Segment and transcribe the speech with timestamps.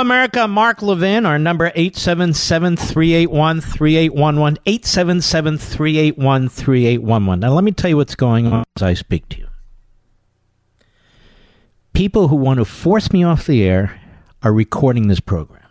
[0.00, 7.38] America, Mark Levin, our number 877-381-3811, 877-381-3811.
[7.40, 9.48] Now let me tell you what's going on as I speak to you.
[11.92, 14.00] People who want to force me off the air
[14.42, 15.62] are recording this program.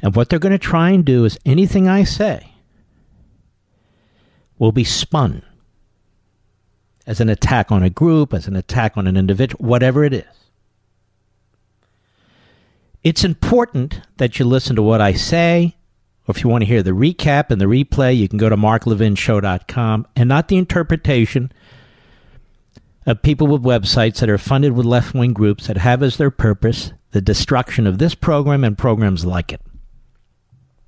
[0.00, 2.52] And what they're going to try and do is anything I say
[4.58, 5.42] will be spun
[7.06, 10.24] as an attack on a group, as an attack on an individual, whatever it is.
[13.02, 15.76] It's important that you listen to what I say,
[16.26, 18.56] or if you want to hear the recap and the replay, you can go to
[18.56, 21.52] marklevinshow.com and not the interpretation
[23.04, 26.30] of people with websites that are funded with left wing groups that have as their
[26.30, 29.60] purpose the destruction of this program and programs like it.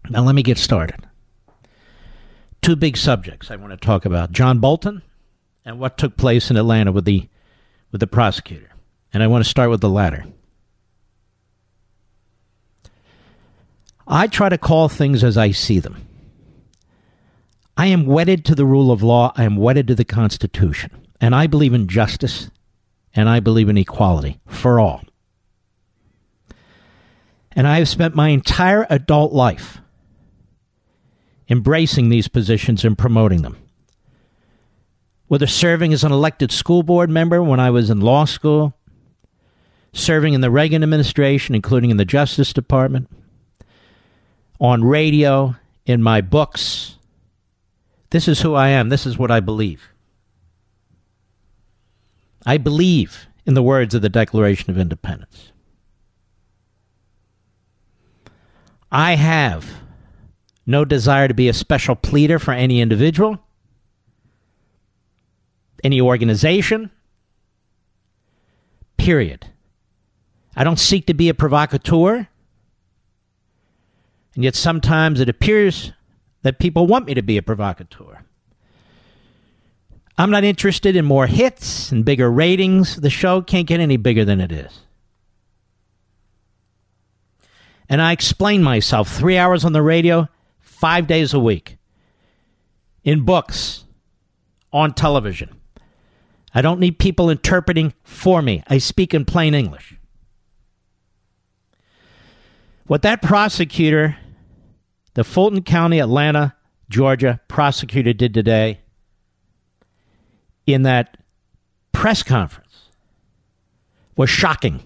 [0.09, 1.07] Now, let me get started.
[2.63, 5.03] Two big subjects I want to talk about John Bolton
[5.65, 7.29] and what took place in Atlanta with the,
[7.91, 8.71] with the prosecutor.
[9.13, 10.25] And I want to start with the latter.
[14.07, 16.07] I try to call things as I see them.
[17.77, 19.33] I am wedded to the rule of law.
[19.37, 20.91] I am wedded to the Constitution.
[21.21, 22.51] And I believe in justice
[23.15, 25.03] and I believe in equality for all.
[27.53, 29.79] And I have spent my entire adult life
[31.49, 33.57] embracing these positions and promoting them.
[35.29, 38.77] Whether serving as an elected school board member when I was in law school,
[39.93, 43.09] serving in the Reagan administration, including in the Justice Department,
[44.61, 45.57] on radio,
[45.87, 46.97] in my books.
[48.11, 48.89] This is who I am.
[48.89, 49.89] This is what I believe.
[52.47, 55.53] I believe in the words of the Declaration of Independence.
[58.91, 59.67] I have
[60.67, 63.39] no desire to be a special pleader for any individual,
[65.83, 66.91] any organization,
[68.97, 69.47] period.
[70.57, 72.29] I don't seek to be a provocateur.
[74.34, 75.93] And yet sometimes it appears
[76.43, 78.25] that people want me to be a provocateur.
[80.17, 82.97] I'm not interested in more hits and bigger ratings.
[82.97, 84.81] The show can't get any bigger than it is.
[87.89, 90.28] And I explain myself three hours on the radio,
[90.61, 91.77] five days a week,
[93.03, 93.84] in books,
[94.73, 95.61] on television.
[96.55, 98.62] I don't need people interpreting for me.
[98.69, 99.97] I speak in plain English.
[102.87, 104.17] What that prosecutor
[105.14, 106.55] the Fulton County, Atlanta,
[106.88, 108.81] Georgia prosecutor did today
[110.66, 111.16] in that
[111.93, 112.90] press conference
[114.16, 114.82] was shocking.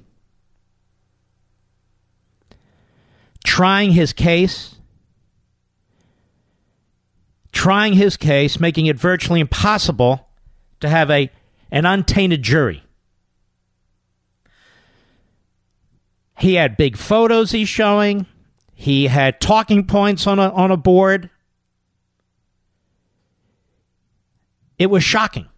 [3.44, 4.76] Trying his case,
[7.52, 10.28] trying his case, making it virtually impossible
[10.80, 11.30] to have a,
[11.70, 12.82] an untainted jury.
[16.38, 18.26] He had big photos he's showing.
[18.80, 21.30] He had talking points on a, on a board.
[24.78, 25.48] It was shocking.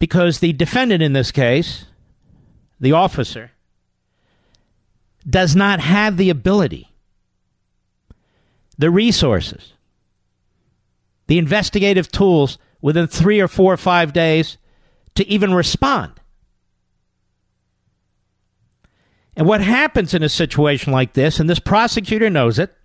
[0.00, 1.84] Because the defendant in this case,
[2.80, 3.52] the officer,
[5.24, 6.90] does not have the ability,
[8.76, 9.74] the resources,
[11.28, 14.58] the investigative tools within three or four or five days
[15.14, 16.19] to even respond.
[19.40, 22.76] And what happens in a situation like this, and this prosecutor knows it,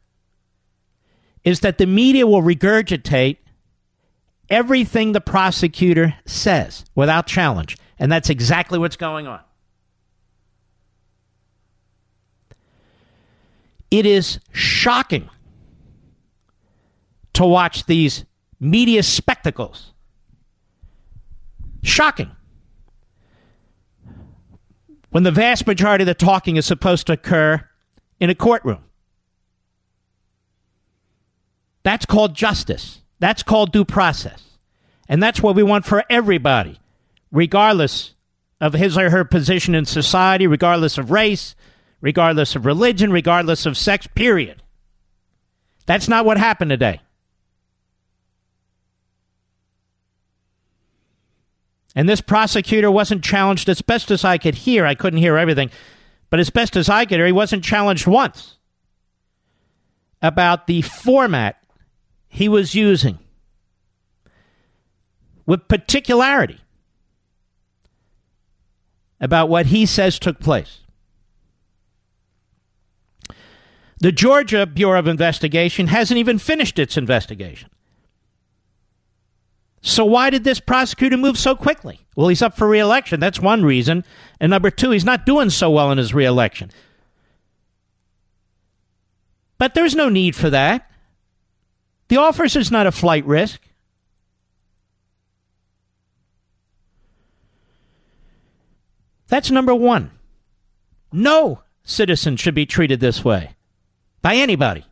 [1.44, 3.40] is that the media will regurgitate
[4.50, 7.76] everything the prosecutor says without challenge.
[8.00, 9.42] And that's exactly what's going on.
[13.92, 15.30] It is shocking
[17.34, 18.24] to watch these
[18.62, 19.92] media spectacles.
[21.84, 22.32] Shocking.
[25.16, 27.66] When the vast majority of the talking is supposed to occur
[28.20, 28.84] in a courtroom.
[31.84, 33.00] That's called justice.
[33.20, 34.44] That's called due process.
[35.08, 36.82] And that's what we want for everybody,
[37.32, 38.14] regardless
[38.60, 41.56] of his or her position in society, regardless of race,
[42.02, 44.64] regardless of religion, regardless of sex, period.
[45.86, 47.00] That's not what happened today.
[51.96, 54.86] And this prosecutor wasn't challenged as best as I could hear.
[54.86, 55.72] I couldn't hear everything.
[56.30, 58.58] But as best as I could hear, he wasn't challenged once
[60.22, 61.64] about the format
[62.28, 63.20] he was using
[65.46, 66.60] with particularity
[69.22, 70.82] about what he says took place.
[74.00, 77.70] The Georgia Bureau of Investigation hasn't even finished its investigation.
[79.86, 82.00] So why did this prosecutor move so quickly?
[82.16, 83.20] Well, he's up for reelection.
[83.20, 84.04] That's one reason.
[84.40, 86.72] And number two, he's not doing so well in his reelection.
[89.60, 90.90] But there's no need for that.
[92.08, 93.62] The officer's not a flight risk.
[99.28, 100.10] That's number one.
[101.12, 103.52] No citizen should be treated this way
[104.24, 104.84] by anybody.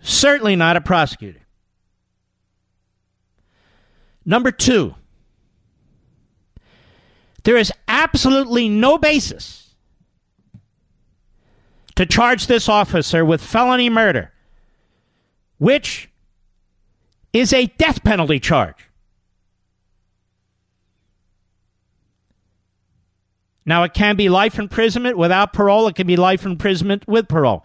[0.00, 1.43] Certainly not a prosecutor.
[4.24, 4.94] Number two,
[7.42, 9.74] there is absolutely no basis
[11.96, 14.32] to charge this officer with felony murder
[15.58, 16.10] which
[17.32, 18.88] is a death penalty charge.
[23.66, 27.64] Now, it can be life imprisonment without parole, it can be life imprisonment with parole.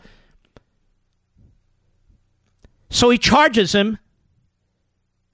[2.89, 3.99] So he charges him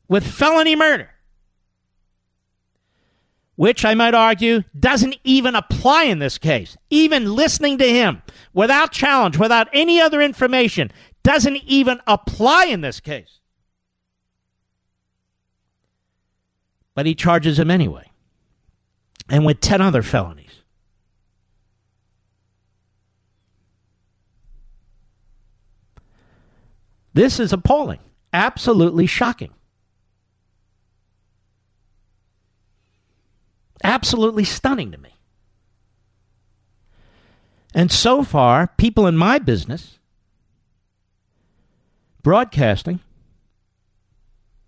[0.08, 1.12] with felony murder,
[3.56, 6.78] which I might argue doesn't even apply in this case.
[6.90, 8.22] Even listening to him
[8.54, 10.92] without challenge, without any other information,
[11.24, 13.40] doesn't even apply in this case.
[16.94, 18.10] But he charges him anyway,
[19.30, 20.46] and with 10 other felonies.
[27.14, 28.00] This is appalling,
[28.34, 29.54] absolutely shocking.
[33.86, 35.12] Absolutely stunning to me.
[37.76, 40.00] And so far, people in my business
[42.24, 43.00] broadcasting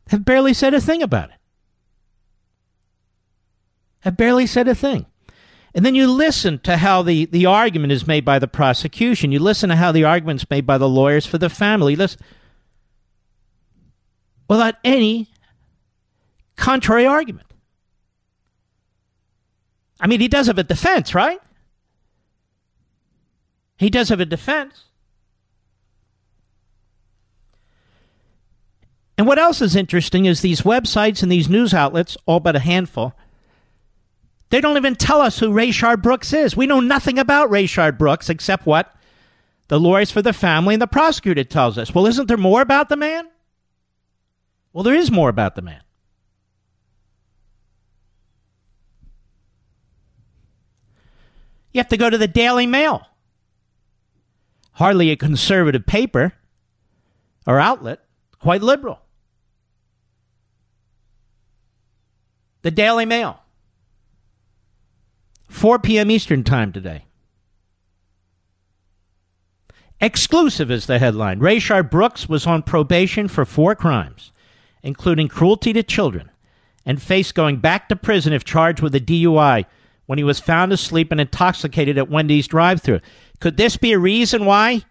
[0.10, 1.36] have barely said a thing about it.
[4.02, 5.08] Have barely said a thing.
[5.74, 9.32] And then you listen to how the, the argument is made by the prosecution.
[9.32, 11.96] You listen to how the argument's made by the lawyers for the family.
[11.96, 12.20] Listen,
[14.48, 15.30] without any
[16.56, 17.47] contrary argument.
[20.00, 21.40] I mean, he does have a defense, right?
[23.78, 24.86] He does have a defense.
[29.18, 32.60] And what else is interesting is these websites and these news outlets, all but a
[32.60, 33.14] handful,
[34.50, 36.56] they don't even tell us who Rayshard Brooks is.
[36.56, 38.94] We know nothing about Rayshard Brooks except what
[39.68, 41.94] the lawyers for the family and the prosecutor tells us.
[41.94, 43.28] Well, isn't there more about the man?
[44.72, 45.82] Well, there is more about the man.
[51.74, 53.06] You have to go to the Daily Mail.
[54.74, 56.34] Hardly a conservative paper
[57.46, 58.00] or outlet,
[58.40, 59.00] quite liberal.
[62.62, 63.40] The Daily Mail.
[65.50, 66.12] 4 p.m.
[66.12, 67.06] Eastern Time today.
[70.00, 71.40] Exclusive is the headline.
[71.40, 74.32] Rayshard Brooks was on probation for four crimes,
[74.84, 76.30] including cruelty to children,
[76.86, 79.66] and faced going back to prison if charged with a DUI
[80.08, 83.00] when he was found asleep and intoxicated at Wendy's drive thru.
[83.40, 84.82] Could this be a reason why?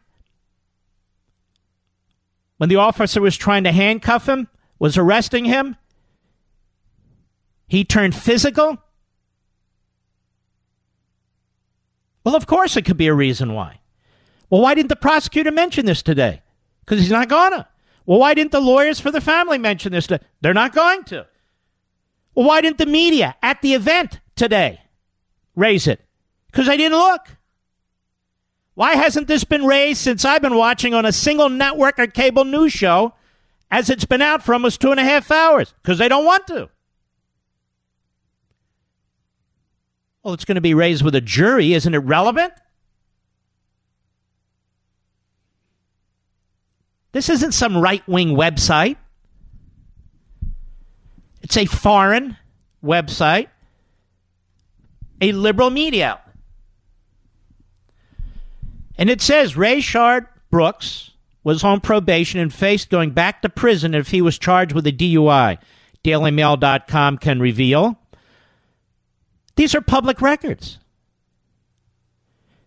[2.58, 5.76] When the officer was trying to handcuff him, was arresting him,
[7.66, 8.78] He turned physical?
[12.22, 13.80] Well, of course it could be a reason why.
[14.50, 16.42] Well, why didn't the prosecutor mention this today?
[16.80, 17.68] Because he's not gonna.
[18.04, 20.08] Well, why didn't the lawyers for the family mention this?
[20.40, 21.26] They're not going to.
[22.34, 24.80] Well, why didn't the media at the event today
[25.56, 26.00] raise it?
[26.46, 27.36] Because they didn't look.
[28.74, 32.44] Why hasn't this been raised since I've been watching on a single network or cable
[32.44, 33.14] news show
[33.70, 35.74] as it's been out for almost two and a half hours?
[35.82, 36.68] Because they don't want to.
[40.22, 41.72] Well, it's going to be raised with a jury.
[41.72, 42.52] Isn't it relevant?
[47.12, 48.96] This isn't some right wing website.
[51.40, 52.36] It's a foreign
[52.84, 53.48] website,
[55.20, 56.36] a liberal media outlet.
[58.98, 61.10] And it says Rayshard Brooks
[61.44, 64.92] was on probation and faced going back to prison if he was charged with a
[64.92, 65.58] DUI.
[66.02, 67.98] DailyMail.com can reveal.
[69.56, 70.78] These are public records.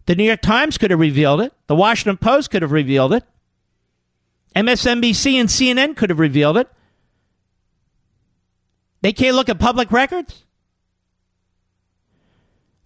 [0.06, 1.53] The New York Times could have revealed it.
[1.68, 3.24] The Washington Post could have revealed it.
[4.56, 6.68] MSNBC and CNN could have revealed it.
[9.01, 10.44] They can't look at public records.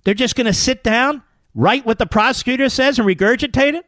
[0.04, 1.24] They're just going to sit down,
[1.56, 3.86] write what the prosecutor says, and regurgitate it.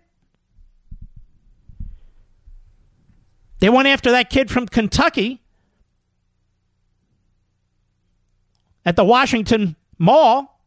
[3.60, 5.42] They went after that kid from Kentucky
[8.86, 10.62] at the Washington Mall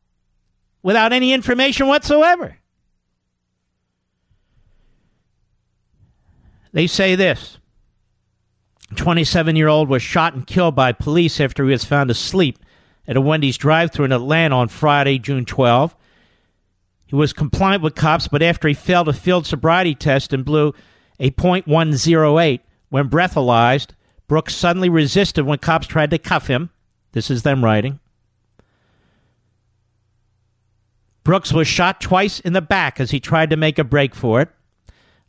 [0.83, 2.59] without any information whatsoever.
[6.73, 7.59] They say this
[8.97, 12.59] 27 year old was shot and killed by police after he was found asleep
[13.09, 15.97] at a Wendy's drive through in Atlanta on Friday, June 12.
[17.07, 20.75] He was compliant with cops, but after he failed a field sobriety test and blew
[21.19, 22.61] a .108
[22.91, 23.89] when breathalyzed,
[24.29, 26.69] Brooks suddenly resisted when cops tried to cuff him.
[27.13, 27.99] This is them writing.
[31.25, 34.43] Brooks was shot twice in the back as he tried to make a break for
[34.43, 34.51] it.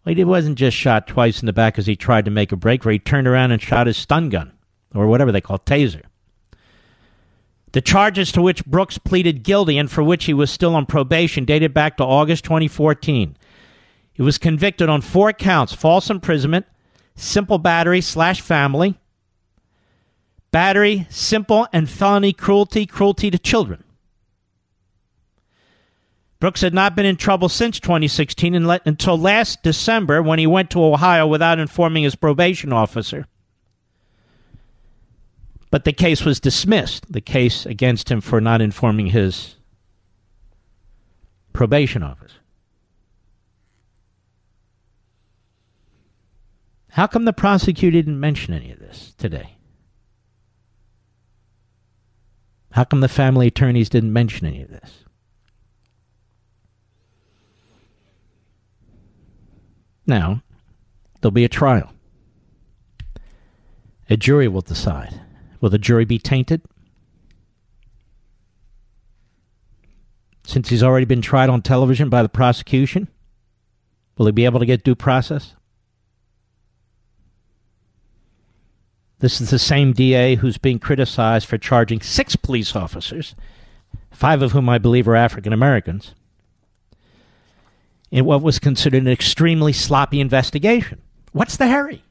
[0.04, 2.58] Well, he wasn't just shot twice in the back as he tried to make a
[2.58, 2.94] break for it.
[2.94, 4.52] He turned around and shot his stun gun,
[4.94, 6.04] or whatever they call taser.
[7.72, 11.46] The charges to which Brooks pleaded guilty and for which he was still on probation
[11.46, 13.38] dated back to August 2014.
[14.12, 16.66] He was convicted on four counts false imprisonment,
[17.16, 19.00] simple battery slash family,
[20.52, 23.84] battery, simple, and felony cruelty, cruelty to children.
[26.40, 30.84] Brooks had not been in trouble since 2016 until last December when he went to
[30.84, 33.26] Ohio without informing his probation officer.
[35.72, 39.56] But the case was dismissed, the case against him for not informing his
[41.54, 42.36] probation officer.
[46.92, 49.58] How come the prosecutor didn't mention any of this today?
[52.72, 55.06] How come the family attorneys didn't mention any of this?
[60.08, 60.42] Now,
[61.22, 61.94] there'll be a trial.
[64.10, 65.22] A jury will decide.
[65.62, 66.62] Will the jury be tainted?
[70.46, 73.08] Since he's already been tried on television by the prosecution,
[74.18, 75.56] will he be able to get due process?
[79.20, 83.36] This is the same DA who's being criticized for charging six police officers,
[84.12, 86.16] five of whom I believe are African Americans,
[88.12, 91.02] in what was considered an extremely sloppy investigation.
[91.34, 92.04] What's the hurry?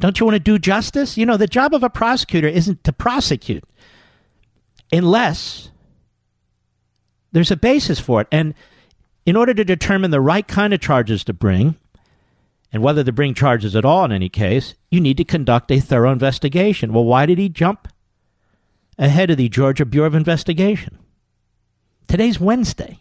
[0.00, 1.16] Don't you want to do justice?
[1.16, 3.64] You know, the job of a prosecutor isn't to prosecute
[4.92, 5.70] unless
[7.32, 8.28] there's a basis for it.
[8.30, 8.54] And
[9.26, 11.76] in order to determine the right kind of charges to bring,
[12.72, 15.80] and whether to bring charges at all in any case, you need to conduct a
[15.80, 16.92] thorough investigation.
[16.92, 17.88] Well, why did he jump
[18.98, 20.98] ahead of the Georgia Bureau of Investigation?
[22.06, 23.00] Today's Wednesday.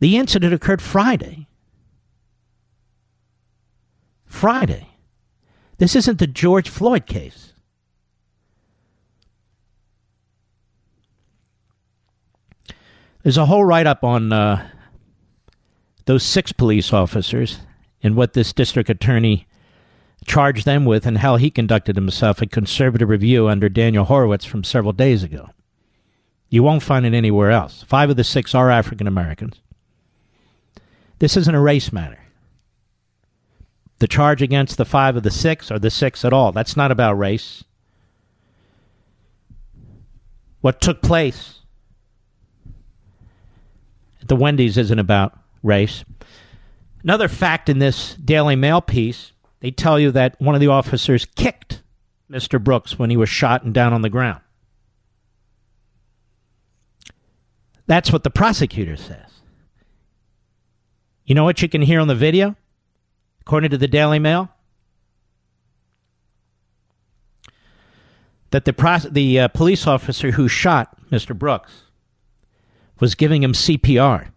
[0.00, 1.46] The incident occurred Friday.
[4.30, 4.86] Friday.
[5.78, 7.52] This isn't the George Floyd case.
[13.22, 14.70] There's a whole write up on uh,
[16.06, 17.58] those six police officers
[18.02, 19.46] and what this district attorney
[20.24, 24.64] charged them with and how he conducted himself a conservative review under Daniel Horowitz from
[24.64, 25.50] several days ago.
[26.48, 27.82] You won't find it anywhere else.
[27.82, 29.60] Five of the six are African Americans.
[31.18, 32.19] This isn't a race matter.
[34.00, 36.52] The charge against the five of the six or the six at all.
[36.52, 37.64] That's not about race.
[40.60, 41.60] What took place
[44.20, 46.04] at the Wendy's isn't about race.
[47.02, 51.26] Another fact in this Daily Mail piece they tell you that one of the officers
[51.36, 51.82] kicked
[52.30, 52.62] Mr.
[52.62, 54.40] Brooks when he was shot and down on the ground.
[57.86, 59.42] That's what the prosecutor says.
[61.24, 62.56] You know what you can hear on the video?
[63.40, 64.50] According to the Daily Mail?
[68.50, 71.38] That the, the uh, police officer who shot Mr.
[71.38, 71.82] Brooks
[72.98, 74.28] was giving him CPR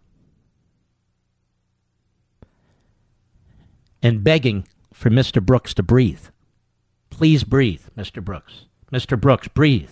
[4.02, 5.44] and begging for Mr.
[5.44, 6.26] Brooks to breathe.
[7.10, 8.24] Please breathe, Mr.
[8.24, 8.66] Brooks.
[8.92, 9.20] Mr.
[9.20, 9.90] Brooks, breathe.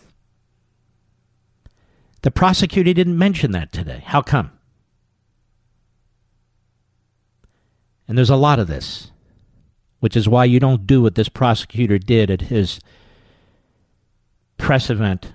[2.22, 4.04] The prosecutor didn't mention that today.
[4.06, 4.52] How come?
[8.12, 9.10] And there's a lot of this,
[10.02, 12.82] which is why you don't do what this prosecutor did at his
[14.58, 15.32] press event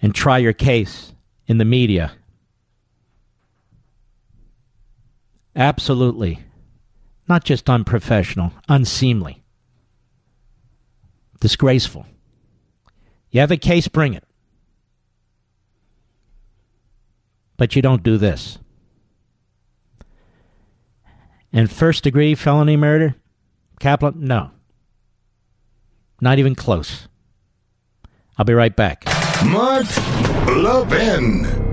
[0.00, 1.12] and try your case
[1.48, 2.12] in the media.
[5.56, 6.44] Absolutely.
[7.28, 9.42] Not just unprofessional, unseemly,
[11.40, 12.06] disgraceful.
[13.32, 14.22] You have a case, bring it.
[17.56, 18.60] But you don't do this.
[21.54, 23.14] And first degree felony murder,
[23.78, 24.16] Kaplan?
[24.18, 24.50] No.
[26.20, 27.06] Not even close.
[28.36, 29.04] I'll be right back.
[29.44, 29.86] Mark
[30.48, 31.63] Levin.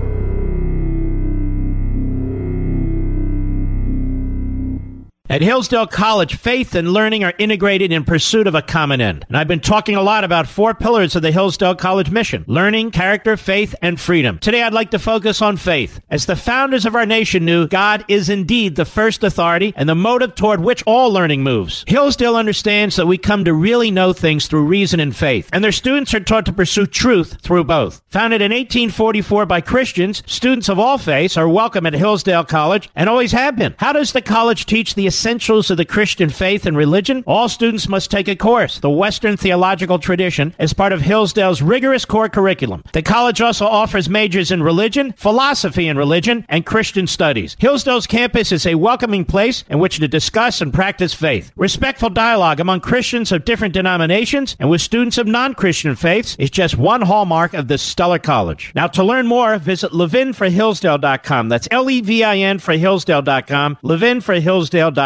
[5.32, 9.24] At Hillsdale College, faith and learning are integrated in pursuit of a common end.
[9.28, 12.90] And I've been talking a lot about four pillars of the Hillsdale College mission learning,
[12.90, 14.38] character, faith, and freedom.
[14.40, 16.02] Today, I'd like to focus on faith.
[16.10, 19.94] As the founders of our nation knew, God is indeed the first authority and the
[19.94, 21.86] motive toward which all learning moves.
[21.88, 25.72] Hillsdale understands that we come to really know things through reason and faith, and their
[25.72, 28.02] students are taught to pursue truth through both.
[28.10, 33.08] Founded in 1844 by Christians, students of all faiths are welcome at Hillsdale College and
[33.08, 33.74] always have been.
[33.78, 37.88] How does the college teach the essentials of the Christian faith and religion, all students
[37.88, 42.82] must take a course, the Western Theological Tradition, as part of Hillsdale's rigorous core curriculum.
[42.92, 47.56] The college also offers majors in religion, philosophy in religion, and Christian studies.
[47.60, 51.52] Hillsdale's campus is a welcoming place in which to discuss and practice faith.
[51.54, 56.76] Respectful dialogue among Christians of different denominations and with students of non-Christian faiths is just
[56.76, 58.72] one hallmark of this stellar college.
[58.74, 61.48] Now, to learn more, visit levinforhillsdale.com.
[61.48, 65.01] That's L-E-V-I-N for Hillsdale.com, levinforhillsdale.com.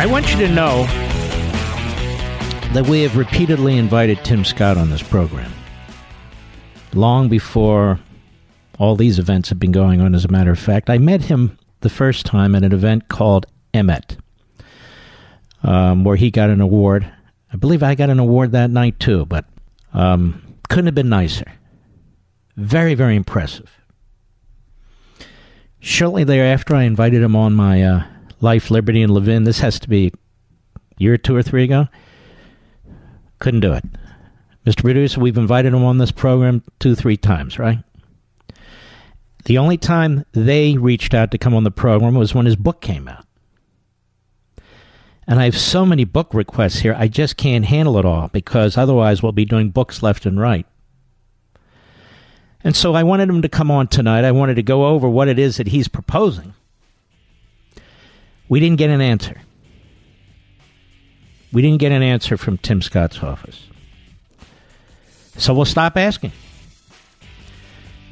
[0.00, 0.84] I want you to know
[2.72, 5.52] that we have repeatedly invited Tim Scott on this program.
[6.94, 8.00] Long before
[8.78, 10.88] all these events have been going on, as a matter of fact.
[10.88, 14.16] I met him the first time at an event called Emmet,
[15.62, 17.06] um, where he got an award.
[17.52, 19.44] I believe I got an award that night too, but
[19.92, 21.52] um, couldn't have been nicer.
[22.56, 23.70] Very, very impressive.
[25.80, 28.04] Shortly thereafter, I invited him on my uh,
[28.40, 29.44] Life, Liberty, and Levin.
[29.44, 30.12] This has to be
[30.98, 31.88] year or two or three ago.
[33.38, 33.84] Couldn't do it.
[34.66, 34.82] Mr.
[34.82, 37.78] Producer, we've invited him on this program two, three times, right?
[39.46, 42.82] The only time they reached out to come on the program was when his book
[42.82, 43.24] came out.
[45.26, 48.76] And I have so many book requests here, I just can't handle it all because
[48.76, 50.66] otherwise we'll be doing books left and right.
[52.62, 54.24] And so I wanted him to come on tonight.
[54.24, 56.54] I wanted to go over what it is that he's proposing.
[58.48, 59.40] We didn't get an answer.
[61.52, 63.66] We didn't get an answer from Tim Scott's office.
[65.36, 66.32] So we'll stop asking.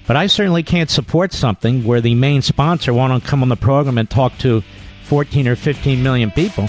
[0.06, 3.98] But I certainly can't support something where the main sponsor won't come on the program
[3.98, 4.62] and talk to
[5.04, 6.66] 14 or 15 million people.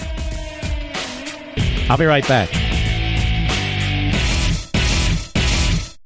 [1.88, 2.69] I'll be right back.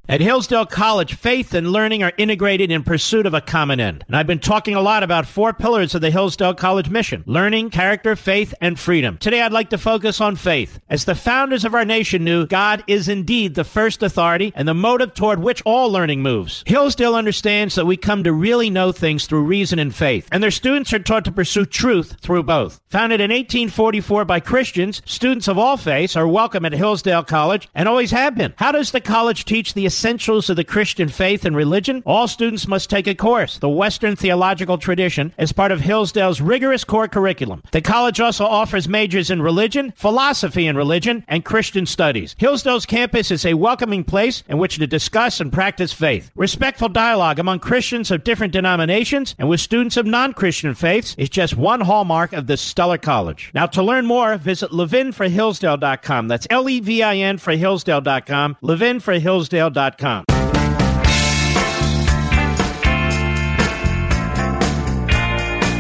[0.07, 4.05] At Hillsdale College, faith and learning are integrated in pursuit of a common end.
[4.07, 7.71] And I've been talking a lot about four pillars of the Hillsdale College mission learning,
[7.71, 9.17] character, faith, and freedom.
[9.17, 10.79] Today, I'd like to focus on faith.
[10.90, 14.75] As the founders of our nation knew, God is indeed the first authority and the
[14.75, 16.62] motive toward which all learning moves.
[16.67, 20.51] Hillsdale understands that we come to really know things through reason and faith, and their
[20.51, 22.79] students are taught to pursue truth through both.
[22.88, 27.88] Founded in 1844 by Christians, students of all faiths are welcome at Hillsdale College and
[27.88, 28.53] always have been.
[28.59, 32.66] How does the college teach the essentials of the Christian faith and religion, all students
[32.66, 37.62] must take a course, the Western Theological Tradition, as part of Hillsdale's rigorous core curriculum.
[37.70, 42.35] The college also offers majors in religion, philosophy in religion, and Christian studies.
[42.38, 46.33] Hillsdale's campus is a welcoming place in which to discuss and practice faith.
[46.35, 51.57] Respectful dialogue among Christians of different denominations and with students of non-Christian faiths is just
[51.57, 53.52] one hallmark of this stellar college.
[53.54, 56.26] Now, to learn more, visit levinforhillsdale.com.
[56.26, 59.84] That's L-E-V-I-N for Hillsdale.com, levinforhillsdale.com.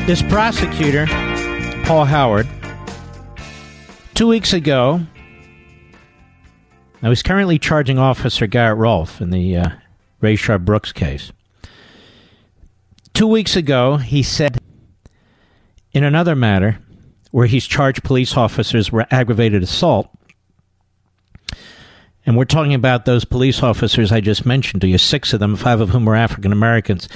[0.06, 1.06] This prosecutor,
[1.84, 2.46] Paul Howard,
[4.12, 5.00] two weeks ago,
[7.00, 9.68] now he's currently charging Officer Garrett Rolfe in the uh,
[10.22, 11.32] Rayshard Brooks case.
[13.14, 14.58] Two weeks ago, he said
[15.92, 16.78] in another matter
[17.30, 20.10] where he's charged police officers with aggravated assault,
[22.26, 25.56] and we're talking about those police officers I just mentioned to you, six of them,
[25.56, 27.08] five of whom were African Americans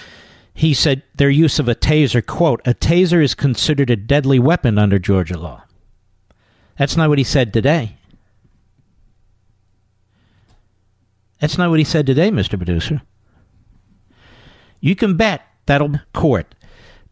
[0.58, 4.76] he said their use of a taser, quote, a taser is considered a deadly weapon
[4.76, 5.62] under Georgia law.
[6.76, 7.96] That's not what he said today.
[11.40, 12.56] That's not what he said today, Mr.
[12.56, 13.02] Producer.
[14.80, 16.56] You can bet that'll court.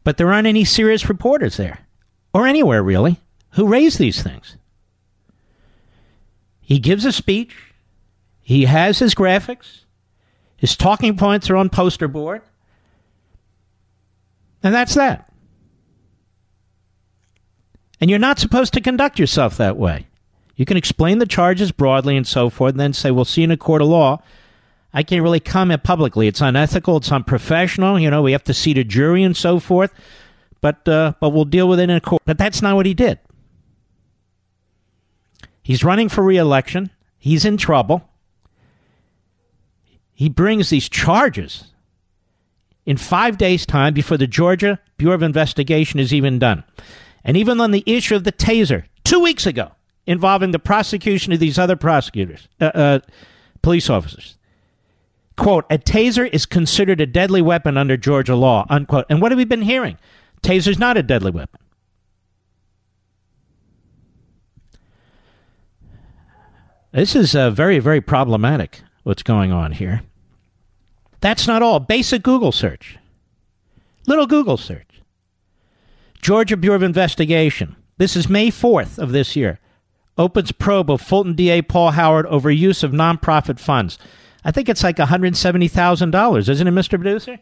[0.03, 1.87] But there aren't any serious reporters there,
[2.35, 4.57] or anywhere really, who raise these things.
[6.61, 7.55] He gives a speech,
[8.47, 9.81] he has his graphics,
[10.57, 12.43] his talking points are on poster board.
[14.63, 15.33] And that's that.
[18.01, 20.07] And you're not supposed to conduct yourself that way.
[20.55, 23.51] You can explain the charges broadly and so forth, and then say, we'll see in
[23.51, 24.23] a court of law.
[24.95, 26.29] I can't really comment publicly.
[26.29, 26.99] It's unethical.
[26.99, 27.99] It's unprofessional.
[27.99, 29.93] You know, we have to seat a jury and so forth.
[30.61, 32.23] But, uh, but we'll deal with it in a court.
[32.25, 33.19] But that's not what he did.
[35.65, 36.93] He's running for reelection.
[37.19, 38.09] He's in trouble.
[40.17, 41.75] He brings these charges
[42.87, 46.65] in five days' time before the Georgia Bureau of Investigation is even done.
[47.23, 49.73] And even on the issue of the taser, two weeks ago,
[50.07, 52.99] involving the prosecution of these other prosecutors, uh, uh,
[53.61, 54.39] police officers.
[55.37, 59.05] Quote, a taser is considered a deadly weapon under Georgia law, unquote.
[59.11, 59.99] And what have we been hearing?
[60.43, 61.61] Taser's not a deadly weapon.
[66.93, 70.03] This is uh, very, very problematic, what's going on here.
[71.21, 71.79] That's not all.
[71.79, 72.99] Basic Google search.
[74.09, 75.01] Little Google search.
[76.21, 77.77] Georgia Bureau of Investigation.
[77.99, 79.61] This is May 4th of this year.
[80.19, 83.97] Opens probe of Fulton DA Paul Howard over use of nonprofit funds.
[84.45, 86.91] I think it's like $170,000, isn't it, Mr.
[86.91, 87.39] Producer?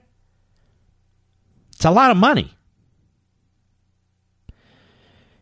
[1.74, 2.54] It's a lot of money.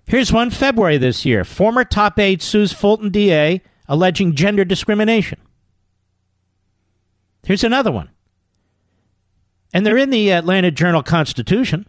[0.07, 1.43] Here's one February this year.
[1.43, 5.41] Former top aide sues Fulton DA alleging gender discrimination.
[7.45, 8.11] Here's another one.
[9.73, 11.87] And they're in the Atlanta Journal Constitution.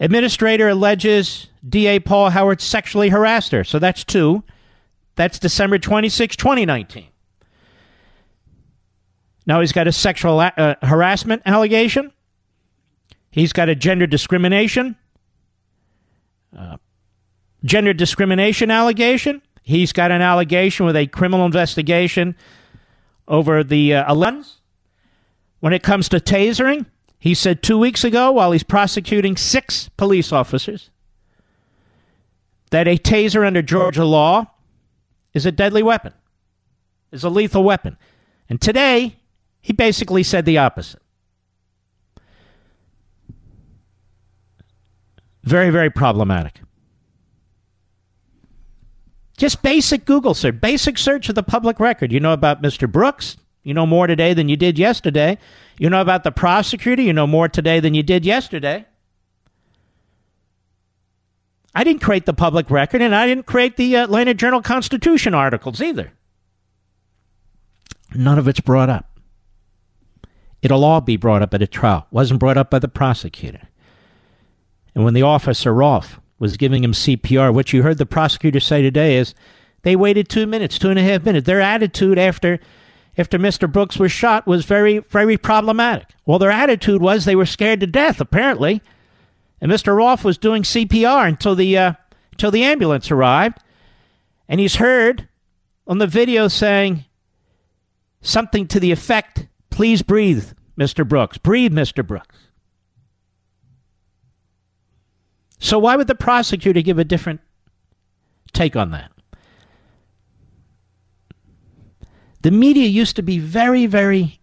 [0.00, 3.64] Administrator alleges DA Paul Howard sexually harassed her.
[3.64, 4.42] So that's two.
[5.16, 7.08] That's December 26, 2019.
[9.46, 12.12] Now he's got a sexual uh, harassment allegation.
[13.30, 14.96] He's got a gender discrimination.
[16.56, 16.76] Uh,
[17.64, 19.42] gender discrimination allegation.
[19.62, 22.36] He's got an allegation with a criminal investigation
[23.28, 24.14] over the uh,
[25.60, 26.86] when it comes to tasering,
[27.18, 30.90] he said two weeks ago, while he's prosecuting six police officers,
[32.70, 34.46] that a taser under Georgia law
[35.32, 36.12] is a deadly weapon,
[37.12, 37.96] is a lethal weapon.
[38.48, 39.16] And today,
[39.60, 41.00] he basically said the opposite.
[45.44, 46.60] Very, very problematic.
[49.42, 52.12] Just basic Google search, basic search of the public record.
[52.12, 52.88] You know about Mr.
[52.88, 55.36] Brooks, you know more today than you did yesterday.
[55.80, 57.02] You know about the prosecutor.
[57.02, 58.86] You know more today than you did yesterday.
[61.74, 65.34] I didn't create the public record, and I didn't create the uh, Atlanta Journal Constitution
[65.34, 66.12] articles either.
[68.14, 69.18] None of it's brought up.
[70.62, 72.06] It'll all be brought up at a trial.
[72.12, 73.62] Wasn't brought up by the prosecutor.
[74.94, 78.82] And when the officer Rolfe was giving him CPR, what you heard the prosecutor say
[78.82, 79.32] today is
[79.82, 81.46] they waited two minutes, two and a half minutes.
[81.46, 82.58] Their attitude after
[83.16, 83.70] after Mr.
[83.70, 86.08] Brooks was shot was very, very problematic.
[86.26, 88.82] Well, their attitude was they were scared to death, apparently.
[89.60, 89.94] And Mr.
[89.94, 91.92] Rolfe was doing CPR until the, uh,
[92.32, 93.58] until the ambulance arrived.
[94.48, 95.28] And he's heard
[95.86, 97.04] on the video saying
[98.20, 101.06] something to the effect please breathe, Mr.
[101.06, 101.38] Brooks.
[101.38, 102.04] Breathe, Mr.
[102.04, 102.41] Brooks.
[105.62, 107.40] So, why would the prosecutor give a different
[108.52, 109.12] take on that?
[112.40, 114.40] The media used to be very, very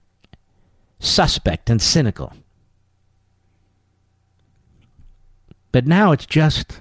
[0.99, 2.31] suspect and cynical.
[5.73, 6.79] But now it's just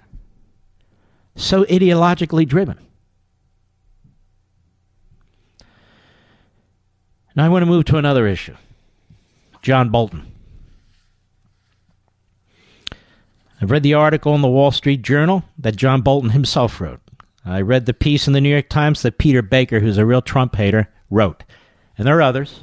[1.35, 2.79] so ideologically driven.
[7.35, 8.55] Now I want to move to another issue
[9.62, 10.38] John Bolton.
[13.61, 17.01] I've read the article in the Wall Street Journal that John Bolton himself wrote.
[17.44, 20.23] I read the piece in the New York Times that Peter Baker, who's a real
[20.23, 21.42] Trump hater, wrote.
[21.97, 22.61] And there are others,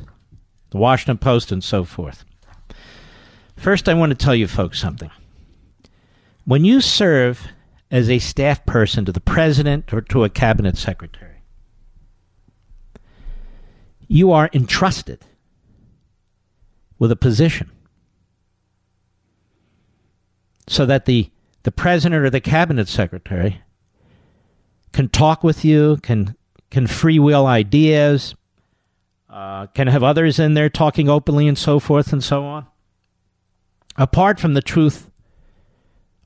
[0.70, 2.24] the Washington Post and so forth.
[3.58, 5.12] First, I want to tell you folks something.
[6.46, 7.48] When you serve
[7.92, 11.42] as a staff person to the president or to a cabinet secretary,
[14.08, 15.26] you are entrusted
[17.00, 17.72] with a position
[20.68, 21.30] so that the,
[21.64, 23.62] the president or the cabinet secretary
[24.92, 26.36] can talk with you, can,
[26.72, 28.36] can freewheel ideas,
[29.30, 32.66] uh, can have others in there talking openly and so forth and so on.
[33.98, 35.10] Apart from the truth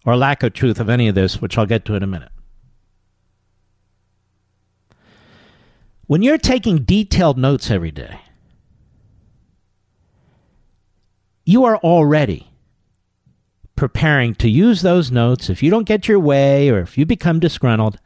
[0.06, 2.32] or lack of truth of any of this, which I'll get to in a minute.
[6.08, 8.22] When you're taking detailed notes every day,
[11.46, 12.49] you are already
[13.80, 17.40] preparing to use those notes if you don't get your way or if you become
[17.40, 17.98] disgruntled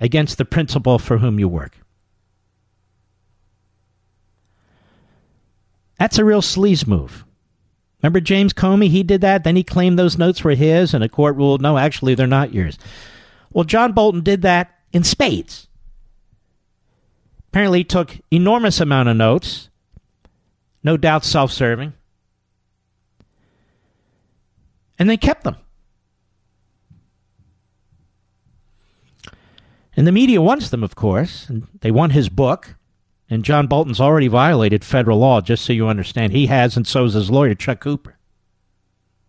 [0.00, 1.78] against the principal for whom you work.
[5.96, 7.24] That's a real sleaze move.
[8.02, 8.88] Remember James Comey?
[8.88, 9.44] He did that.
[9.44, 12.52] Then he claimed those notes were his, and a court ruled, no, actually, they're not
[12.52, 12.76] yours.
[13.52, 15.68] Well, John Bolton did that in spades.
[17.50, 19.68] Apparently, took enormous amount of notes,
[20.82, 21.92] no doubt self-serving,
[24.98, 25.56] and they kept them.
[29.96, 32.74] And the media wants them, of course, and they want his book.
[33.30, 36.32] And John Bolton's already violated federal law, just so you understand.
[36.32, 38.16] He has, and so has his lawyer, Chuck Cooper,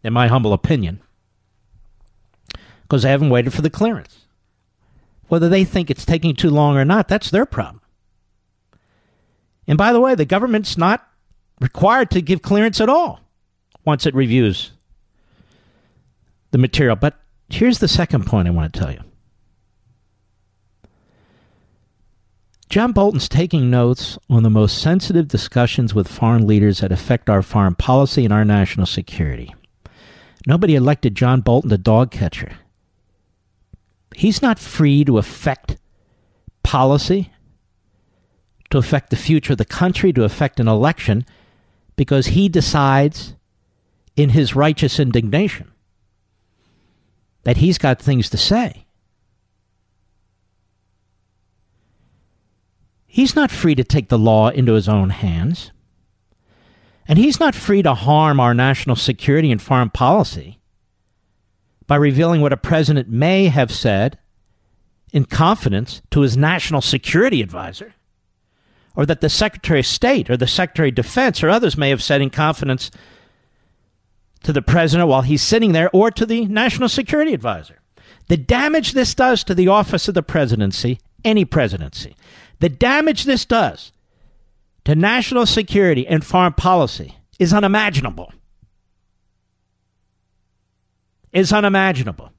[0.04, 1.02] in my humble opinion,
[2.82, 4.26] because they haven't waited for the clearance.
[5.28, 7.82] Whether they think it's taking too long or not, that's their problem.
[9.68, 11.08] And by the way, the government's not
[11.60, 13.22] required to give clearance at all
[13.86, 14.72] once it reviews
[16.56, 16.96] the material.
[16.96, 19.02] But here's the second point I want to tell you
[22.70, 27.42] John Bolton's taking notes on the most sensitive discussions with foreign leaders that affect our
[27.42, 29.54] foreign policy and our national security.
[30.48, 32.54] Nobody elected John Bolton the dog catcher.
[34.16, 35.76] He's not free to affect
[36.64, 37.34] policy,
[38.70, 41.26] to affect the future of the country, to affect an election,
[41.98, 43.36] because he decides
[44.16, 45.70] in his righteous indignation
[47.46, 48.86] that he's got things to say.
[53.06, 55.72] He's not free to take the law into his own hands.
[57.08, 60.60] And he's not free to harm our national security and foreign policy
[61.88, 64.18] by revealing what a president may have said
[65.14, 67.94] in confidence to his national security advisor,
[68.96, 72.02] or that the Secretary of State or the Secretary of Defense or others may have
[72.02, 72.90] said in confidence
[74.46, 77.82] to the president while he's sitting there, or to the national security advisor.
[78.28, 82.16] The damage this does to the office of the presidency, any presidency,
[82.60, 83.92] the damage this does
[84.86, 88.32] to national security and foreign policy is unimaginable.
[91.34, 92.32] Is unimaginable.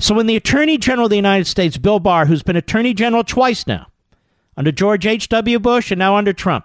[0.00, 3.24] So when the Attorney General of the United States, Bill Barr, who's been Attorney General
[3.24, 3.88] twice now,
[4.56, 5.58] under George H.W.
[5.58, 6.64] Bush and now under Trump,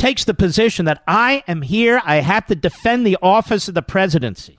[0.00, 3.82] takes the position that I am here, I have to defend the office of the
[3.82, 4.58] presidency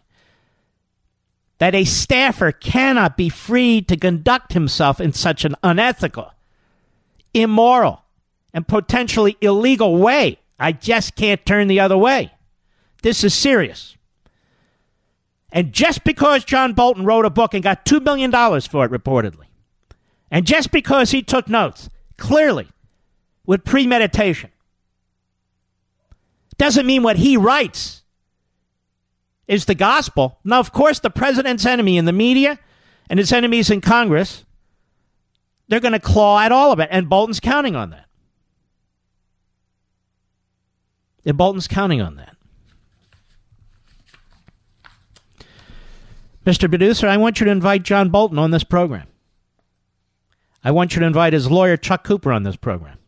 [1.57, 6.31] that a staffer cannot be free to conduct himself in such an unethical,
[7.33, 8.03] immoral,
[8.53, 10.37] and potentially illegal way.
[10.59, 12.31] I just can't turn the other way.
[13.01, 13.97] This is serious.
[15.51, 19.45] And just because John Bolton wrote a book and got $2 million for it, reportedly,
[20.29, 22.67] and just because he took notes, clearly,
[23.45, 24.51] with premeditation,
[26.61, 28.03] doesn't mean what he writes
[29.47, 30.37] is the gospel.
[30.43, 32.59] Now, of course, the president's enemy in the media
[33.09, 34.45] and his enemies in Congress,
[35.67, 36.87] they're going to claw at all of it.
[36.91, 38.05] And Bolton's counting on that.
[41.25, 42.37] And Bolton's counting on that.
[46.45, 46.69] Mr.
[46.69, 49.07] Producer, I want you to invite John Bolton on this program.
[50.63, 52.99] I want you to invite his lawyer, Chuck Cooper, on this program.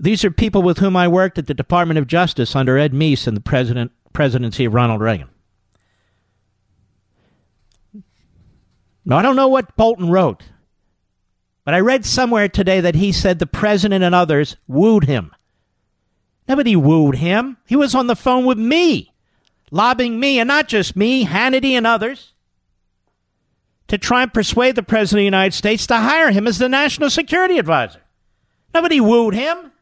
[0.00, 3.26] These are people with whom I worked at the Department of Justice under Ed Meese
[3.26, 5.28] and the president, presidency of Ronald Reagan.
[9.04, 10.44] Now, I don't know what Bolton wrote,
[11.66, 15.32] but I read somewhere today that he said the president and others wooed him.
[16.48, 17.58] Nobody wooed him.
[17.66, 19.12] He was on the phone with me,
[19.70, 22.32] lobbying me, and not just me, Hannity and others,
[23.88, 26.70] to try and persuade the president of the United States to hire him as the
[26.70, 28.00] national security advisor.
[28.72, 29.72] Nobody wooed him.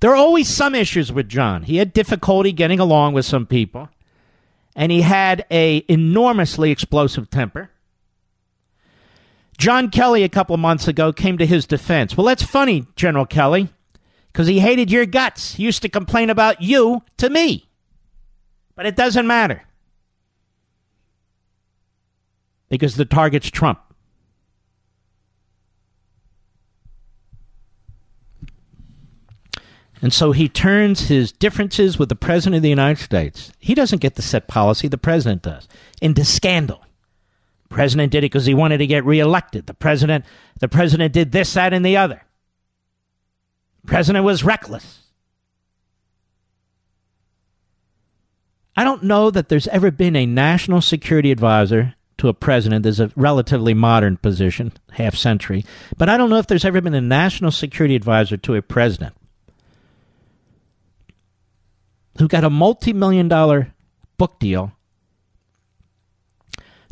[0.00, 1.62] There are always some issues with John.
[1.62, 3.88] He had difficulty getting along with some people,
[4.74, 7.70] and he had a enormously explosive temper.
[9.56, 12.16] John Kelly, a couple of months ago, came to his defense.
[12.16, 13.70] Well, that's funny, General Kelly,
[14.26, 15.54] because he hated your guts.
[15.54, 17.66] He used to complain about you to me.
[18.74, 19.62] But it doesn't matter
[22.68, 23.80] because the target's Trump.
[30.02, 34.00] And so he turns his differences with the President of the United States, he doesn't
[34.00, 35.66] get to set policy, the President does,
[36.02, 36.82] into scandal.
[37.68, 39.66] The president did it because he wanted to get reelected.
[39.66, 40.24] The president,
[40.60, 42.22] the president did this, that, and the other.
[43.82, 45.00] The president was reckless.
[48.76, 52.82] I don't know that there's ever been a national security advisor to a president.
[52.82, 55.64] There's a relatively modern position, half century.
[55.96, 59.14] But I don't know if there's ever been a national security advisor to a president
[62.18, 63.74] who got a multi million dollar
[64.18, 64.72] book deal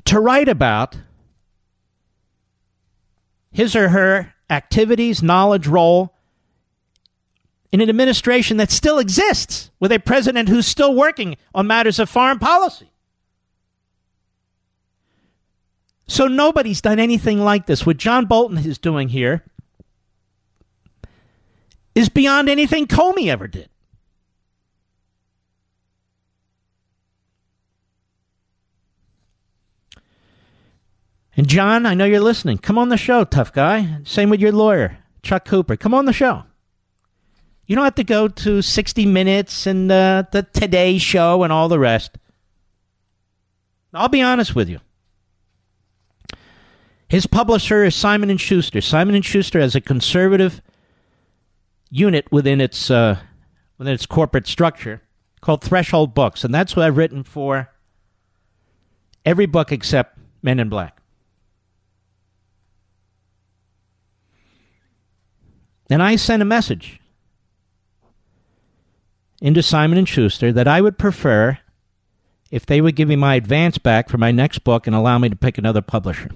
[0.04, 0.96] to write about
[3.50, 6.14] his or her activities, knowledge, role
[7.72, 12.08] in an administration that still exists with a president who's still working on matters of
[12.08, 12.90] foreign policy.
[16.06, 17.86] So nobody's done anything like this.
[17.86, 19.44] What John Bolton is doing here
[21.94, 23.70] is beyond anything Comey ever did.
[31.36, 32.58] And John, I know you're listening.
[32.58, 33.98] Come on the show, tough guy.
[34.04, 35.76] Same with your lawyer, Chuck Cooper.
[35.76, 36.44] Come on the show.
[37.66, 41.68] You don't have to go to 60 Minutes and uh, the Today Show and all
[41.68, 42.18] the rest.
[43.92, 44.80] I'll be honest with you.
[47.08, 48.80] His publisher is Simon and Schuster.
[48.80, 50.60] Simon and Schuster has a conservative
[51.90, 53.18] unit within its uh,
[53.78, 55.00] within its corporate structure
[55.40, 57.70] called Threshold Books, and that's what I've written for
[59.24, 61.00] every book except Men in Black.
[65.90, 67.00] And I sent a message
[69.40, 71.58] into Simon and Schuster that I would prefer
[72.50, 75.28] if they would give me my advance back for my next book and allow me
[75.28, 76.30] to pick another publisher.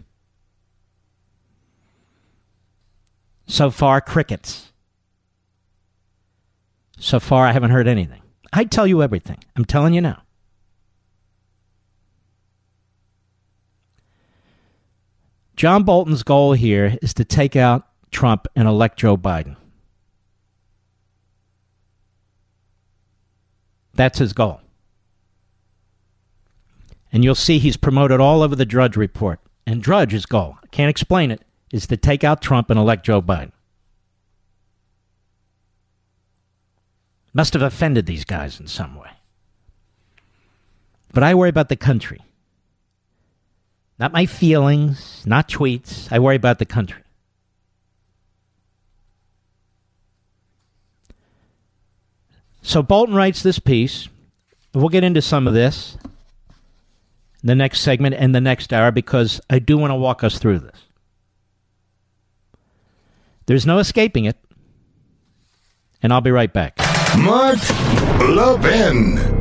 [3.46, 4.72] So far, crickets.
[6.98, 8.20] So far, I haven't heard anything.
[8.52, 9.38] I tell you everything.
[9.56, 10.22] I'm telling you now.
[15.56, 19.56] John Bolton's goal here is to take out Trump and elect Joe Biden.
[23.94, 24.60] That's his goal.
[27.12, 29.40] And you'll see he's promoted all over the Drudge Report.
[29.66, 31.42] And Drudge's goal, I can't explain it,
[31.72, 33.52] is to take out Trump and elect Joe Biden.
[37.34, 39.10] Must have offended these guys in some way.
[41.12, 42.20] But I worry about the country.
[43.98, 46.10] Not my feelings, not tweets.
[46.12, 47.02] I worry about the country.
[52.68, 54.08] So Bolton writes this piece.
[54.74, 55.96] We'll get into some of this
[57.42, 60.58] the next segment and the next hour because I do want to walk us through
[60.58, 60.78] this.
[63.46, 64.36] There's no escaping it.
[66.02, 66.76] And I'll be right back.
[67.16, 67.58] Mark
[68.20, 69.37] Levin.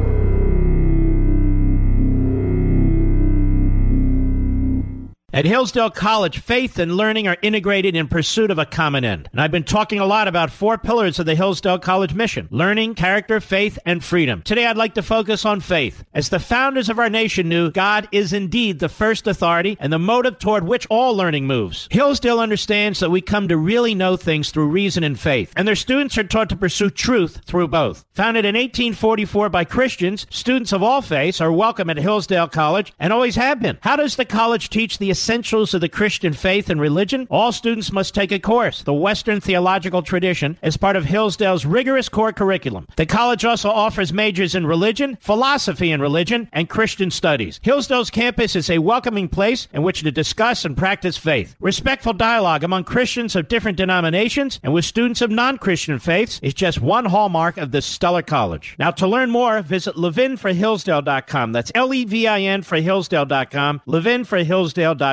[5.33, 9.27] At Hillsdale College, faith and learning are integrated in pursuit of a common end.
[9.33, 12.95] And I've been talking a lot about four pillars of the Hillsdale College mission learning,
[12.95, 14.41] character, faith, and freedom.
[14.43, 16.05] Today, I'd like to focus on faith.
[16.13, 19.99] As the founders of our nation knew, God is indeed the first authority and the
[19.99, 21.89] motive toward which all learning moves.
[21.91, 25.75] Hillsdale understands that we come to really know things through reason and faith, and their
[25.75, 28.05] students are taught to pursue truth through both.
[28.13, 33.11] Founded in 1844 by Christians, students of all faiths are welcome at Hillsdale College and
[33.11, 33.77] always have been.
[33.81, 37.91] How does the college teach the essentials of the Christian faith and religion, all students
[37.91, 42.87] must take a course, the Western Theological Tradition, as part of Hillsdale's rigorous core curriculum.
[42.97, 47.59] The college also offers majors in religion, philosophy in religion, and Christian studies.
[47.63, 51.55] Hillsdale's campus is a welcoming place in which to discuss and practice faith.
[51.59, 56.53] Respectful dialogue among Christians of different denominations and with students of non Christian faiths is
[56.53, 58.75] just one hallmark of this stellar college.
[58.77, 61.53] Now, to learn more, visit levinforhillsdale.com.
[61.53, 65.06] That's L E V I N for Hillsdale.com, levinforhillsdale.com.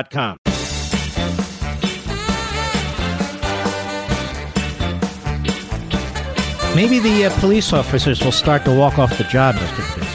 [6.75, 9.81] Maybe the uh, police officers will start to walk off the job, Mr.
[9.93, 10.05] Chris.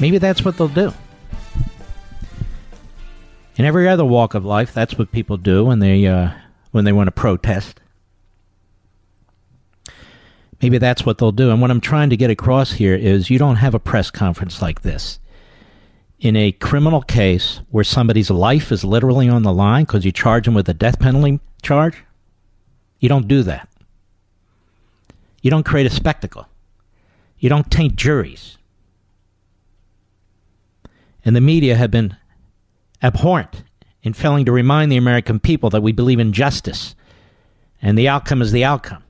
[0.00, 0.92] Maybe that's what they'll do.
[3.56, 6.30] In every other walk of life, that's what people do when they uh,
[6.72, 7.80] when they want to protest.
[10.60, 11.50] Maybe that's what they'll do.
[11.52, 14.60] And what I'm trying to get across here is you don't have a press conference
[14.60, 15.20] like this
[16.18, 20.46] in a criminal case where somebody's life is literally on the line because you charge
[20.46, 22.04] them with a death penalty charge,
[22.98, 23.68] you don't do that.
[25.42, 26.48] You don't create a spectacle.
[27.38, 28.56] You don't taint juries.
[31.24, 32.16] And the media have been
[33.02, 33.62] abhorrent
[34.02, 36.94] in failing to remind the American people that we believe in justice
[37.82, 39.02] and the outcome is the outcome.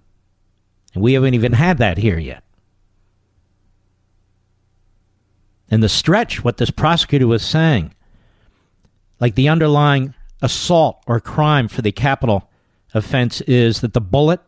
[0.94, 2.42] And we haven't even had that here yet.
[5.70, 7.94] And the stretch, what this prosecutor was saying,
[9.20, 12.48] like the underlying assault or crime for the capital
[12.94, 14.40] offense is that the bullet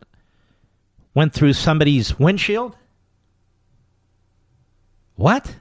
[1.13, 2.75] went through somebody's windshield?
[5.15, 5.55] What?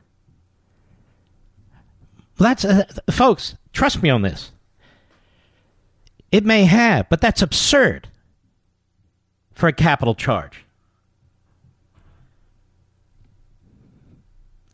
[2.39, 4.53] That's, uh, folks, trust me on this.
[6.31, 8.09] It may have, but that's absurd
[9.55, 10.65] for a capital charge.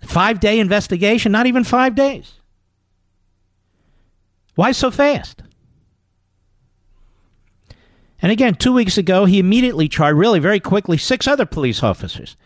[0.04, 2.34] Five day investigation, not even five days.
[4.54, 5.42] Why so fast?
[8.22, 12.36] And again, two weeks ago, he immediately charged, really very quickly, six other police officers.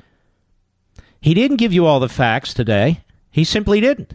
[1.21, 3.03] He didn't give you all the facts today.
[3.31, 4.15] He simply didn't.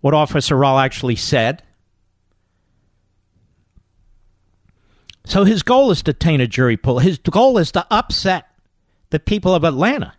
[0.00, 1.62] What Officer Rolfe actually said.
[5.24, 6.98] So his goal is to taint a jury pool.
[6.98, 8.46] His goal is to upset
[9.10, 10.14] the people of Atlanta.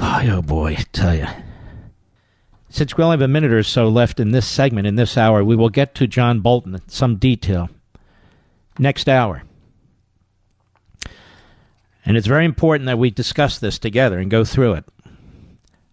[0.00, 1.26] Oh boy, I tell you.
[2.70, 5.42] Since we only have a minute or so left in this segment, in this hour,
[5.42, 7.70] we will get to John Bolton in some detail
[8.78, 9.42] next hour.
[12.04, 14.84] And it's very important that we discuss this together and go through it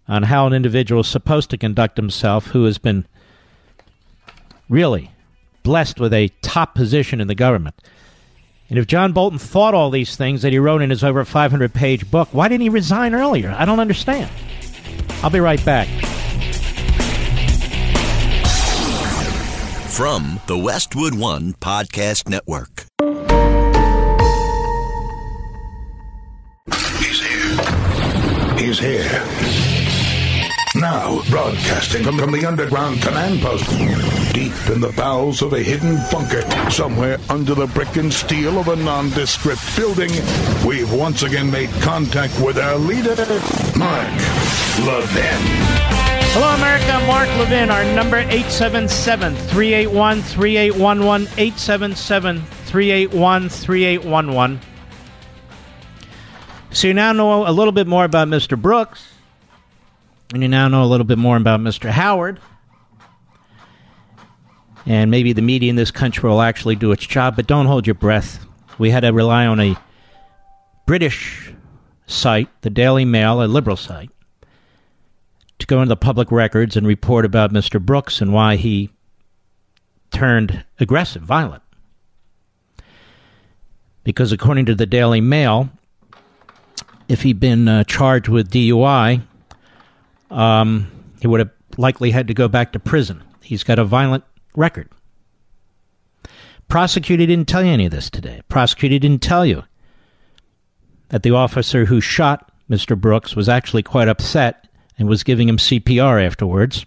[0.08, 3.06] on how an individual is supposed to conduct himself who has been
[4.70, 5.12] really
[5.64, 7.76] blessed with a top position in the government.
[8.70, 11.74] And if John Bolton thought all these things that he wrote in his over 500
[11.74, 13.53] page book, why didn't he resign earlier?
[13.55, 14.30] I don't understand.
[15.22, 15.88] I'll be right back.
[19.91, 22.88] From the Westwood One Podcast Network.
[26.99, 28.57] He's here.
[28.57, 29.74] He's here.
[30.76, 33.65] Now, broadcasting from, from the underground command post,
[34.34, 38.67] deep in the bowels of a hidden bunker, somewhere under the brick and steel of
[38.67, 40.11] a nondescript building,
[40.67, 43.15] we've once again made contact with our leader,
[43.78, 44.11] Mark
[44.86, 45.95] Levin.
[46.36, 46.91] Hello, America.
[46.91, 47.69] I'm Mark Levin.
[47.69, 51.28] Our number 877 381 3811.
[51.38, 54.59] 877 381 3811.
[56.71, 58.61] So you now know a little bit more about Mr.
[58.61, 59.14] Brooks.
[60.34, 61.89] And you now know a little bit more about Mr.
[61.89, 62.39] Howard.
[64.86, 67.88] And maybe the media in this country will actually do its job, but don't hold
[67.88, 68.45] your breath.
[68.78, 69.76] We had to rely on a
[70.86, 71.53] British
[72.07, 74.11] site, the Daily Mail, a liberal site,
[75.59, 77.84] to go into the public records and report about Mr.
[77.84, 78.91] Brooks and why he
[80.11, 81.63] turned aggressive, violent.
[84.03, 85.69] Because according to the Daily Mail,
[87.07, 89.23] if he'd been uh, charged with DUI,
[90.32, 93.23] um, he would have likely had to go back to prison.
[93.41, 94.23] He's got a violent
[94.55, 94.89] record.
[96.67, 98.41] Prosecutor didn't tell you any of this today.
[98.49, 99.63] Prosecutor didn't tell you
[101.09, 102.99] that the officer who shot Mr.
[102.99, 104.67] Brooks was actually quite upset
[104.97, 106.86] and was giving him CPR afterwards.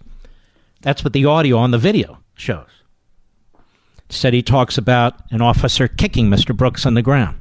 [0.81, 2.67] That's what the audio on the video shows.
[4.09, 6.55] Said he talks about an officer kicking Mr.
[6.55, 7.39] Brooks on the ground.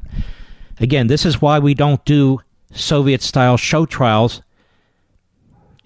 [0.80, 2.40] Again, this is why we don't do
[2.72, 4.42] Soviet style show trials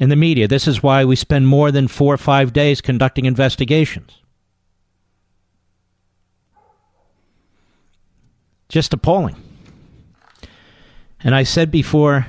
[0.03, 0.48] in the media.
[0.48, 4.11] This is why we spend more than four or five days conducting investigations.
[8.68, 9.36] Just appalling.
[11.22, 12.26] And I said before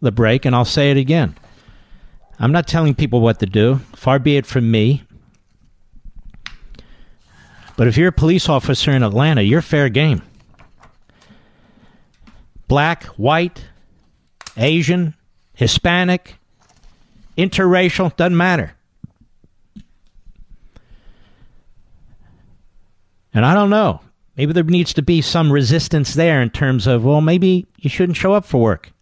[0.00, 1.34] the break, and I'll say it again
[2.38, 3.80] I'm not telling people what to do.
[3.96, 5.02] Far be it from me.
[7.76, 10.22] But if you're a police officer in Atlanta, you're fair game.
[12.68, 13.66] Black, white,
[14.56, 15.16] Asian,
[15.52, 16.36] Hispanic,
[17.36, 18.72] interracial, doesn't matter.
[23.32, 24.00] And I don't know.
[24.36, 28.16] Maybe there needs to be some resistance there in terms of, well, maybe you shouldn't
[28.16, 28.92] show up for work.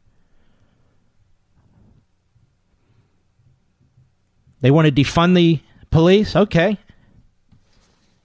[4.61, 5.61] They want to defund the
[5.91, 6.35] police?
[6.35, 6.79] Okay.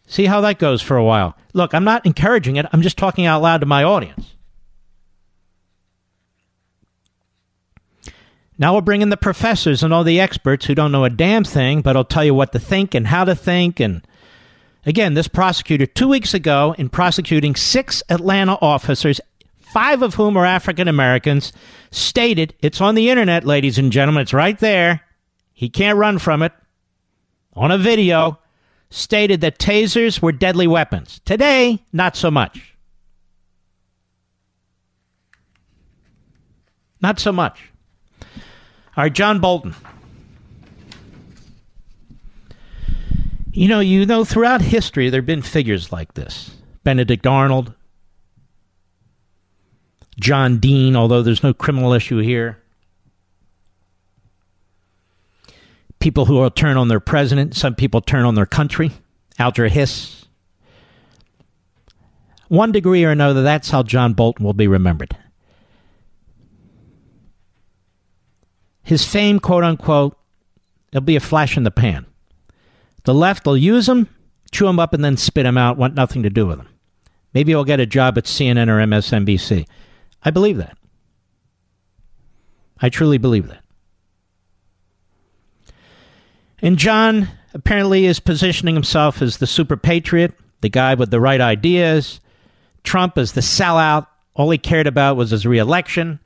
[0.07, 1.37] See how that goes for a while.
[1.53, 2.65] Look, I'm not encouraging it.
[2.73, 4.35] I'm just talking out loud to my audience.
[8.64, 11.43] Now we'll bring in the professors and all the experts who don't know a damn
[11.43, 13.82] thing, but will tell you what to think and how to think.
[13.82, 14.07] And
[14.86, 19.20] again, this prosecutor, two weeks ago, in prosecuting six Atlanta officers,
[19.57, 21.51] five of whom are African Americans,
[21.91, 25.01] stated, it's on the internet, ladies and gentlemen, it's right there.
[25.51, 26.53] He can't run from it.
[27.55, 28.39] On a video,
[28.89, 31.20] stated that tasers were deadly weapons.
[31.26, 32.78] Today, not so much.
[37.01, 37.72] Not so much.
[38.95, 39.75] All right, John Bolton.
[43.51, 46.51] You know, you know, throughout history, there have been figures like this.
[46.83, 47.73] Benedict Arnold,
[50.19, 52.59] John Dean, although there's no criminal issue here.
[55.99, 58.91] People who will turn on their president, some people turn on their country.
[59.39, 60.25] Alger Hiss.
[62.49, 65.15] One degree or another, that's how John Bolton will be remembered.
[68.84, 70.17] His fame, quote unquote,
[70.91, 72.05] it'll be a flash in the pan.
[73.03, 74.07] The left will use him,
[74.51, 76.67] chew him up, and then spit him out, want nothing to do with him.
[77.34, 79.65] Maybe he'll get a job at CNN or MSNBC.
[80.23, 80.77] I believe that.
[82.79, 83.63] I truly believe that.
[86.61, 91.41] And John apparently is positioning himself as the super patriot, the guy with the right
[91.41, 92.19] ideas.
[92.84, 94.07] Trump is the sellout.
[94.34, 96.19] All he cared about was his reelection.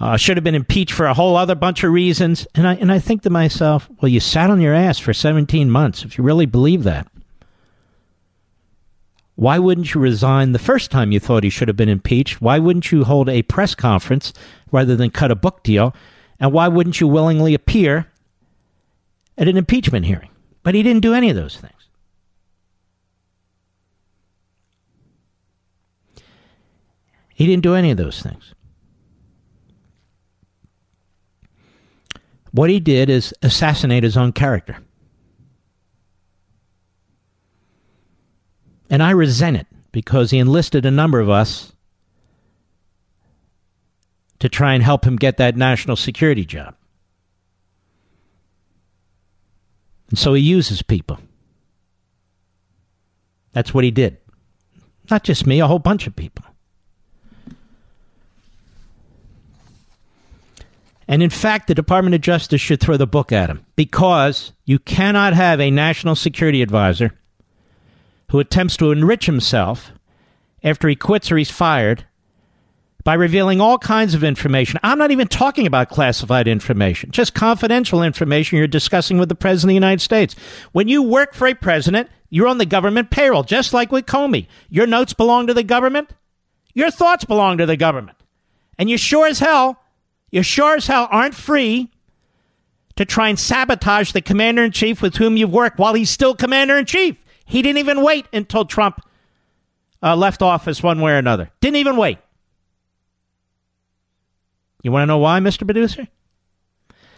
[0.00, 2.46] Uh, should have been impeached for a whole other bunch of reasons.
[2.54, 5.70] And I, and I think to myself, well, you sat on your ass for 17
[5.70, 6.04] months.
[6.04, 7.08] If you really believe that,
[9.34, 12.40] why wouldn't you resign the first time you thought he should have been impeached?
[12.40, 14.32] Why wouldn't you hold a press conference
[14.72, 15.94] rather than cut a book deal?
[16.40, 18.06] And why wouldn't you willingly appear
[19.36, 20.30] at an impeachment hearing?
[20.62, 21.72] But he didn't do any of those things.
[27.34, 28.54] He didn't do any of those things.
[32.58, 34.78] What he did is assassinate his own character.
[38.90, 41.72] And I resent it because he enlisted a number of us
[44.40, 46.74] to try and help him get that national security job.
[50.10, 51.20] And so he uses people.
[53.52, 54.16] That's what he did.
[55.08, 56.44] Not just me, a whole bunch of people.
[61.08, 64.78] And in fact, the Department of Justice should throw the book at him because you
[64.78, 67.12] cannot have a national security advisor
[68.30, 69.90] who attempts to enrich himself
[70.62, 72.04] after he quits or he's fired
[73.04, 74.78] by revealing all kinds of information.
[74.82, 79.70] I'm not even talking about classified information, just confidential information you're discussing with the President
[79.70, 80.36] of the United States.
[80.72, 84.46] When you work for a president, you're on the government payroll, just like with Comey.
[84.68, 86.10] Your notes belong to the government,
[86.74, 88.18] your thoughts belong to the government.
[88.78, 89.82] And you sure as hell
[90.30, 91.90] you sure as hell aren't free
[92.96, 96.34] to try and sabotage the commander in chief with whom you've worked while he's still
[96.34, 97.16] commander in chief.
[97.44, 99.00] He didn't even wait until Trump
[100.02, 101.50] uh, left office one way or another.
[101.60, 102.18] Didn't even wait.
[104.82, 105.64] You want to know why, Mr.
[105.64, 106.06] Producer?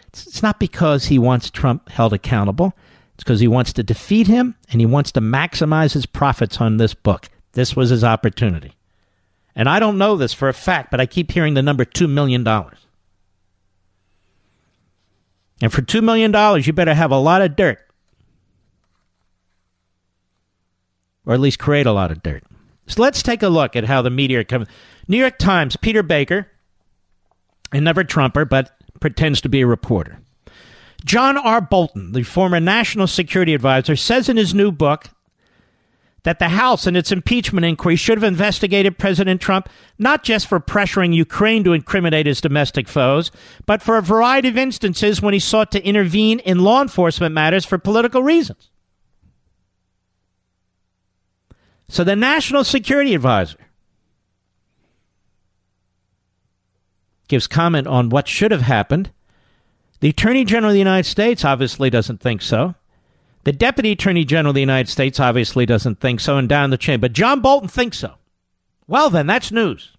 [0.08, 2.74] It's, it's not because he wants Trump held accountable.
[3.14, 6.76] It's because he wants to defeat him and he wants to maximize his profits on
[6.76, 7.28] this book.
[7.52, 8.72] This was his opportunity.
[9.54, 12.08] And I don't know this for a fact, but I keep hearing the number $2
[12.08, 12.44] million.
[15.62, 16.32] And for $2 million,
[16.62, 17.78] you better have a lot of dirt.
[21.26, 22.42] Or at least create a lot of dirt.
[22.86, 24.66] So let's take a look at how the media comes.
[25.06, 26.48] New York Times, Peter Baker,
[27.72, 30.20] and never Trumper, but pretends to be a reporter.
[31.04, 31.60] John R.
[31.60, 35.08] Bolton, the former national security advisor, says in his new book,
[36.22, 39.68] that the House in its impeachment inquiry should have investigated President Trump
[39.98, 43.30] not just for pressuring Ukraine to incriminate his domestic foes,
[43.66, 47.64] but for a variety of instances when he sought to intervene in law enforcement matters
[47.64, 48.70] for political reasons.
[51.88, 53.58] So the National Security Advisor
[57.26, 59.10] gives comment on what should have happened.
[60.00, 62.74] The Attorney General of the United States obviously doesn't think so.
[63.44, 66.76] The Deputy Attorney General of the United States obviously doesn't think so, and down the
[66.76, 68.14] chain, but John Bolton thinks so.
[68.86, 69.96] Well, then, that's news.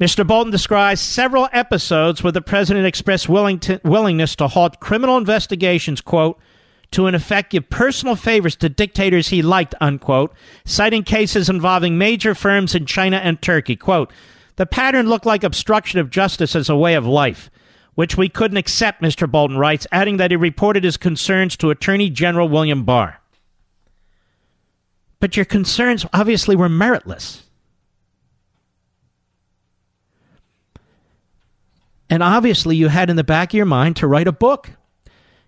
[0.00, 0.24] Mr.
[0.26, 6.00] Bolton describes several episodes where the president expressed willing to, willingness to halt criminal investigations,
[6.00, 6.38] quote,
[6.92, 10.32] to in effect give personal favors to dictators he liked, unquote,
[10.64, 13.76] citing cases involving major firms in China and Turkey.
[13.76, 14.10] Quote,
[14.56, 17.50] the pattern looked like obstruction of justice as a way of life
[17.98, 19.28] which we couldn't accept, Mr.
[19.28, 23.20] Bolton writes, adding that he reported his concerns to Attorney General William Barr.
[25.18, 27.42] But your concerns obviously were meritless.
[32.08, 34.70] And obviously, you had in the back of your mind to write a book.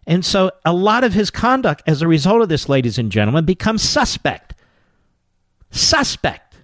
[0.04, 3.44] And so, a lot of his conduct as a result of this, ladies and gentlemen,
[3.44, 4.56] becomes suspect.
[5.70, 6.56] Suspect.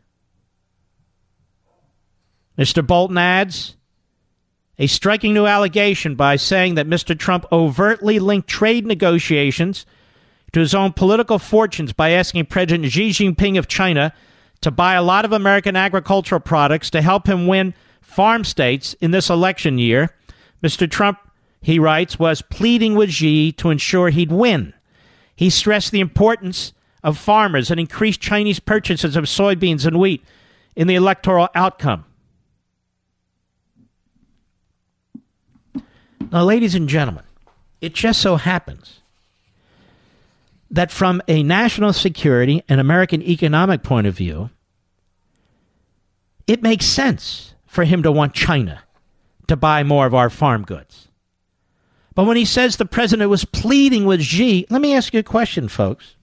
[2.58, 2.84] Mr.
[2.84, 3.75] Bolton adds
[4.78, 7.18] a striking new allegation by saying that Mr.
[7.18, 9.86] Trump overtly linked trade negotiations
[10.52, 14.12] to his own political fortunes by asking President Xi Jinping of China
[14.60, 19.10] to buy a lot of American agricultural products to help him win farm states in
[19.10, 20.14] this election year.
[20.62, 20.90] Mr.
[20.90, 21.18] Trump,
[21.60, 24.72] he writes, was pleading with Xi to ensure he'd win.
[25.34, 26.72] He stressed the importance
[27.02, 30.24] of farmers and increased Chinese purchases of soybeans and wheat
[30.74, 32.04] in the electoral outcome.
[36.32, 37.24] Now, ladies and gentlemen,
[37.80, 39.00] it just so happens
[40.70, 44.50] that from a national security and American economic point of view,
[46.46, 48.82] it makes sense for him to want China
[49.46, 51.08] to buy more of our farm goods.
[52.14, 55.22] But when he says the president was pleading with Xi, let me ask you a
[55.22, 56.14] question, folks.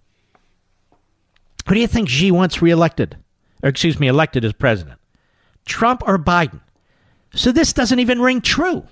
[1.67, 3.17] Who do you think Xi wants reelected?
[3.61, 4.99] Or, excuse me, elected as president?
[5.65, 6.61] Trump or Biden?
[7.33, 8.85] So this doesn't even ring true.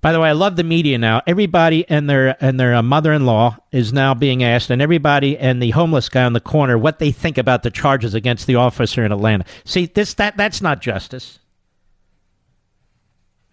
[0.00, 1.20] By the way, I love the media now.
[1.26, 5.70] Everybody and their and their uh, mother-in-law is now being asked, and everybody and the
[5.70, 9.12] homeless guy on the corner what they think about the charges against the officer in
[9.12, 9.44] Atlanta.
[9.64, 11.38] See, this that that's not justice.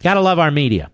[0.02, 0.90] Gotta love our media.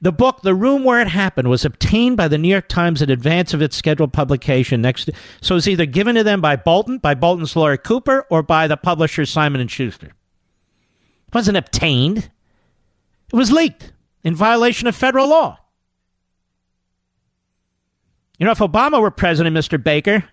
[0.00, 3.08] The book, The Room Where It Happened, was obtained by the New York Times in
[3.10, 5.08] advance of its scheduled publication next.
[5.40, 8.76] So it's either given to them by Bolton, by Bolton's lawyer Cooper, or by the
[8.76, 10.08] publisher Simon and Schuster.
[10.08, 12.30] It wasn't obtained.
[13.32, 13.93] It was leaked
[14.24, 15.58] in violation of federal law.
[18.38, 19.80] You know, if Obama were president, Mr.
[19.80, 20.24] Baker,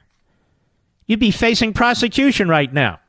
[1.05, 2.99] you'd be facing prosecution right now.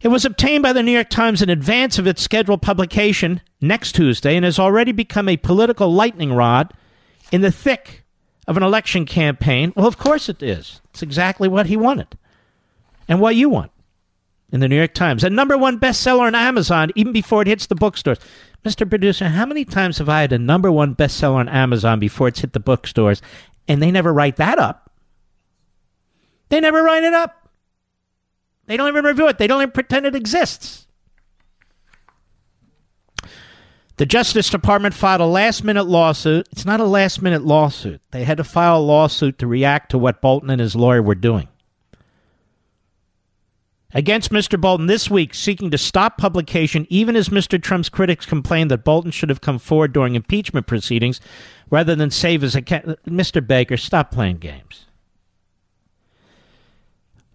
[0.00, 3.92] It was obtained by the New York Times in advance of its scheduled publication next
[3.92, 6.72] Tuesday and has already become a political lightning rod
[7.30, 8.04] in the thick
[8.48, 9.74] of an election campaign.
[9.76, 10.80] Well, of course it is.
[10.90, 12.16] It's exactly what he wanted
[13.06, 13.72] and what you want
[14.52, 15.24] in the New York Times.
[15.24, 18.18] A number one bestseller on Amazon even before it hits the bookstores.
[18.64, 18.88] Mr.
[18.88, 22.40] Producer, how many times have I had a number one bestseller on Amazon before it's
[22.40, 23.22] hit the bookstores
[23.68, 24.90] and they never write that up?
[26.48, 27.48] They never write it up.
[28.66, 29.38] They don't even review it.
[29.38, 30.86] They don't even pretend it exists.
[33.96, 36.48] The Justice Department filed a last minute lawsuit.
[36.52, 38.00] It's not a last minute lawsuit.
[38.12, 41.14] They had to file a lawsuit to react to what Bolton and his lawyer were
[41.14, 41.48] doing
[43.92, 44.60] against Mr.
[44.60, 47.60] Bolton this week, seeking to stop publication, even as Mr.
[47.60, 51.20] Trump's critics complained that Bolton should have come forward during impeachment proceedings
[51.70, 52.86] rather than save his account.
[53.04, 53.44] Mr.
[53.44, 54.86] Baker, stop playing games.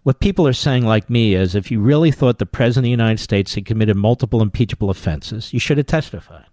[0.02, 2.90] What people are saying, like me, is if you really thought the President of the
[2.90, 6.46] United States had committed multiple impeachable offenses, you should have testified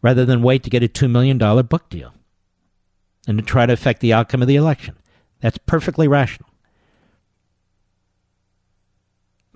[0.00, 2.14] rather than wait to get a $2 million book deal
[3.26, 4.96] and to try to affect the outcome of the election.
[5.40, 6.45] That's perfectly rational.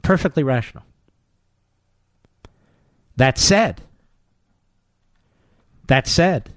[0.02, 0.84] Perfectly rational.
[3.16, 3.82] That said,
[5.88, 6.54] that said,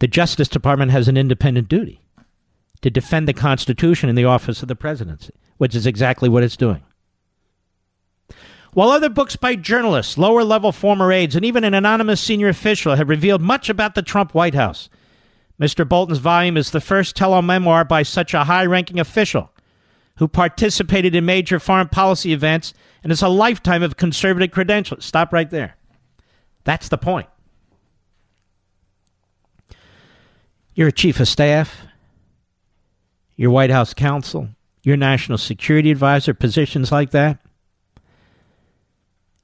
[0.00, 2.00] the Justice Department has an independent duty
[2.80, 6.56] to defend the Constitution in the office of the presidency, which is exactly what it's
[6.56, 6.82] doing.
[8.72, 12.94] While other books by journalists, lower level former aides, and even an anonymous senior official
[12.94, 14.88] have revealed much about the Trump White House,
[15.60, 15.88] Mr.
[15.88, 19.50] Bolton's volume is the first tell all memoir by such a high ranking official
[20.18, 25.04] who participated in major foreign policy events and has a lifetime of conservative credentials.
[25.04, 25.76] Stop right there.
[26.64, 27.28] That's the point.
[30.74, 31.86] You're a chief of staff,
[33.36, 34.48] your White House counsel,
[34.82, 37.40] your national security advisor, positions like that,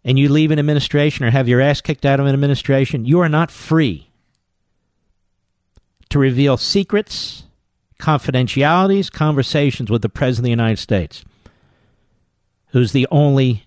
[0.04, 3.20] and you leave an administration or have your ass kicked out of an administration, you
[3.20, 4.10] are not free
[6.10, 7.43] to reveal secrets
[7.98, 11.24] confidentialities, conversations with the President of the United States,
[12.68, 13.64] who's the only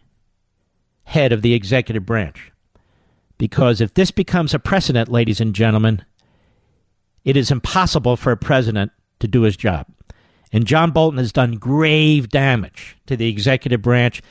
[1.06, 2.52] head of the executive branch.
[3.38, 6.04] Because if this becomes a precedent, ladies and gentlemen,
[7.24, 9.86] it is impossible for a president to do his job.
[10.52, 14.22] And John Bolton has done grave damage to the executive branch,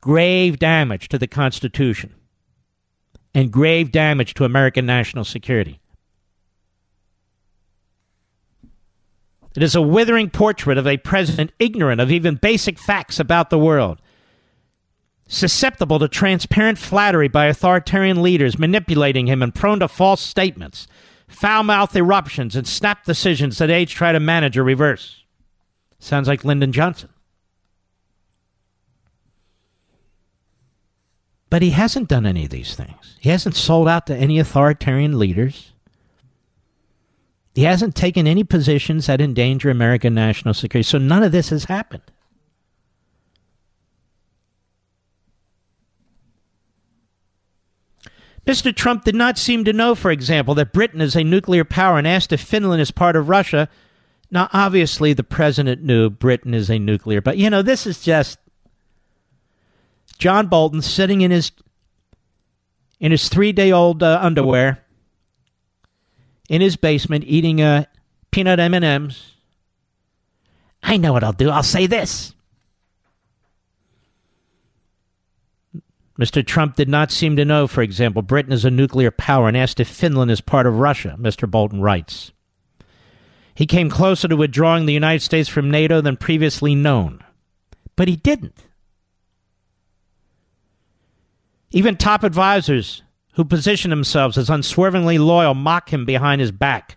[0.00, 2.14] grave damage to the Constitution,
[3.34, 5.80] and grave damage to American national security.
[9.56, 13.58] It is a withering portrait of a president ignorant of even basic facts about the
[13.58, 14.02] world,
[15.28, 20.86] susceptible to transparent flattery by authoritarian leaders manipulating him and prone to false statements,
[21.26, 25.24] foul mouthed eruptions, and snap decisions that age try to manage or reverse.
[25.98, 27.08] Sounds like Lyndon Johnson.
[31.48, 33.16] But he hasn't done any of these things.
[33.20, 35.72] He hasn't sold out to any authoritarian leaders.
[37.56, 40.86] He hasn't taken any positions that endanger American national security.
[40.86, 42.02] So none of this has happened.
[48.46, 48.76] Mr.
[48.76, 52.06] Trump did not seem to know, for example, that Britain is a nuclear power and
[52.06, 53.70] asked if Finland is part of Russia.
[54.30, 58.38] Now, obviously, the president knew Britain is a nuclear, but you know, this is just
[60.18, 61.52] John Bolton sitting in his
[63.00, 64.85] in his three day old uh, underwear
[66.48, 67.84] in his basement eating uh,
[68.30, 69.34] peanut M and M's.
[70.82, 71.50] I know what I'll do.
[71.50, 72.32] I'll say this.
[76.18, 76.46] Mr.
[76.46, 79.80] Trump did not seem to know, for example, Britain is a nuclear power and asked
[79.80, 81.50] if Finland is part of Russia, Mr.
[81.50, 82.32] Bolton writes.
[83.54, 87.22] He came closer to withdrawing the United States from NATO than previously known.
[87.96, 88.64] But he didn't.
[91.70, 93.02] Even top advisors
[93.36, 96.96] who position themselves as unswervingly loyal mock him behind his back.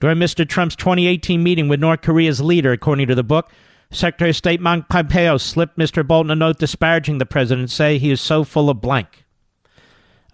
[0.00, 0.48] During Mr.
[0.48, 3.50] Trump's 2018 meeting with North Korea's leader, according to the book,
[3.90, 6.06] Secretary of State Mike Pompeo slipped Mr.
[6.06, 9.24] Bolton a note disparaging the president, saying he is so full of blank.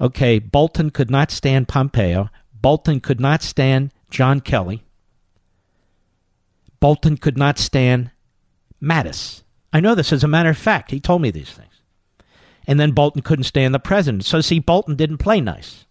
[0.00, 2.30] Okay, Bolton could not stand Pompeo.
[2.60, 4.84] Bolton could not stand John Kelly.
[6.80, 8.10] Bolton could not stand
[8.82, 9.42] Mattis.
[9.72, 10.90] I know this as a matter of fact.
[10.90, 11.71] He told me these things.
[12.66, 14.24] And then Bolton couldn't stand the president.
[14.24, 15.84] So, see, Bolton didn't play nice,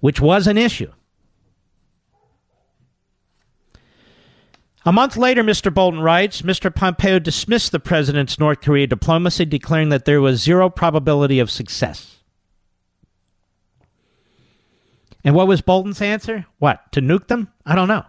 [0.00, 0.90] which was an issue.
[4.86, 5.72] A month later, Mr.
[5.72, 6.74] Bolton writes Mr.
[6.74, 12.18] Pompeo dismissed the president's North Korea diplomacy, declaring that there was zero probability of success.
[15.24, 16.44] And what was Bolton's answer?
[16.58, 16.92] What?
[16.92, 17.50] To nuke them?
[17.64, 18.04] I don't know.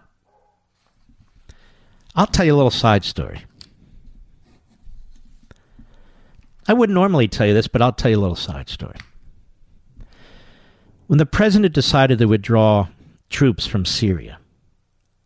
[2.14, 3.44] I'll tell you a little side story.
[6.68, 8.96] I wouldn't normally tell you this, but I'll tell you a little side story.
[11.06, 12.88] When the president decided to withdraw
[13.30, 14.38] troops from Syria,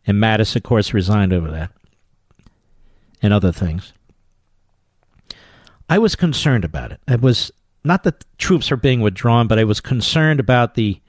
[0.05, 1.71] and Mattis, of course, resigned over that,
[3.21, 3.93] and other things.
[5.89, 6.99] I was concerned about it.
[7.07, 7.51] It was
[7.83, 10.99] not that troops are being withdrawn, but I was concerned about the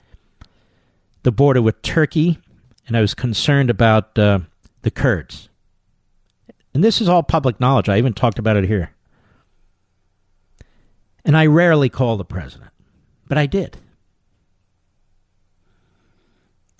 [1.22, 2.38] the border with Turkey,
[2.86, 4.40] and I was concerned about uh,
[4.82, 5.48] the Kurds.
[6.74, 7.88] And this is all public knowledge.
[7.88, 8.91] I even talked about it here.
[11.24, 12.70] And I rarely call the president,
[13.28, 13.78] but I did.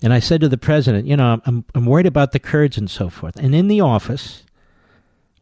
[0.01, 2.91] And I said to the president, you know, I'm, I'm worried about the Kurds and
[2.91, 3.37] so forth.
[3.37, 4.43] And in the office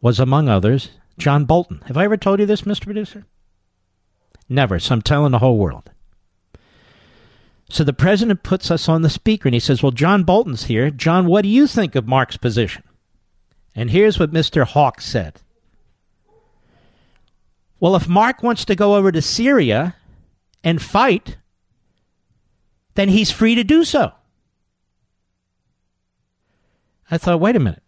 [0.02, 1.82] was, among others, John Bolton.
[1.88, 2.84] Have I ever told you this, Mr.
[2.84, 3.26] Producer?
[4.48, 4.80] Never.
[4.80, 5.90] So I'm telling the whole world.
[7.70, 10.92] So the president puts us on the speaker and he says, Well, John Bolton's here.
[10.92, 12.84] John, what do you think of Mark's position?
[13.74, 14.66] And here's what Mr.
[14.66, 15.40] Hawk said.
[17.82, 19.96] Well, if Mark wants to go over to Syria
[20.64, 21.38] and fight,
[22.94, 24.12] then he's free to do so.
[27.10, 27.82] I thought, wait a minute.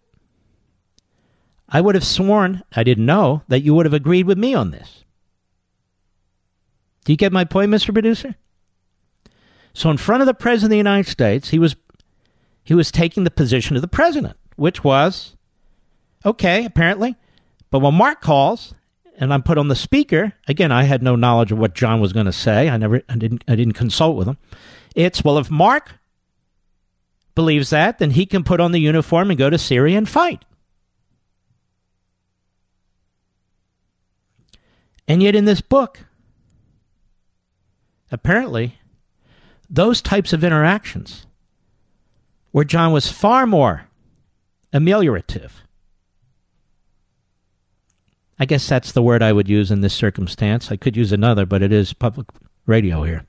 [1.70, 4.72] I would have sworn, I didn't know, that you would have agreed with me on
[4.72, 5.06] this.
[7.06, 7.94] Do you get my point, Mr.
[7.94, 8.36] Producer?
[9.74, 11.76] So in front of the President of the United States, he was
[12.64, 15.36] he was taking the position of the president, which was
[16.26, 17.18] okay, apparently.
[17.70, 18.74] But when Mark calls
[19.18, 22.14] and I'm put on the speaker, again, I had no knowledge of what John was
[22.14, 22.70] going to say.
[22.70, 24.38] I never I didn't I didn't consult with him.
[24.96, 26.00] It's well if Mark
[27.36, 30.44] believes that, then he can put on the uniform and go to Syria and fight.
[35.08, 36.06] And yet, in this book,
[38.12, 38.80] apparently,
[39.70, 41.26] those types of interactions,
[42.52, 43.88] where John was far more
[44.72, 45.52] ameliorative,
[48.44, 50.70] I guess that's the word I would use in this circumstance.
[50.70, 52.28] I could use another, but it is public
[52.66, 53.26] radio here.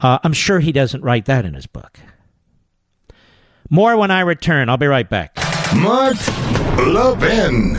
[0.00, 2.00] Uh, I'm sure he doesn't write that in his book.
[3.68, 4.70] More when I return.
[4.70, 5.36] I'll be right back.
[5.76, 6.16] Mark
[6.78, 7.76] Levin.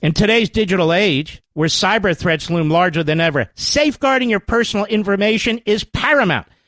[0.00, 5.58] In today's digital age, where cyber threats loom larger than ever, safeguarding your personal information
[5.66, 6.46] is paramount.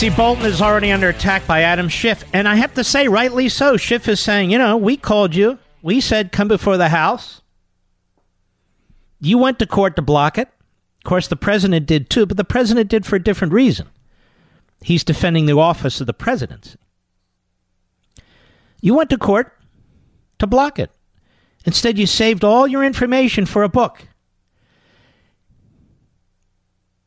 [0.00, 3.50] See, Bolton is already under attack by Adam Schiff, and I have to say, rightly
[3.50, 3.76] so.
[3.76, 5.58] Schiff is saying, you know, we called you.
[5.82, 7.42] We said come before the House.
[9.20, 10.48] You went to court to block it.
[10.48, 13.90] Of course, the president did too, but the president did for a different reason.
[14.80, 16.78] He's defending the office of the presidency.
[18.80, 19.52] You went to court
[20.38, 20.90] to block it.
[21.66, 24.08] Instead, you saved all your information for a book.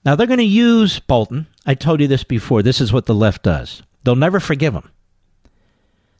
[0.06, 1.48] Now, they're going to use Bolton.
[1.66, 2.62] I told you this before.
[2.62, 3.82] This is what the left does.
[4.04, 4.92] They'll never forgive him.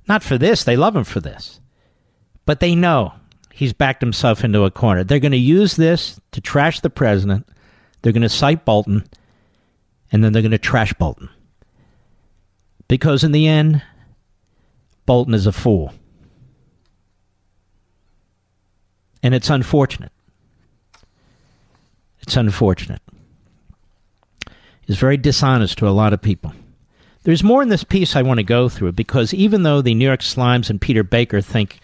[0.08, 0.64] Not for this.
[0.64, 1.60] They love him for this.
[2.46, 3.14] But they know
[3.52, 5.04] he's backed himself into a corner.
[5.04, 7.48] They're going to use this to trash the president.
[8.02, 9.06] They're going to cite Bolton.
[10.12, 11.30] And then they're going to trash Bolton.
[12.88, 13.82] Because in the end,
[15.06, 15.94] Bolton is a fool.
[19.22, 20.12] And it's unfortunate.
[22.22, 23.03] It's unfortunate
[24.88, 26.54] is very dishonest to a lot of people.
[27.24, 30.06] There's more in this piece I want to go through because even though the New
[30.06, 31.80] York Slimes and Peter Baker think,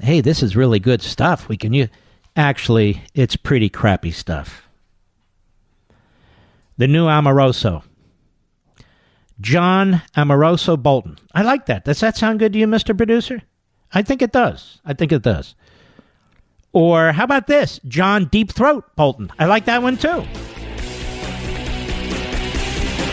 [0.00, 1.88] hey, this is really good stuff, we can use,
[2.36, 4.68] actually, it's pretty crappy stuff.
[6.76, 7.82] The new Omarosa.
[9.40, 11.18] John Omarosa Bolton.
[11.34, 11.84] I like that.
[11.84, 12.96] Does that sound good to you, Mr.
[12.96, 13.42] Producer?
[13.92, 14.80] I think it does.
[14.84, 15.56] I think it does.
[16.72, 17.80] Or how about this?
[17.88, 19.32] John Deep Throat Bolton.
[19.38, 20.24] I like that one too.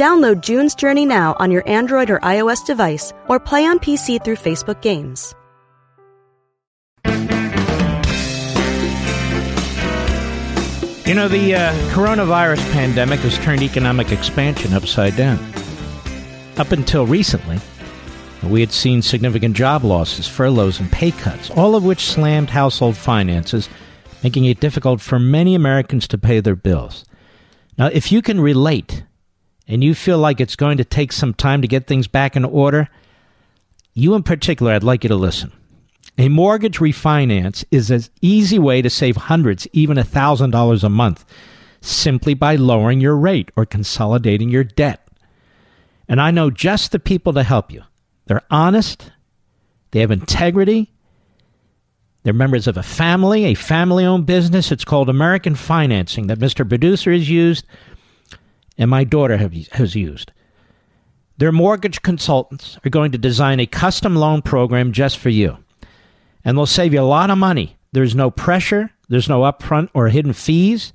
[0.00, 4.36] Download June's Journey now on your Android or iOS device or play on PC through
[4.36, 5.34] Facebook Games.
[11.06, 15.38] You know, the uh, coronavirus pandemic has turned economic expansion upside down.
[16.56, 17.58] Up until recently,
[18.42, 22.96] we had seen significant job losses, furloughs, and pay cuts, all of which slammed household
[22.96, 23.68] finances,
[24.22, 27.04] making it difficult for many Americans to pay their bills.
[27.76, 29.02] Now, if you can relate
[29.70, 32.44] and you feel like it's going to take some time to get things back in
[32.44, 32.88] order,
[33.94, 35.52] you in particular, I'd like you to listen.
[36.18, 41.24] A mortgage refinance is an easy way to save hundreds, even a $1,000 a month,
[41.80, 45.06] simply by lowering your rate or consolidating your debt.
[46.08, 47.84] And I know just the people to help you.
[48.26, 49.12] They're honest,
[49.92, 50.92] they have integrity,
[52.24, 54.72] they're members of a family, a family owned business.
[54.72, 56.68] It's called American Financing that Mr.
[56.68, 57.64] Producer has used
[58.80, 60.32] and my daughter have, has used.
[61.36, 65.58] Their mortgage consultants are going to design a custom loan program just for you.
[66.44, 67.76] And they'll save you a lot of money.
[67.92, 70.94] There's no pressure, there's no upfront or hidden fees.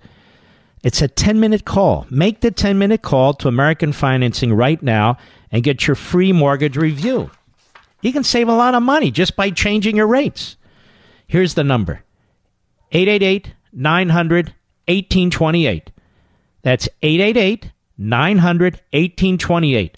[0.83, 2.07] It's a 10 minute call.
[2.09, 5.17] Make the 10 minute call to American Financing right now
[5.51, 7.29] and get your free mortgage review.
[8.01, 10.57] You can save a lot of money just by changing your rates.
[11.27, 12.03] Here's the number
[12.91, 14.53] 888 900
[14.87, 15.91] 1828.
[16.61, 19.97] That's 888 900 1828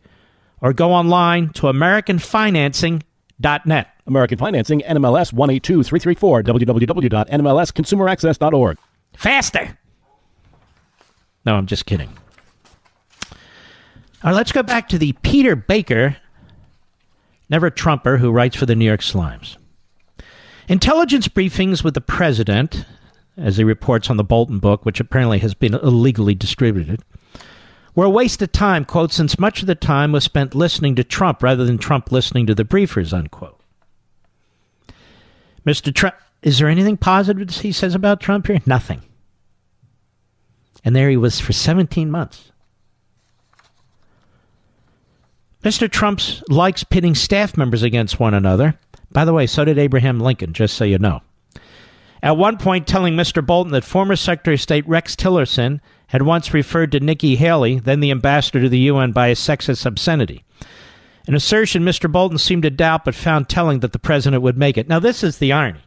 [0.61, 3.87] or go online to AmericanFinancing.net.
[4.07, 8.77] American Financing, NMLS 182334, www.nmlsconsumeraccess.org.
[9.15, 9.77] Faster!
[11.45, 12.09] No, I'm just kidding.
[14.23, 16.17] All right, let's go back to the Peter Baker,
[17.49, 19.57] never Trumper, who writes for the New York Slimes.
[20.67, 22.85] Intelligence briefings with the president,
[23.37, 27.03] as he reports on the Bolton book, which apparently has been illegally distributed,
[27.97, 31.03] were a waste of time, quote, since much of the time was spent listening to
[31.03, 33.59] Trump rather than Trump listening to the briefers, unquote.
[35.65, 35.91] Mr.
[35.91, 38.59] Trump, is there anything positive he says about Trump here?
[38.67, 39.01] Nothing.
[40.85, 42.51] And there he was for 17 months.
[45.63, 45.89] Mr.
[45.89, 48.77] Trump likes pitting staff members against one another.
[49.11, 51.23] By the way, so did Abraham Lincoln, just so you know.
[52.21, 53.43] At one point, telling Mr.
[53.43, 57.99] Bolton that former Secretary of State Rex Tillerson had once referred to Nikki Haley, then
[57.99, 60.43] the ambassador to the UN, by a sexist obscenity.
[61.27, 62.09] An assertion Mr.
[62.09, 64.87] Bolton seemed to doubt but found telling that the president would make it.
[64.87, 65.81] Now, this is the irony.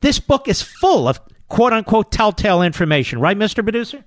[0.00, 3.62] This book is full of quote unquote telltale information, right, Mr.
[3.62, 4.04] Producer?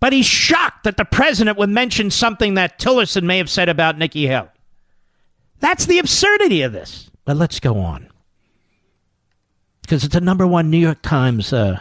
[0.00, 3.96] But he's shocked that the president would mention something that Tillerson may have said about
[3.96, 4.48] Nikki Haley.
[5.60, 7.10] That's the absurdity of this.
[7.24, 8.10] But let's go on.
[9.80, 11.80] Because it's a number one New York Times uh,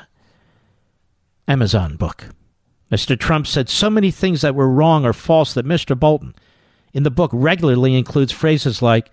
[1.48, 2.30] Amazon book.
[2.92, 3.20] Mr.
[3.20, 6.00] Trump said so many things that were wrong or false that Mr.
[6.00, 6.36] Bolton
[6.94, 9.10] in the book regularly includes phrases like,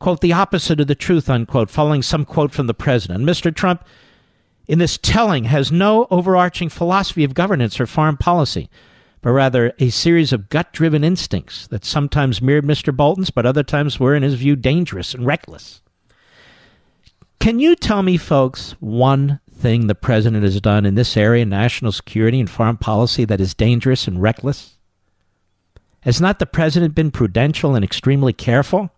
[0.00, 3.24] quote, the opposite of the truth, unquote, following some quote from the president.
[3.24, 3.54] Mr.
[3.54, 3.86] Trump,
[4.66, 8.68] in this telling, has no overarching philosophy of governance or foreign policy,
[9.22, 12.94] but rather a series of gut driven instincts that sometimes mirrored Mr.
[12.94, 15.80] Bolton's, but other times were, in his view, dangerous and reckless.
[17.38, 21.92] Can you tell me, folks, one thing the president has done in this area, national
[21.92, 24.76] security and foreign policy, that is dangerous and reckless?
[26.00, 28.90] Has not the president been prudential and extremely careful?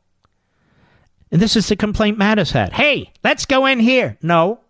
[1.31, 2.75] And this is the complaint Mattis had.
[2.75, 4.19] Hey, let's go in here.
[4.23, 4.61] No.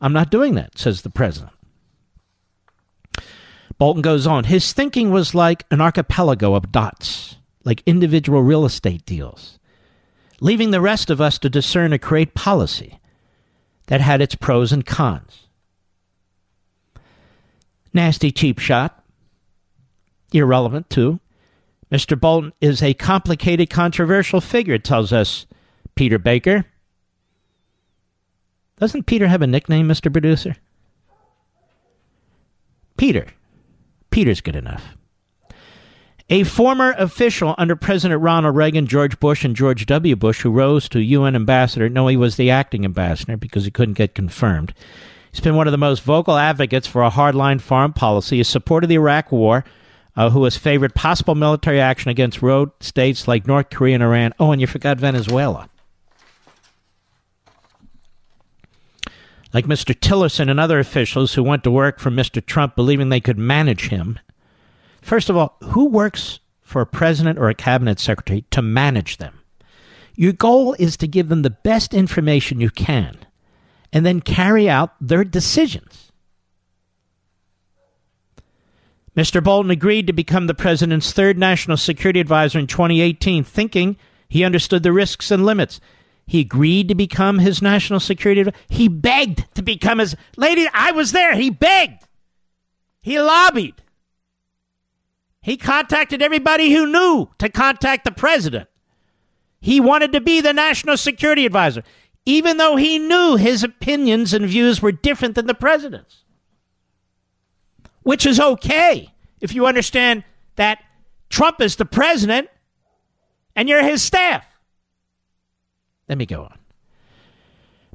[0.00, 1.52] I'm not doing that, says the president.
[3.78, 4.44] Bolton goes on.
[4.44, 9.58] His thinking was like an archipelago of dots, like individual real estate deals,
[10.40, 13.00] leaving the rest of us to discern a create policy
[13.92, 15.48] that had its pros and cons.
[17.92, 19.04] Nasty cheap shot.
[20.32, 21.20] Irrelevant, too.
[21.90, 22.18] Mr.
[22.18, 25.44] Bolton is a complicated, controversial figure, tells us
[25.94, 26.64] Peter Baker.
[28.78, 30.10] Doesn't Peter have a nickname, Mr.
[30.10, 30.56] Producer?
[32.96, 33.26] Peter.
[34.10, 34.96] Peter's good enough.
[36.32, 40.16] A former official under President Ronald Reagan, George Bush, and George W.
[40.16, 43.98] Bush, who rose to UN ambassador, no, he was the acting ambassador because he couldn't
[43.98, 44.72] get confirmed.
[45.30, 48.86] He's been one of the most vocal advocates for a hardline foreign policy, He supported
[48.86, 49.62] the Iraq War,
[50.16, 54.32] uh, who has favored possible military action against rogue states like North Korea and Iran.
[54.40, 55.68] Oh, and you forgot Venezuela.
[59.52, 59.94] Like Mr.
[59.94, 62.42] Tillerson and other officials who went to work for Mr.
[62.42, 64.18] Trump believing they could manage him.
[65.02, 69.40] First of all, who works for a president or a cabinet secretary to manage them?
[70.14, 73.18] Your goal is to give them the best information you can
[73.92, 76.12] and then carry out their decisions.
[79.16, 79.44] Mr.
[79.44, 83.96] Bolton agreed to become the president's third national security advisor in 2018, thinking
[84.28, 85.80] he understood the risks and limits.
[86.26, 88.64] He agreed to become his national security advisor.
[88.68, 90.16] He begged to become his.
[90.36, 91.34] Lady, I was there.
[91.34, 92.04] He begged.
[93.02, 93.74] He lobbied.
[95.42, 98.68] He contacted everybody who knew to contact the president.
[99.60, 101.82] He wanted to be the national security advisor,
[102.24, 106.22] even though he knew his opinions and views were different than the president's
[108.02, 110.24] which is okay if you understand
[110.56, 110.78] that
[111.28, 112.48] Trump is the president
[113.56, 114.44] and you're his staff.
[116.08, 116.58] Let me go on.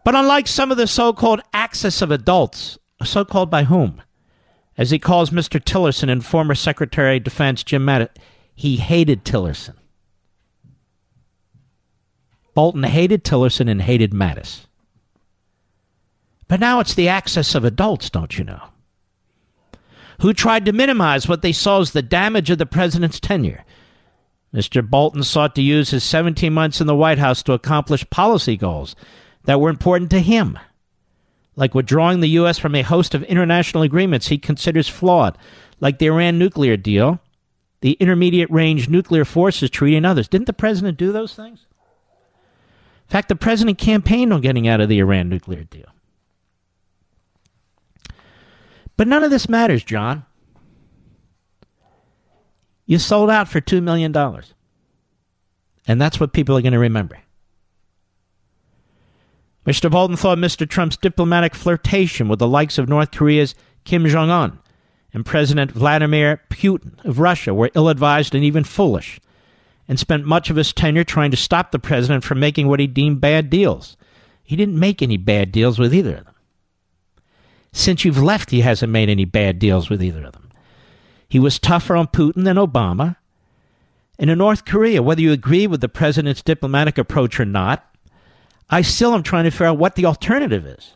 [0.04, 4.02] But unlike some of the so called axis of adults, so called by whom?
[4.78, 5.60] As he calls Mr.
[5.60, 8.10] Tillerson and former Secretary of Defense Jim Mattis,
[8.54, 9.76] he hated Tillerson.
[12.54, 14.68] Bolton hated Tillerson and hated Mattis.
[16.48, 18.62] But now it's the axis of adults, don't you know?
[20.22, 23.66] who tried to minimize what they saw as the damage of the president's tenure.
[24.54, 24.88] Mr.
[24.88, 28.96] Bolton sought to use his 17 months in the White House to accomplish policy goals
[29.44, 30.58] that were important to him,
[31.58, 32.58] like withdrawing the U.S.
[32.58, 35.38] from a host of international agreements he considers flawed,
[35.82, 37.20] like the Iran nuclear deal,
[37.82, 40.28] the Intermediate Range Nuclear Forces Treaty, and others.
[40.28, 41.66] Didn't the president do those things?
[43.08, 45.88] In fact, the president campaigned on getting out of the Iran nuclear deal.
[48.96, 50.26] But none of this matters, John.
[52.86, 54.16] You sold out for $2 million.
[55.88, 57.20] And that's what people are going to remember.
[59.68, 59.92] Mr.
[59.92, 60.68] Bolton thought Mr.
[60.68, 63.54] Trump's diplomatic flirtation with the likes of North Korea's
[63.84, 64.60] Kim Jong un
[65.14, 69.20] and President Vladimir Putin of Russia were ill advised and even foolish,
[69.88, 72.88] and spent much of his tenure trying to stop the president from making what he
[72.88, 73.98] deemed bad deals.
[74.42, 76.36] He didn't make any bad deals with either of them.
[77.74, 80.50] Since you've left, he hasn't made any bad deals with either of them.
[81.28, 83.18] He was tougher on Putin than Obama.
[84.18, 87.94] And in North Korea, whether you agree with the president's diplomatic approach or not,
[88.70, 90.94] I still am trying to figure out what the alternative is.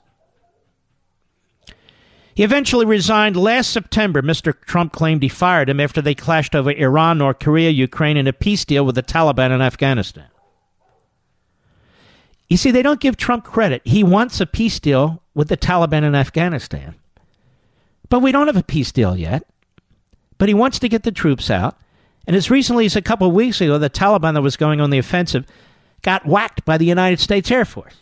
[2.33, 4.21] He eventually resigned last September.
[4.21, 4.59] Mr.
[4.65, 8.33] Trump claimed he fired him after they clashed over Iran, North Korea, Ukraine, and a
[8.33, 10.27] peace deal with the Taliban in Afghanistan.
[12.47, 13.81] You see, they don't give Trump credit.
[13.85, 16.95] He wants a peace deal with the Taliban in Afghanistan.
[18.09, 19.45] But we don't have a peace deal yet.
[20.37, 21.77] But he wants to get the troops out,
[22.27, 24.89] And as recently as a couple of weeks ago, the Taliban that was going on
[24.89, 25.45] the offensive
[26.01, 27.95] got whacked by the United States Air Force.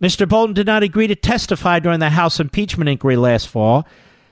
[0.00, 0.28] Mr.
[0.28, 3.86] Bolton did not agree to testify during the House impeachment inquiry last fall,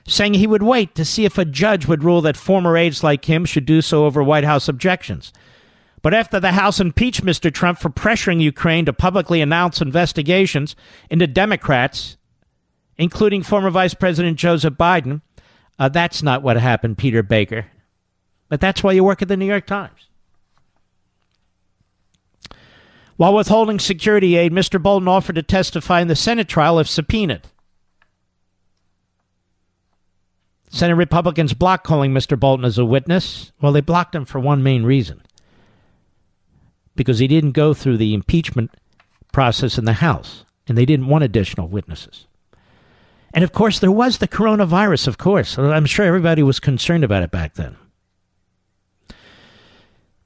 [0.05, 3.25] saying he would wait to see if a judge would rule that former aides like
[3.25, 5.31] him should do so over White House objections.
[6.01, 7.53] But after the House impeached Mr.
[7.53, 10.75] Trump for pressuring Ukraine to publicly announce investigations
[11.09, 12.17] into Democrats,
[12.97, 15.21] including former Vice President Joseph Biden,
[15.79, 17.67] uh, that's not what happened, Peter Baker.
[18.51, 20.09] But that's why you work at the New York Times.
[23.15, 24.81] While withholding security aid, Mr.
[24.83, 27.47] Bolton offered to testify in the Senate trial if subpoenaed.
[30.67, 32.37] Senate Republicans blocked calling Mr.
[32.37, 33.53] Bolton as a witness.
[33.61, 35.21] Well, they blocked him for one main reason
[36.97, 38.71] because he didn't go through the impeachment
[39.31, 42.27] process in the House, and they didn't want additional witnesses.
[43.33, 45.57] And of course, there was the coronavirus, of course.
[45.57, 47.77] I'm sure everybody was concerned about it back then.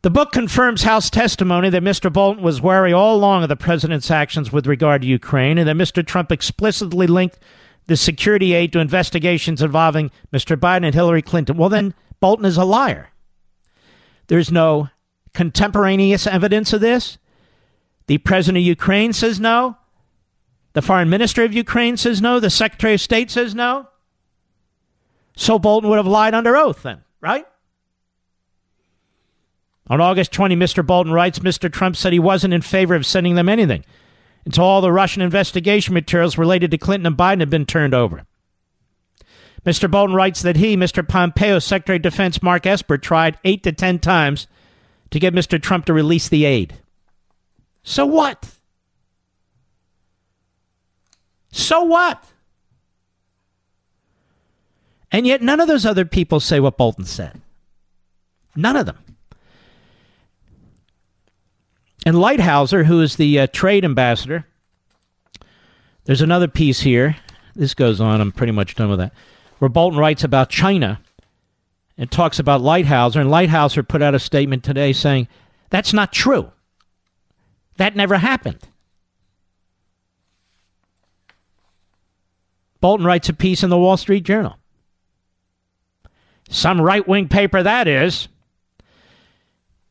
[0.05, 2.13] The book confirms House testimony that Mr.
[2.13, 5.75] Bolton was wary all along of the president's actions with regard to Ukraine and that
[5.75, 6.05] Mr.
[6.05, 7.39] Trump explicitly linked
[7.87, 10.55] the security aid to investigations involving Mr.
[10.55, 11.57] Biden and Hillary Clinton.
[11.57, 13.09] Well, then Bolton is a liar.
[14.27, 14.89] There's no
[15.33, 17.17] contemporaneous evidence of this.
[18.05, 19.75] The president of Ukraine says no.
[20.73, 22.39] The foreign minister of Ukraine says no.
[22.39, 23.87] The secretary of state says no.
[25.35, 27.47] So Bolton would have lied under oath then, right?
[29.87, 30.85] On August 20, Mr.
[30.85, 31.71] Bolton writes Mr.
[31.71, 33.85] Trump said he wasn't in favor of sending them anything
[34.45, 38.23] until all the Russian investigation materials related to Clinton and Biden had been turned over.
[39.65, 39.89] Mr.
[39.89, 41.07] Bolton writes that he, Mr.
[41.07, 44.47] Pompeo, Secretary of Defense Mark Esper, tried eight to ten times
[45.09, 45.61] to get Mr.
[45.61, 46.75] Trump to release the aid.
[47.83, 48.51] So what?
[51.51, 52.23] So what?
[55.11, 57.41] And yet, none of those other people say what Bolton said.
[58.55, 58.97] None of them.
[62.05, 64.45] And Lighthizer, who is the uh, trade ambassador,
[66.05, 67.17] there's another piece here.
[67.55, 68.21] This goes on.
[68.21, 69.13] I'm pretty much done with that.
[69.57, 71.01] Where Bolton writes about China
[71.97, 73.19] and talks about Lighthizer.
[73.19, 75.27] And Lighthizer put out a statement today saying
[75.69, 76.51] that's not true.
[77.77, 78.59] That never happened.
[82.81, 84.57] Bolton writes a piece in the Wall Street Journal.
[86.49, 88.27] Some right wing paper that is.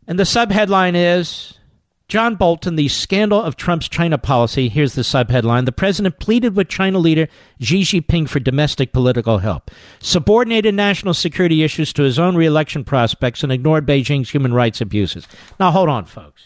[0.06, 1.58] And the subheadline is
[2.06, 4.68] John Bolton, the scandal of Trump's China policy.
[4.68, 5.64] Here's the subheadline.
[5.64, 7.28] The president pleaded with China leader
[7.60, 13.42] Xi Jinping for domestic political help, subordinated national security issues to his own reelection prospects,
[13.42, 15.26] and ignored Beijing's human rights abuses.
[15.58, 16.42] Now, hold on, folks.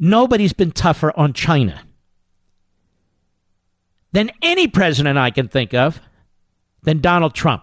[0.00, 1.82] Nobody's been tougher on China
[4.12, 6.00] than any president I can think of
[6.82, 7.62] than Donald Trump.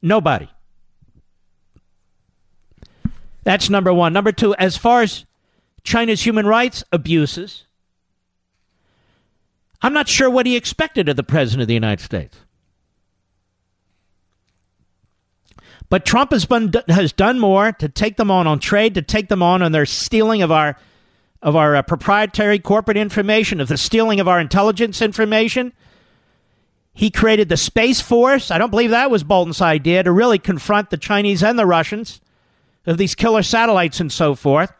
[0.00, 0.48] Nobody.
[3.46, 4.12] That's number one.
[4.12, 5.24] Number two, as far as
[5.84, 7.62] China's human rights abuses,
[9.80, 12.36] I'm not sure what he expected of the President of the United States.
[15.88, 19.28] But Trump has, been, has done more to take them on on trade, to take
[19.28, 20.76] them on on their stealing of our
[21.40, 25.72] of our uh, proprietary corporate information, of the stealing of our intelligence information.
[26.92, 28.50] He created the Space Force.
[28.50, 32.20] I don't believe that was Bolton's idea to really confront the Chinese and the Russians
[32.86, 34.72] of these killer satellites and so forth.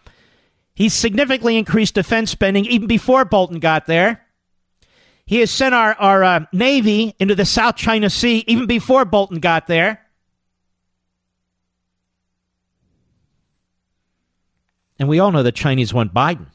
[0.75, 4.27] He's significantly increased defense spending even before Bolton got there.
[5.25, 9.41] He has sent our, our uh, Navy into the South China Sea even before Bolton
[9.41, 10.03] got there.
[14.99, 16.47] And we all know the Chinese want Biden,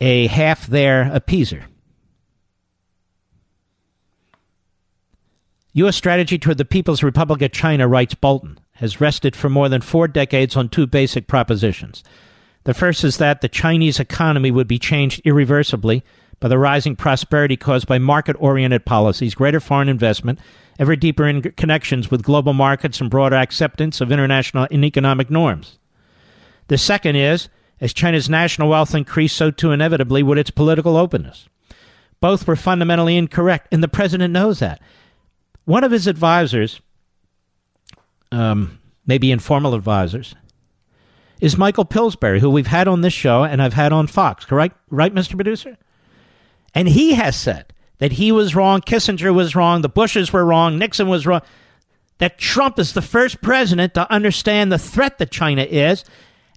[0.00, 1.64] a half their appeaser.
[5.72, 5.96] U.S.
[5.96, 10.06] strategy toward the People's Republic of China, writes Bolton, has rested for more than four
[10.06, 12.04] decades on two basic propositions.
[12.62, 16.04] The first is that the Chinese economy would be changed irreversibly
[16.38, 20.38] by the rising prosperity caused by market oriented policies, greater foreign investment,
[20.78, 25.78] ever deeper in connections with global markets, and broader acceptance of international and economic norms.
[26.68, 27.48] The second is,
[27.80, 31.48] as China's national wealth increased, so too inevitably would its political openness.
[32.20, 34.80] Both were fundamentally incorrect, and the president knows that.
[35.64, 36.80] One of his advisors
[38.32, 40.34] um, maybe informal advisors,
[41.40, 44.76] is Michael Pillsbury, who we've had on this show and I've had on Fox, correct?
[44.90, 45.36] Right, Mr.
[45.36, 45.76] Producer?
[46.74, 50.78] And he has said that he was wrong, Kissinger was wrong, the Bushes were wrong,
[50.78, 51.42] Nixon was wrong,
[52.18, 56.04] that Trump is the first president to understand the threat that China is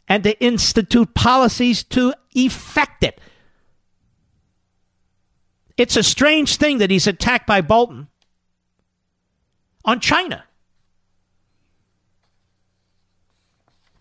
[0.08, 3.22] and to institute policies to effect it.
[5.78, 8.08] It's a strange thing that he's attacked by Bolton
[9.86, 10.44] on China.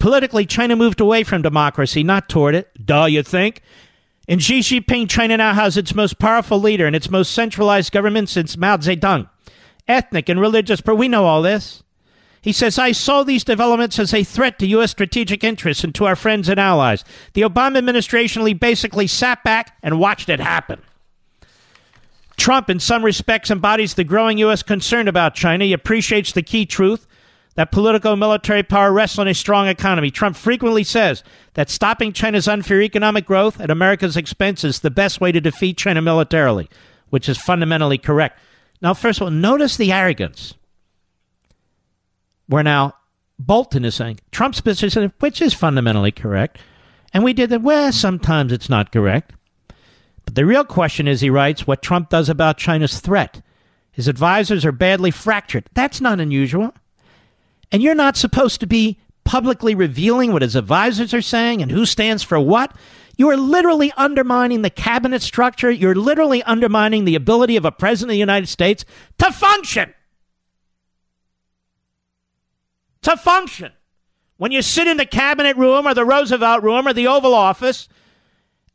[0.00, 2.70] Politically, China moved away from democracy, not toward it.
[2.84, 3.62] Duh, you think?
[4.26, 8.30] In Xi Jinping, China now has its most powerful leader and its most centralized government
[8.30, 9.28] since Mao Zedong.
[9.86, 11.82] Ethnic and religious, but we know all this.
[12.40, 14.90] He says, I saw these developments as a threat to U.S.
[14.90, 17.04] strategic interests and to our friends and allies.
[17.34, 20.80] The Obama administration basically sat back and watched it happen.
[22.38, 24.62] Trump, in some respects, embodies the growing U.S.
[24.62, 25.66] concern about China.
[25.66, 27.06] He appreciates the key truth
[27.60, 30.10] that political military power rests on a strong economy.
[30.10, 31.22] Trump frequently says
[31.52, 35.76] that stopping China's unfair economic growth at America's expense is the best way to defeat
[35.76, 36.70] China militarily,
[37.10, 38.40] which is fundamentally correct.
[38.80, 40.54] Now, first of all, notice the arrogance
[42.46, 42.94] where now
[43.38, 46.56] Bolton is saying Trump's position, which is fundamentally correct,
[47.12, 47.60] and we did that.
[47.60, 49.34] Well, sometimes it's not correct.
[50.24, 53.42] But the real question is, he writes, what Trump does about China's threat.
[53.92, 55.68] His advisors are badly fractured.
[55.74, 56.72] That's not unusual.
[57.72, 61.86] And you're not supposed to be publicly revealing what his advisors are saying and who
[61.86, 62.74] stands for what.
[63.16, 65.70] You are literally undermining the cabinet structure.
[65.70, 68.84] You're literally undermining the ability of a president of the United States
[69.18, 69.94] to function
[73.02, 73.72] to function.
[74.36, 77.88] When you sit in the cabinet room or the Roosevelt room or the Oval Office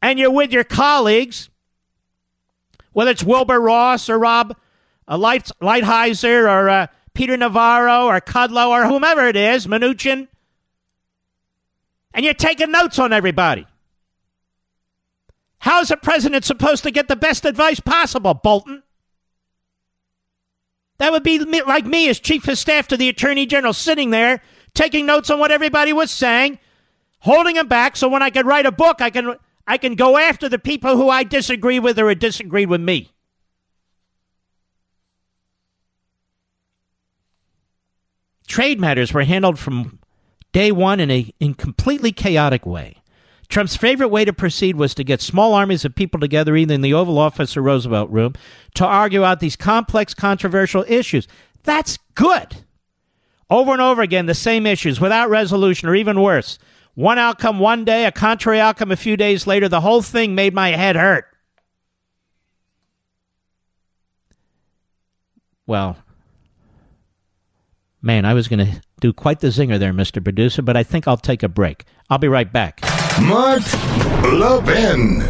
[0.02, 1.50] and you're with your colleagues,
[2.94, 4.56] whether it's Wilbur Ross or Rob
[5.08, 10.28] uh, Light, Lighthizer or uh, Peter Navarro or Kudlow or whomever it is, Mnuchin,
[12.14, 13.66] and you're taking notes on everybody.
[15.60, 18.84] How is a president supposed to get the best advice possible, Bolton?
[21.00, 24.42] That would be like me as chief of staff to the attorney general, sitting there
[24.76, 26.60] taking notes on what everybody was saying,
[27.20, 29.36] holding them back, so when I can write a book, I can
[29.66, 33.15] I can go after the people who I disagree with or disagreed with me.
[38.48, 40.00] Trade matters were handled from
[40.52, 43.02] day one in a in completely chaotic way.
[43.48, 46.82] Trump's favorite way to proceed was to get small armies of people together, either in
[46.82, 48.34] the Oval Office or Roosevelt Room,
[48.74, 51.28] to argue out these complex, controversial issues.
[51.64, 52.58] That's good.
[53.50, 56.58] Over and over again, the same issues without resolution, or even worse.
[56.96, 59.70] One outcome one day, a contrary outcome a few days later.
[59.70, 61.26] The whole thing made my head hurt.
[65.68, 65.98] Well,
[68.06, 70.24] man, I was going to do quite the zinger there, Mr.
[70.24, 71.84] Producer, but I think I'll take a break.
[72.10, 72.80] I'll be right back.
[73.22, 73.64] Mark
[74.32, 75.22] Levin.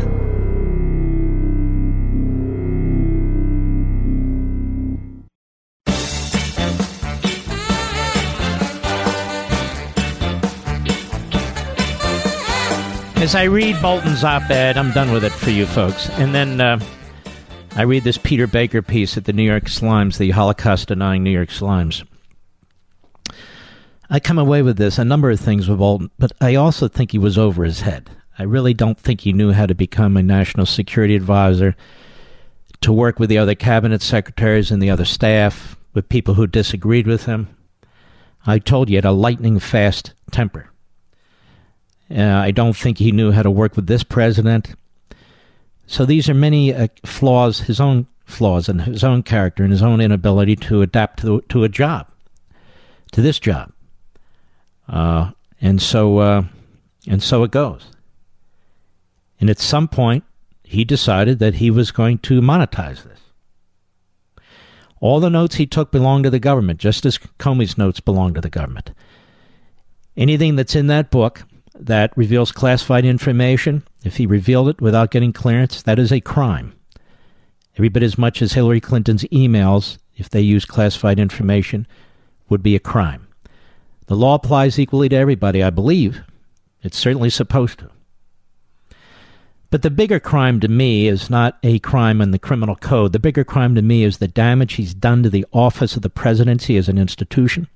[13.18, 16.10] As I read Bolton's op ed, I'm done with it for you folks.
[16.12, 16.80] And then uh,
[17.76, 21.32] I read this Peter Baker piece at the New York Slimes, the Holocaust denying New
[21.32, 22.04] York Slimes.
[24.10, 27.12] I come away with this a number of things with Bolton, but I also think
[27.12, 28.10] he was over his head.
[28.38, 31.76] I really don't think he knew how to become a national security advisor,
[32.82, 37.08] to work with the other cabinet secretaries and the other staff, with people who disagreed
[37.08, 37.48] with him.
[38.46, 40.70] I told you he had a lightning fast temper.
[42.12, 44.76] Uh, I don't think he knew how to work with this president.
[45.88, 49.82] So these are many uh, flaws, his own flaws, and his own character, and his
[49.82, 52.08] own inability to adapt to, to a job,
[53.14, 53.72] to this job.
[54.88, 55.32] Uh,
[55.62, 56.44] and so, uh,
[57.08, 57.88] and so it goes.
[59.40, 60.24] And at some point,
[60.64, 63.20] he decided that he was going to monetize this.
[65.00, 68.42] All the notes he took belonged to the government, just as Comey's notes belong to
[68.42, 68.92] the government.
[70.18, 71.44] Anything that's in that book
[71.76, 76.74] that reveals classified information, if he revealed it without getting clearance, that is a crime.
[77.76, 81.86] Every bit as much as Hillary Clinton's emails, if they use classified information,
[82.50, 83.25] would be a crime.
[84.08, 86.22] The law applies equally to everybody, I believe.
[86.84, 87.90] It's certainly supposed to.
[89.72, 93.12] But the bigger crime to me is not a crime in the criminal code.
[93.12, 96.10] The bigger crime to me is the damage he's done to the office of the
[96.10, 97.68] presidency as an institution,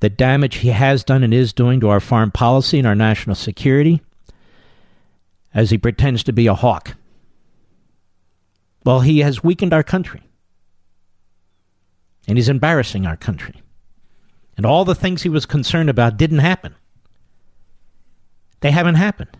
[0.00, 3.36] the damage he has done and is doing to our foreign policy and our national
[3.36, 4.00] security
[5.52, 6.94] as he pretends to be a hawk.
[8.84, 10.22] Well, he has weakened our country,
[12.26, 13.60] and he's embarrassing our country.
[14.58, 16.74] And all the things he was concerned about didn't happen.
[18.60, 19.30] They haven't happened.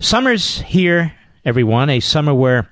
[0.00, 2.68] Summer's here, everyone, a summer where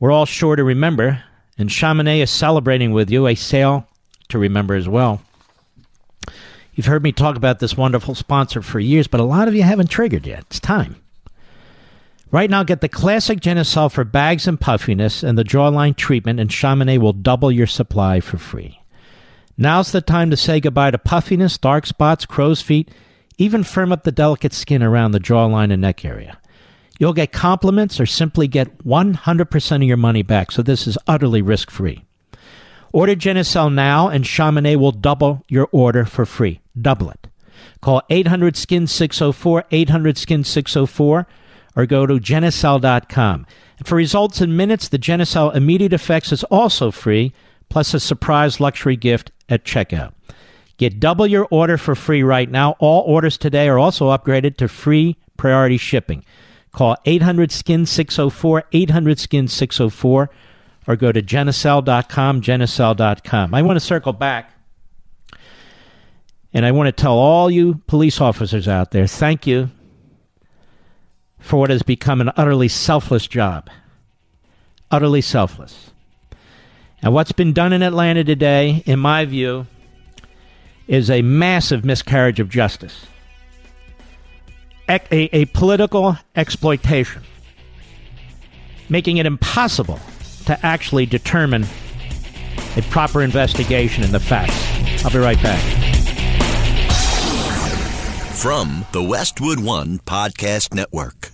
[0.00, 1.22] we're all sure to remember,
[1.56, 3.86] and Chamonix is celebrating with you a sale
[4.28, 5.22] to remember as well.
[6.74, 9.62] You've heard me talk about this wonderful sponsor for years, but a lot of you
[9.62, 10.40] haven't triggered yet.
[10.50, 10.96] It's time.
[12.34, 16.50] Right now, get the classic Genucel for bags and puffiness and the jawline treatment, and
[16.50, 18.80] Chamonix will double your supply for free.
[19.56, 22.90] Now's the time to say goodbye to puffiness, dark spots, crow's feet,
[23.38, 26.40] even firm up the delicate skin around the jawline and neck area.
[26.98, 31.40] You'll get compliments or simply get 100% of your money back, so this is utterly
[31.40, 32.04] risk free.
[32.92, 36.62] Order Genucel now, and Chamonix will double your order for free.
[36.76, 37.28] Double it.
[37.80, 41.28] Call 800 Skin 604, 800 Skin 604
[41.76, 43.46] or go to Genucel.com.
[43.78, 47.32] And for results in minutes, the Genucel Immediate Effects is also free,
[47.68, 50.12] plus a surprise luxury gift at checkout.
[50.76, 52.72] Get double your order for free right now.
[52.78, 56.24] All orders today are also upgraded to free priority shipping.
[56.72, 60.30] Call 800 Skin 604, 800 Skin 604,
[60.86, 63.54] or go to Genucel.com, Genucel.com.
[63.54, 64.50] I want to circle back.
[66.52, 69.70] And I want to tell all you police officers out there thank you
[71.44, 73.68] for what has become an utterly selfless job.
[74.90, 75.90] Utterly selfless.
[77.02, 79.66] And what's been done in Atlanta today, in my view,
[80.88, 83.06] is a massive miscarriage of justice,
[84.88, 87.22] a, a, a political exploitation,
[88.88, 90.00] making it impossible
[90.46, 91.66] to actually determine
[92.76, 95.04] a proper investigation in the facts.
[95.04, 95.60] I'll be right back.
[98.34, 101.33] From the Westwood One Podcast Network.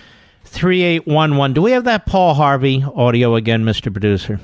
[0.51, 1.53] 3811.
[1.53, 3.91] Do we have that Paul Harvey audio again, Mr.
[3.91, 4.39] Producer?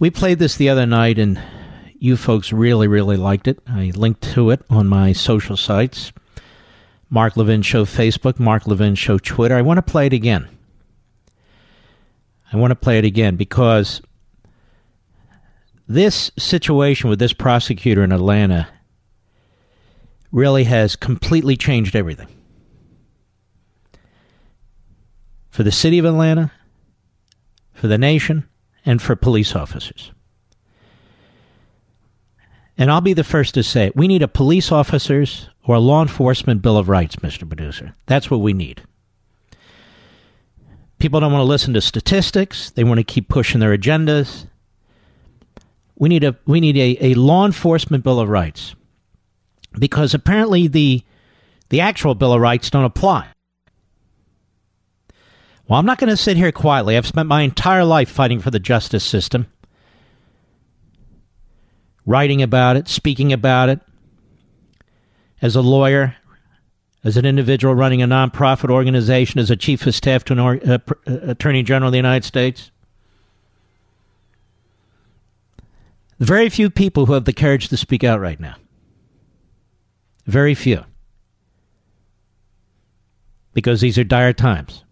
[0.00, 1.40] We played this the other night, and
[1.98, 3.60] you folks really, really liked it.
[3.66, 6.12] I linked to it on my social sites
[7.08, 9.54] Mark Levin Show Facebook, Mark Levin Show Twitter.
[9.54, 10.48] I want to play it again.
[12.52, 14.02] I want to play it again because
[15.86, 18.66] this situation with this prosecutor in Atlanta
[20.32, 22.28] really has completely changed everything.
[25.56, 26.52] For the city of Atlanta,
[27.72, 28.46] for the nation,
[28.84, 30.12] and for police officers.
[32.76, 33.96] And I'll be the first to say it.
[33.96, 37.48] We need a police officers or a law enforcement bill of rights, Mr.
[37.48, 37.94] Producer.
[38.04, 38.82] That's what we need.
[40.98, 42.68] People don't want to listen to statistics.
[42.68, 44.48] They want to keep pushing their agendas.
[45.94, 48.74] We need a we need a, a law enforcement bill of rights.
[49.78, 51.02] Because apparently the
[51.70, 53.28] the actual Bill of Rights don't apply.
[55.68, 56.96] Well, I'm not going to sit here quietly.
[56.96, 59.46] I've spent my entire life fighting for the justice system,
[62.04, 63.80] writing about it, speaking about it.
[65.42, 66.16] As a lawyer,
[67.04, 70.60] as an individual running a nonprofit organization, as a chief of staff to an or,
[70.66, 72.70] uh, uh, attorney general of the United States.
[76.18, 78.54] Very few people who have the courage to speak out right now.
[80.26, 80.84] Very few.
[83.52, 84.84] Because these are dire times.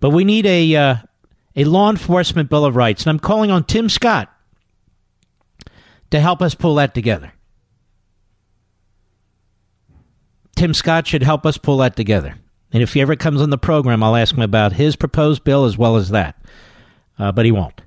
[0.00, 0.96] But we need a, uh,
[1.56, 3.02] a law enforcement bill of rights.
[3.02, 4.32] And I'm calling on Tim Scott
[6.10, 7.32] to help us pull that together.
[10.56, 12.36] Tim Scott should help us pull that together.
[12.72, 15.64] And if he ever comes on the program, I'll ask him about his proposed bill
[15.64, 16.40] as well as that.
[17.18, 17.80] Uh, but he won't.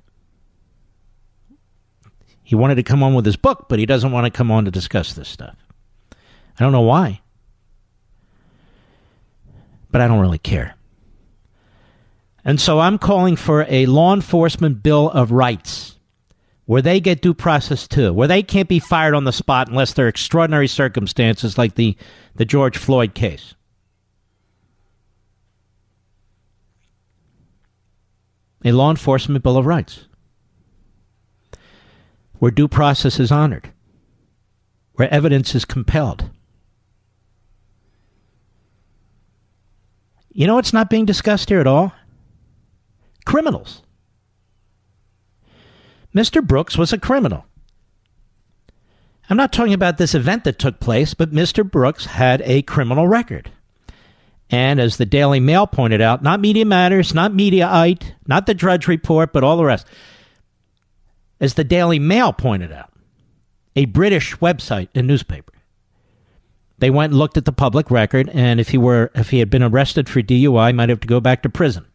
[2.42, 4.64] He wanted to come on with his book, but he doesn't want to come on
[4.64, 5.56] to discuss this stuff.
[6.12, 7.20] I don't know why.
[9.90, 10.74] But I don't really care.
[12.44, 15.98] And so I'm calling for a law enforcement bill of rights
[16.64, 19.92] where they get due process too, where they can't be fired on the spot unless
[19.92, 21.96] there are extraordinary circumstances like the,
[22.34, 23.54] the George Floyd case.
[28.64, 30.06] A law enforcement bill of rights
[32.38, 33.72] where due process is honored,
[34.94, 36.28] where evidence is compelled.
[40.32, 41.92] You know what's not being discussed here at all?
[43.24, 43.82] Criminals.
[46.14, 46.46] Mr.
[46.46, 47.46] Brooks was a criminal.
[49.30, 51.68] I'm not talking about this event that took place, but Mr.
[51.68, 53.50] Brooks had a criminal record.
[54.50, 58.86] And as the Daily Mail pointed out, not Media Matters, not Mediaite, not the Drudge
[58.86, 59.86] Report, but all the rest
[61.40, 62.92] as the Daily Mail pointed out,
[63.74, 65.52] a British website and newspaper
[66.82, 69.48] they went and looked at the public record, and if he were if he had
[69.48, 71.86] been arrested for DUI, might have to go back to prison.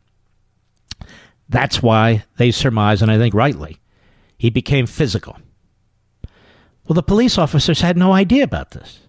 [1.50, 3.80] That's why they surmise, and I think rightly,
[4.38, 5.38] he became physical.
[6.88, 9.00] Well, the police officers had no idea about this.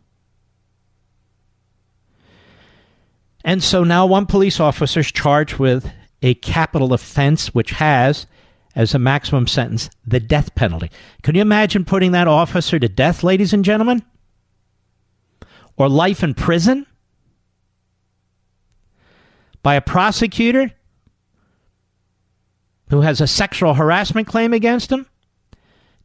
[3.45, 5.91] And so now one police officer is charged with
[6.23, 8.27] a capital offense, which has
[8.75, 10.91] as a maximum sentence the death penalty.
[11.23, 14.03] Can you imagine putting that officer to death, ladies and gentlemen?
[15.77, 16.87] Or life in prison?
[19.63, 20.73] By a prosecutor
[22.91, 25.07] who has a sexual harassment claim against him,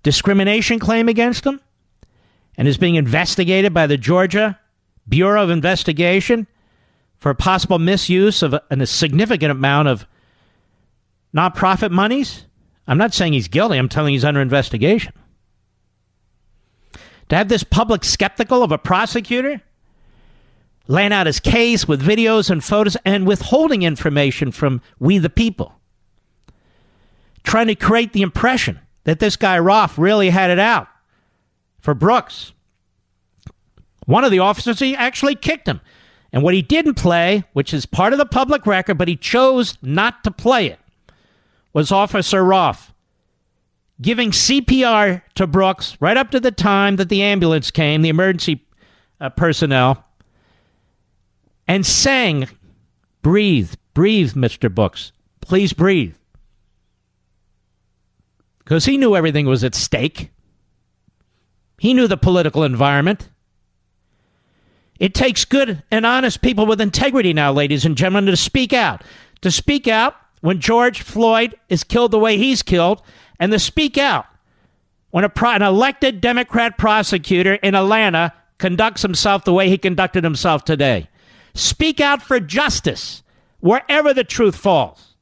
[0.03, 1.61] discrimination claim against him,
[2.57, 4.60] and is being investigated by the Georgia
[5.07, 6.47] Bureau of Investigation
[7.18, 10.05] for possible misuse of a, a significant amount of
[11.35, 12.45] nonprofit monies?
[12.88, 15.14] I'm not saying he's guilty, I'm telling you he's under investigation.
[17.30, 19.61] To have this public skeptical of a prosecutor
[20.88, 25.73] laying out his case with videos and photos and withholding information from we the people,
[27.43, 30.87] trying to create the impression that this guy Roth really had it out
[31.79, 32.53] for Brooks.
[34.05, 35.81] One of the officers, he actually kicked him.
[36.31, 39.77] And what he didn't play, which is part of the public record, but he chose
[39.81, 40.79] not to play it,
[41.73, 42.93] was Officer Roth
[44.01, 48.65] giving CPR to Brooks right up to the time that the ambulance came, the emergency
[49.19, 50.05] uh, personnel,
[51.67, 52.49] and saying,
[53.21, 54.73] Breathe, breathe, Mr.
[54.73, 55.11] Brooks.
[55.39, 56.15] Please breathe.
[58.64, 60.31] Because he knew everything was at stake.
[61.77, 63.30] He knew the political environment.
[64.99, 69.03] It takes good and honest people with integrity now, ladies and gentlemen, to speak out.
[69.41, 73.02] To speak out when George Floyd is killed the way he's killed,
[73.40, 74.26] and to speak out
[75.10, 80.64] when pro- an elected Democrat prosecutor in Atlanta conducts himself the way he conducted himself
[80.64, 81.10] today.
[81.53, 83.23] Speak out for justice
[83.60, 85.12] wherever the truth falls,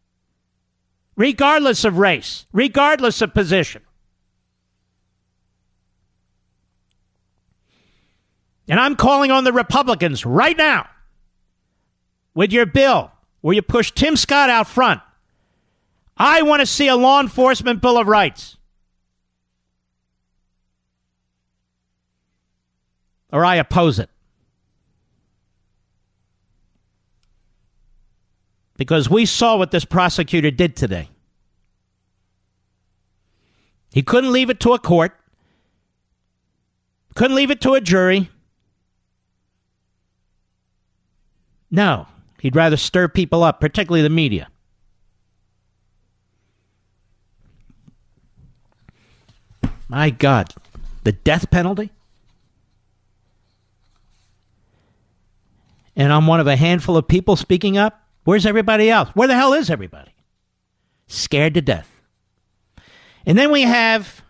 [1.15, 3.81] regardless of race, regardless of position.
[8.67, 10.87] And I'm calling on the Republicans right now
[12.33, 13.11] with your bill
[13.41, 15.01] where you push Tim Scott out front.
[16.15, 18.57] I want to see a law enforcement Bill of Rights.
[23.33, 24.10] Or I oppose it.
[28.81, 31.07] Because we saw what this prosecutor did today.
[33.93, 35.19] He couldn't leave it to a court,
[37.13, 38.31] couldn't leave it to a jury.
[41.69, 42.07] No,
[42.39, 44.47] he'd rather stir people up, particularly the media.
[49.89, 50.55] My God,
[51.03, 51.91] the death penalty?
[55.95, 58.00] And I'm one of a handful of people speaking up.
[58.23, 59.09] Where's everybody else?
[59.09, 60.13] Where the hell is everybody?
[61.07, 61.89] Scared to death.
[63.25, 64.23] And then we have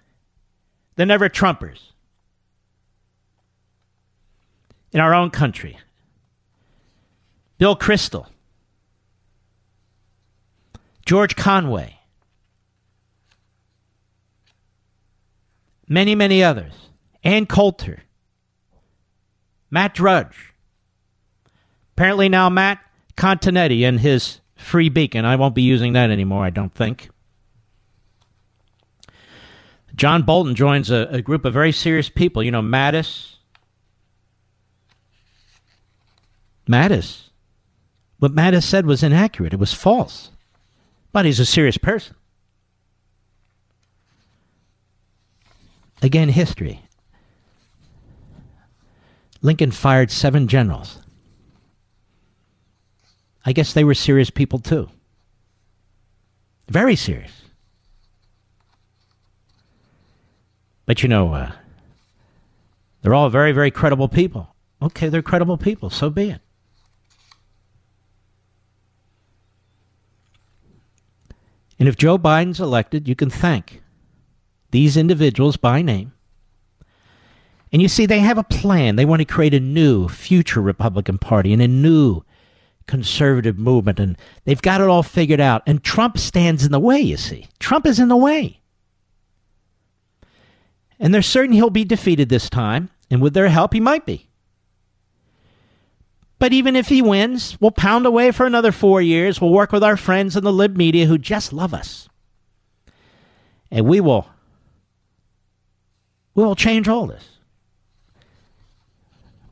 [0.95, 1.91] the never Trumpers
[4.91, 5.77] in our own country.
[7.57, 8.27] Bill Kristol,
[11.05, 11.99] George Conway,
[15.87, 16.73] many, many others,
[17.23, 18.03] Ann Coulter,
[19.69, 20.53] Matt Drudge.
[21.95, 22.79] Apparently now Matt
[23.15, 25.25] Continetti and his free beacon.
[25.25, 27.09] I won't be using that anymore, I don't think.
[29.95, 32.41] John Bolton joins a, a group of very serious people.
[32.41, 33.35] You know, Mattis.
[36.69, 37.31] Mattis
[38.21, 39.51] what Mattis said was inaccurate.
[39.51, 40.29] It was false.
[41.11, 42.15] But he's a serious person.
[46.03, 46.83] Again, history.
[49.41, 50.99] Lincoln fired seven generals.
[53.45, 54.89] I guess they were serious people too.
[56.67, 57.31] Very serious.
[60.85, 61.51] But you know, uh,
[63.01, 64.55] they're all very, very credible people.
[64.81, 65.89] Okay, they're credible people.
[65.89, 66.41] So be it.
[71.79, 73.81] And if Joe Biden's elected, you can thank
[74.69, 76.13] these individuals by name.
[77.71, 78.97] And you see, they have a plan.
[78.97, 82.23] They want to create a new future Republican Party and a new
[82.91, 84.01] conservative movement.
[84.01, 85.63] And they've got it all figured out.
[85.65, 87.47] And Trump stands in the way, you see.
[87.57, 88.59] Trump is in the way.
[90.99, 92.89] And they're certain he'll be defeated this time.
[93.09, 94.27] And with their help, he might be.
[96.37, 99.39] But even if he wins, we'll pound away for another four years.
[99.39, 102.09] We'll work with our friends in the lib media who just love us.
[103.71, 104.27] And we will
[106.35, 107.30] we will change all this.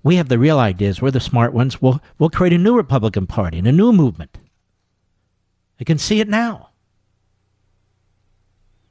[0.03, 1.01] We have the real ideas.
[1.01, 1.81] We're the smart ones.
[1.81, 4.37] We'll, we'll create a new Republican Party and a new movement.
[5.79, 6.69] I can see it now.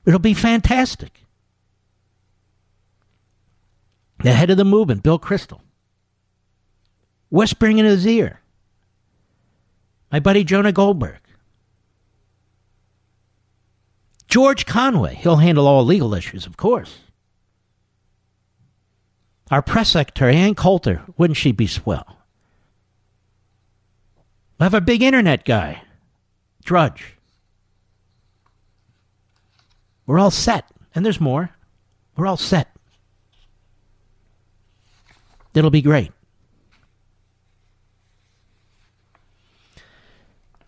[0.05, 1.24] It'll be fantastic.
[4.22, 5.60] The head of the movement, Bill Kristol,
[7.28, 8.40] whispering in his ear.
[10.10, 11.20] My buddy Jonah Goldberg.
[14.26, 16.98] George Conway, he'll handle all legal issues, of course.
[19.50, 22.18] Our press secretary, Ann Coulter, wouldn't she be swell?
[24.58, 25.82] We'll have a big internet guy,
[26.64, 27.14] Drudge.
[30.06, 30.64] We're all set.
[30.94, 31.50] And there's more.
[32.16, 32.74] We're all set.
[35.54, 36.12] It'll be great.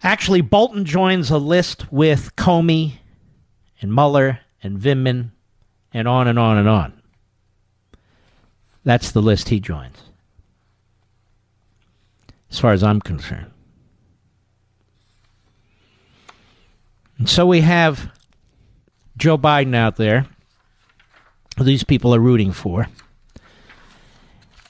[0.03, 2.99] Actually, Bolton joins a list with Comey
[3.81, 5.31] and Mueller and Vindman
[5.93, 7.00] and on and on and on.
[8.85, 9.97] That's the list he joins,
[12.51, 13.51] as far as I'm concerned.
[17.19, 18.11] And so we have
[19.19, 20.27] Joe Biden out there,
[21.61, 22.89] these people are rooting for.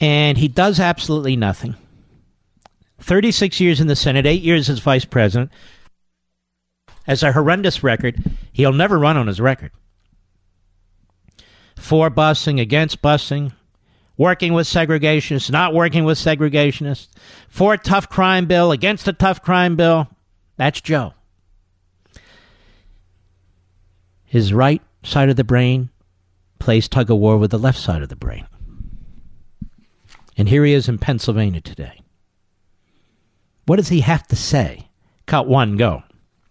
[0.00, 1.76] And he does absolutely nothing.
[2.98, 5.52] 36 years in the Senate, eight years as vice president,
[7.06, 8.22] As a horrendous record.
[8.52, 9.72] He'll never run on his record.
[11.76, 13.52] For busing, against busing,
[14.20, 17.08] working with segregationists, not working with segregationists,
[17.48, 20.06] for a tough crime bill, against a tough crime bill.
[20.58, 21.14] That's Joe.
[24.26, 25.88] His right side of the brain
[26.58, 28.46] plays tug of war with the left side of the brain.
[30.36, 32.02] And here he is in Pennsylvania today.
[33.64, 34.90] What does he have to say?
[35.24, 36.02] Cut one, go.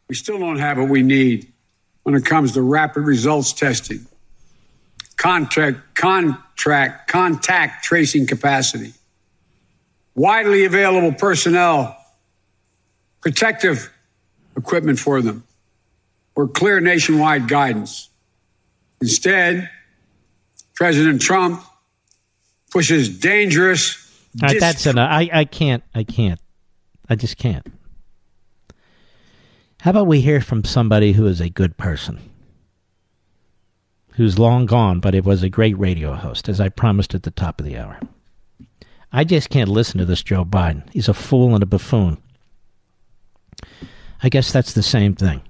[0.08, 1.54] We still don't have what we need
[2.02, 4.08] when it comes to rapid results testing,
[5.18, 5.94] contract,
[6.60, 8.94] contract, contact tracing capacity,
[10.15, 11.95] widely available personnel,
[13.22, 13.91] protective
[14.57, 15.44] equipment for them,
[16.36, 18.10] or clear nationwide guidance.
[19.02, 19.69] Instead,
[20.76, 21.64] President Trump
[22.72, 23.95] pushes dangerous.
[24.41, 25.10] Uh, right, that's enough.
[25.10, 25.84] I, I can't.
[25.95, 26.40] I can't.
[27.10, 27.65] I just can't.
[29.81, 32.29] How about we hear from somebody who is a good person?
[34.20, 37.32] Who's long gone, but it was a great radio host, as I promised at the
[37.32, 38.02] top of the hour.
[39.14, 40.84] I just can't listen to this Joe Biden.
[40.91, 42.18] He's a fool and a buffoon.
[44.22, 45.41] I guess that's the same thing.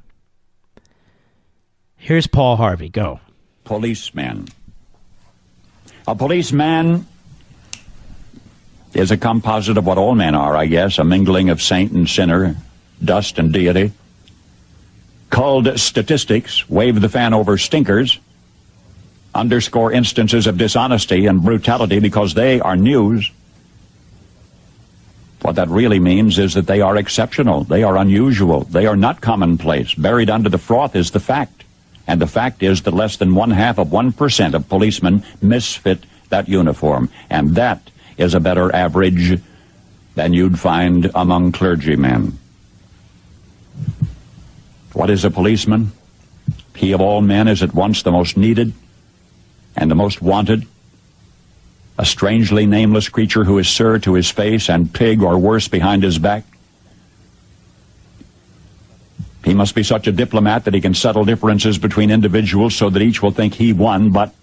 [1.97, 2.89] Here's Paul Harvey.
[2.89, 3.19] Go.
[3.63, 4.49] Policeman.
[6.07, 7.07] A policeman
[8.93, 12.07] is a composite of what all men are, I guess, a mingling of saint and
[12.07, 12.55] sinner,
[13.03, 13.93] dust and deity.
[15.31, 18.19] Culled statistics wave the fan over stinkers,
[19.39, 23.31] underscore instances of dishonesty and brutality because they are news.
[25.41, 29.21] What that really means is that they are exceptional, they are unusual, they are not
[29.21, 29.93] commonplace.
[29.93, 31.63] Buried under the froth is the fact.
[32.05, 36.49] And the fact is that less than one half of 1% of policemen misfit that
[36.49, 37.09] uniform.
[37.29, 39.41] And that is a better average
[40.15, 42.37] than you'd find among clergymen.
[44.91, 45.93] What is a policeman?
[46.75, 48.73] He of all men is at once the most needed
[49.79, 50.67] and the most wanted.
[51.97, 56.03] A strangely nameless creature who is sir to his face and pig or worse behind
[56.03, 56.43] his back.
[59.43, 63.01] He must be such a diplomat that he can settle differences between individuals so that
[63.01, 64.35] each will think he won, but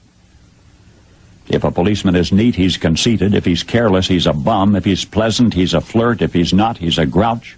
[1.48, 3.34] if a policeman is neat, he's conceited.
[3.34, 4.74] If he's careless, he's a bum.
[4.74, 6.20] If he's pleasant, he's a flirt.
[6.20, 7.56] If he's not, he's a grouch.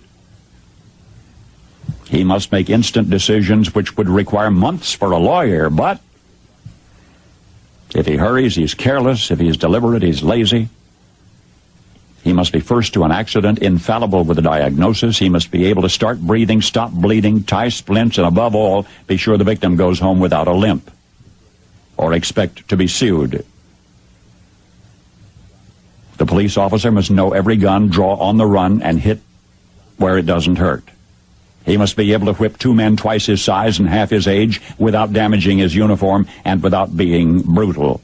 [2.08, 6.00] He must make instant decisions which would require months for a lawyer, but
[7.94, 9.30] if he hurries, he's careless.
[9.30, 10.68] If he's deliberate, he's lazy.
[12.22, 15.18] He must be first to an accident, infallible with a diagnosis.
[15.18, 19.16] He must be able to start breathing, stop bleeding, tie splints, and above all, be
[19.16, 20.90] sure the victim goes home without a limp
[21.96, 23.44] or expect to be sued.
[26.18, 29.20] The police officer must know every gun, draw on the run, and hit
[29.96, 30.84] where it doesn't hurt.
[31.64, 34.60] He must be able to whip two men twice his size and half his age
[34.78, 38.00] without damaging his uniform and without being brutal.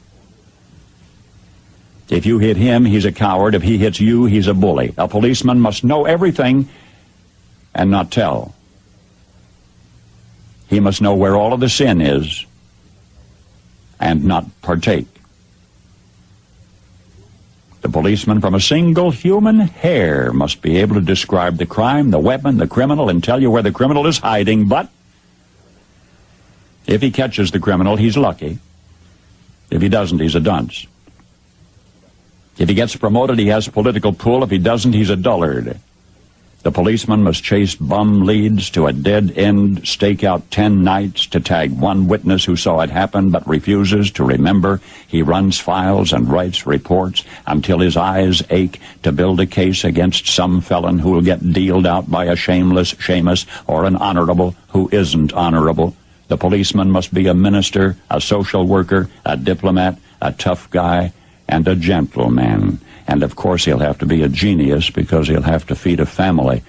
[2.09, 3.55] If you hit him, he's a coward.
[3.55, 4.93] If he hits you, he's a bully.
[4.97, 6.69] A policeman must know everything
[7.73, 8.53] and not tell.
[10.67, 12.45] He must know where all of the sin is
[13.99, 15.07] and not partake.
[17.85, 22.17] The policeman from a single human hair must be able to describe the crime, the
[22.17, 24.89] weapon, the criminal, and tell you where the criminal is hiding, but
[26.87, 28.57] if he catches the criminal, he's lucky.
[29.69, 30.87] If he doesn't, he's a dunce.
[32.57, 34.41] If he gets promoted, he has political pull.
[34.43, 35.79] If he doesn't, he's a dullard.
[36.65, 41.39] The policeman must chase bum leads to a dead end, stake out ten nights to
[41.39, 44.81] tag one witness who saw it happen but refuses to remember.
[45.05, 50.25] He runs files and writes reports until his eyes ache to build a case against
[50.25, 54.89] some felon who will get dealed out by a shameless shamus or an honorable who
[54.91, 55.95] isn't honorable.
[56.29, 61.13] The policeman must be a minister, a social worker, a diplomat, a tough guy,
[61.47, 62.79] and a gentleman.
[63.07, 66.05] And of course, he'll have to be a genius because he'll have to feed a
[66.05, 66.63] family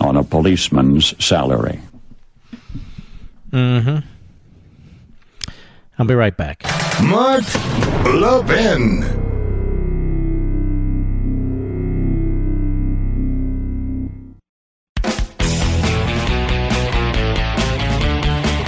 [0.00, 1.80] on a policeman's salary.
[3.50, 3.98] Mm hmm.
[5.98, 6.62] I'll be right back.
[7.02, 7.44] Mark
[8.04, 9.02] Levin.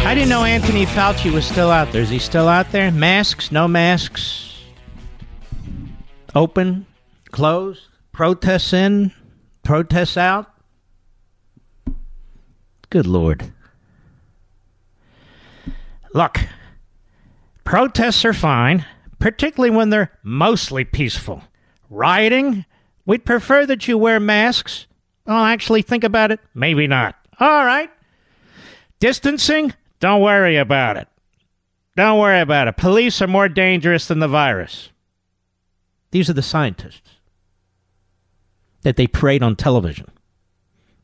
[0.06, 2.00] I didn't know Anthony Fauci was still out there.
[2.00, 2.90] Is he still out there?
[2.90, 3.52] Masks?
[3.52, 4.48] No masks?
[6.34, 6.86] Open?
[7.30, 7.82] Closed?
[8.12, 9.12] Protests in?
[9.62, 10.50] Protests out?
[12.90, 13.52] Good Lord.
[16.14, 16.38] Look,
[17.64, 18.84] protests are fine,
[19.18, 21.42] particularly when they're mostly peaceful.
[21.90, 22.64] Rioting?
[23.05, 24.86] We'd prefer that you wear masks.
[25.26, 26.40] Oh, actually, think about it.
[26.55, 27.14] Maybe not.
[27.38, 27.90] All right.
[29.00, 29.74] Distancing?
[30.00, 31.09] Don't worry about it.
[31.96, 32.76] Don't worry about it.
[32.76, 34.90] Police are more dangerous than the virus.
[36.10, 37.16] These are the scientists
[38.82, 40.10] that they parade on television.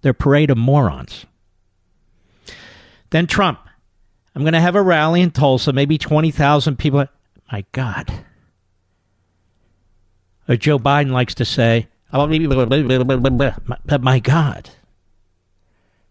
[0.02, 1.26] They're parade of morons.
[3.10, 3.60] Then Trump.
[4.35, 7.06] I'm going to have a rally in Tulsa, maybe 20,000 people.
[7.52, 8.12] My God.
[10.48, 14.70] Or Joe Biden likes to say, but my God.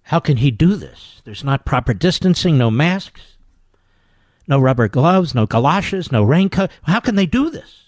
[0.03, 1.22] How can he do this?
[1.24, 3.38] There's not proper distancing, no masks,
[4.48, 6.72] no rubber gloves, no galoshes, no raincoat.
[6.84, 7.83] How can they do this?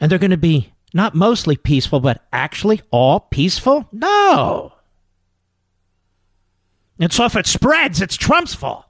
[0.00, 3.88] And they're going to be not mostly peaceful, but actually all peaceful?
[3.92, 4.72] No.
[6.98, 8.86] And so if it spreads, it's Trump's fault.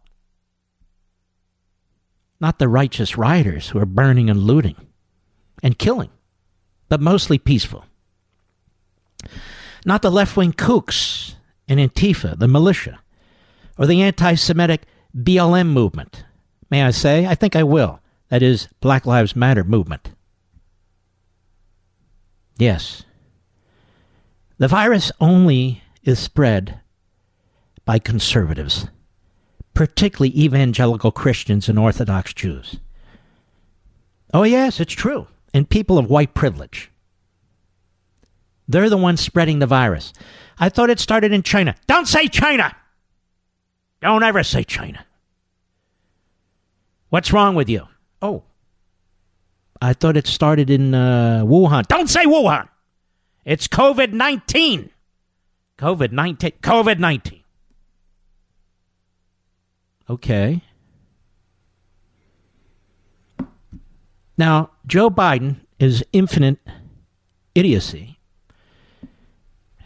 [2.40, 4.76] Not the righteous rioters who are burning and looting
[5.62, 6.10] and killing,
[6.89, 7.86] but mostly peaceful.
[9.86, 11.35] Not the left wing kooks
[11.68, 13.01] and Antifa, the militia,
[13.78, 14.82] or the anti Semitic
[15.16, 16.24] BLM movement.
[16.70, 17.26] May I say?
[17.26, 18.01] I think I will.
[18.28, 20.10] That is, Black Lives Matter movement.
[22.56, 23.05] Yes.
[24.59, 26.81] The virus only is spread
[27.85, 28.86] by conservatives,
[29.74, 32.78] particularly evangelical Christians and Orthodox Jews.
[34.32, 35.26] Oh, yes, it's true.
[35.52, 36.90] And people of white privilege.
[38.66, 40.12] They're the ones spreading the virus.
[40.59, 41.74] I thought it started in China.
[41.86, 42.74] Don't say China!
[44.01, 45.05] Don't ever say China.
[47.10, 47.89] What's wrong with you?
[48.20, 48.43] Oh,
[49.85, 51.86] I thought it started in uh, Wuhan.
[51.89, 52.66] Don't say Wuhan!
[53.44, 54.89] It's COVID 19.
[55.77, 56.52] COVID 19.
[56.62, 57.43] COVID 19.
[60.09, 60.62] Okay.
[64.39, 66.59] Now, Joe Biden is infinite
[67.55, 68.19] idiocy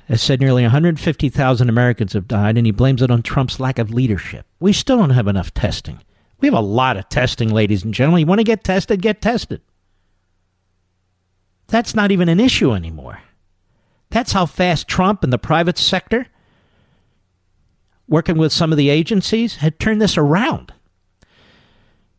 [0.07, 3.93] has said nearly 150,000 Americans have died, and he blames it on Trump's lack of
[3.93, 4.47] leadership.
[4.61, 6.01] We still don't have enough testing.
[6.41, 8.21] We have a lot of testing, ladies and gentlemen.
[8.21, 9.03] You want to get tested?
[9.03, 9.61] Get tested.
[11.69, 13.21] That's not even an issue anymore.
[14.11, 16.27] That's how fast Trump and the private sector,
[18.09, 20.73] working with some of the agencies, had turned this around.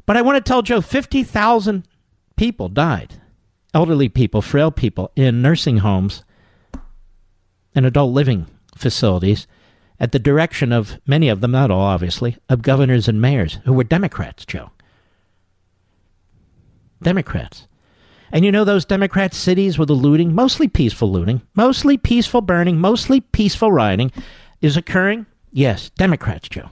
[0.06, 1.88] But I want to tell Joe 50,000
[2.36, 3.16] people died
[3.74, 6.24] elderly people, frail people in nursing homes
[7.76, 9.48] and adult living facilities
[10.00, 13.74] at the direction of many of them, not all obviously, of governors and mayors who
[13.74, 14.72] were Democrats, Joe.
[17.02, 17.68] Democrats.
[18.32, 22.78] And you know those Democrat cities where the looting, mostly peaceful looting, mostly peaceful burning,
[22.78, 24.12] mostly peaceful rioting,
[24.62, 25.26] is occurring?
[25.52, 26.70] Yes, Democrats, Joe.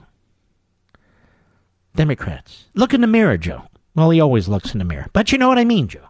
[1.96, 2.66] Democrats.
[2.74, 3.62] Look in the mirror, Joe.
[3.94, 5.06] Well, he always looks in the mirror.
[5.12, 6.06] But you know what I mean, Joe.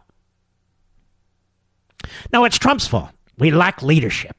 [2.31, 3.09] No, it's Trump's fault.
[3.37, 4.35] We lack leadership.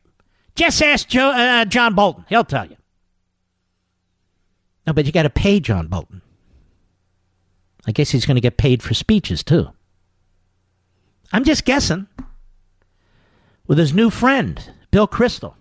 [0.54, 2.24] Just ask Joe, uh, John Bolton.
[2.28, 2.76] He'll tell you.
[4.86, 6.22] No, but you got to pay John Bolton.
[7.86, 9.70] I guess he's going to get paid for speeches, too.
[11.32, 12.08] I'm just guessing.
[13.66, 15.54] With his new friend, Bill Kristol.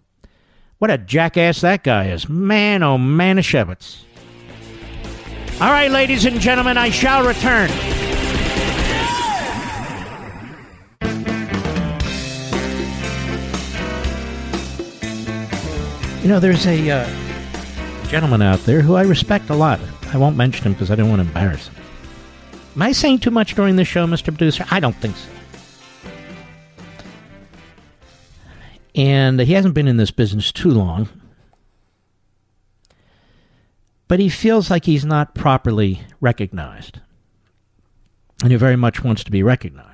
[0.80, 2.28] What a jackass that guy is.
[2.28, 4.04] Man, oh man, of Shevitz.
[5.62, 7.70] All right, ladies and gentlemen, I shall return.
[16.24, 17.10] You know, there's a uh,
[18.08, 19.80] gentleman out there who I respect a lot.
[20.14, 21.76] I won't mention him because I don't want to embarrass him.
[22.76, 24.26] Am I saying too much during the show, Mr.
[24.26, 24.66] Producer?
[24.72, 25.30] I don't think so.
[29.00, 31.08] And he hasn't been in this business too long.
[34.10, 37.00] But he feels like he's not properly recognized.
[38.44, 39.88] And he very much wants to be recognized.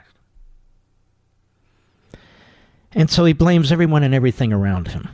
[2.93, 5.09] And so he blames everyone and everything around him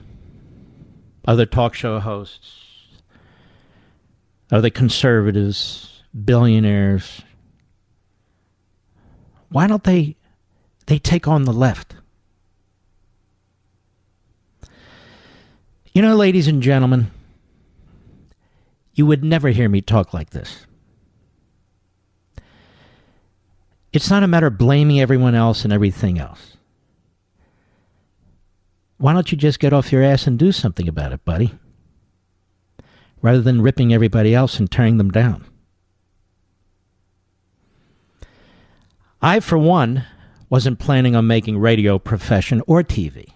[1.26, 2.88] other talk show hosts,
[4.52, 7.24] other conservatives, billionaires.
[9.50, 10.16] Why don't they
[10.86, 11.96] they take on the left?
[15.94, 17.12] You know, ladies and gentlemen,
[18.94, 20.66] you would never hear me talk like this.
[23.92, 26.56] It's not a matter of blaming everyone else and everything else.
[28.98, 31.56] Why don't you just get off your ass and do something about it, buddy?
[33.22, 35.44] Rather than ripping everybody else and tearing them down.
[39.22, 40.06] I, for one,
[40.50, 43.34] wasn't planning on making radio profession or TV.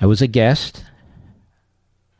[0.00, 0.84] I was a guest.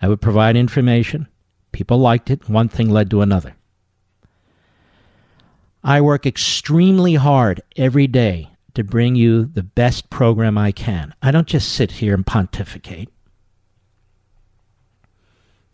[0.01, 1.29] I would provide information.
[1.73, 2.49] People liked it.
[2.49, 3.55] One thing led to another.
[5.85, 11.15] I work extremely hard every day to bring you the best program I can.
[11.23, 13.09] I don't just sit here and pontificate.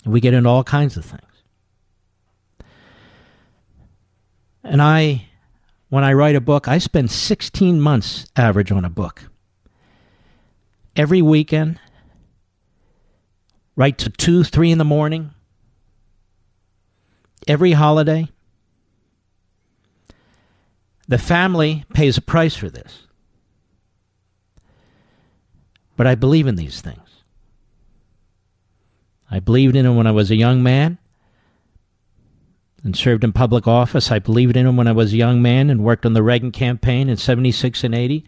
[0.05, 1.23] We get into all kinds of things.
[4.65, 5.27] And I,
[5.89, 9.25] when I write a book, I spend 16 months average on a book.
[10.95, 11.81] Every weekend,
[13.77, 15.31] right to 2, 3 in the morning,
[17.47, 18.29] every holiday,
[21.09, 23.07] the family pays a price for this.
[25.97, 26.99] But I believe in these things.
[29.31, 30.99] I believed in them when I was a young man
[32.85, 34.11] and served in public office.
[34.11, 36.51] I believed in them when I was a young man and worked on the Reagan
[36.51, 38.27] campaign in 76 and 80.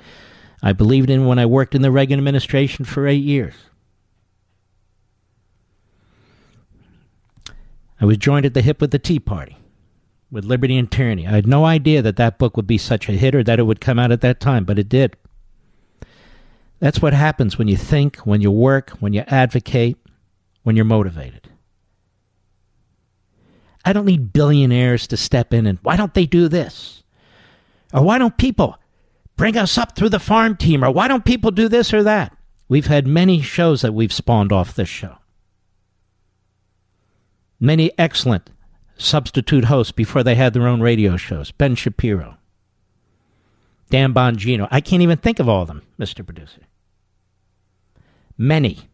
[0.62, 3.54] I believed in them when I worked in the Reagan administration for eight years.
[8.00, 9.58] I was joined at the hip with the Tea Party
[10.34, 11.26] with Liberty and Tyranny.
[11.26, 13.62] I had no idea that that book would be such a hit or that it
[13.62, 15.16] would come out at that time, but it did.
[16.80, 19.96] That's what happens when you think, when you work, when you advocate,
[20.64, 21.48] when you're motivated.
[23.84, 27.04] I don't need billionaires to step in and why don't they do this?
[27.92, 28.76] Or why don't people
[29.36, 30.82] bring us up through the farm team?
[30.84, 32.36] Or why don't people do this or that?
[32.68, 35.18] We've had many shows that we've spawned off this show.
[37.60, 38.50] Many excellent
[38.96, 41.50] substitute hosts before they had their own radio shows.
[41.50, 42.36] Ben Shapiro,
[43.90, 44.68] Dan Bongino.
[44.70, 46.24] I can't even think of all of them, Mr.
[46.24, 46.62] Producer.
[48.36, 48.88] Many.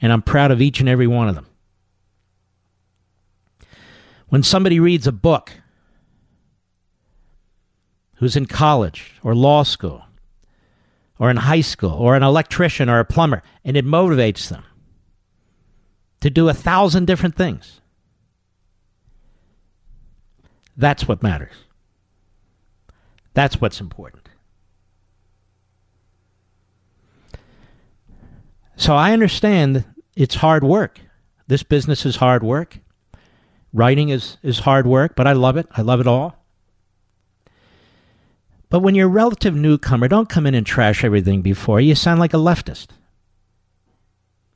[0.00, 1.46] And I'm proud of each and every one of them.
[4.28, 5.52] When somebody reads a book
[8.16, 10.04] who's in college or law school
[11.18, 14.64] or in high school or an electrician or a plumber and it motivates them
[16.24, 17.80] to do a thousand different things
[20.76, 21.54] that's what matters.
[23.32, 24.28] That's what's important.
[28.76, 29.84] So I understand
[30.16, 31.00] it's hard work.
[31.46, 32.78] This business is hard work.
[33.72, 35.66] Writing is, is hard work, but I love it.
[35.72, 36.36] I love it all.
[38.68, 41.80] But when you're a relative newcomer, don't come in and trash everything before.
[41.80, 42.88] You sound like a leftist.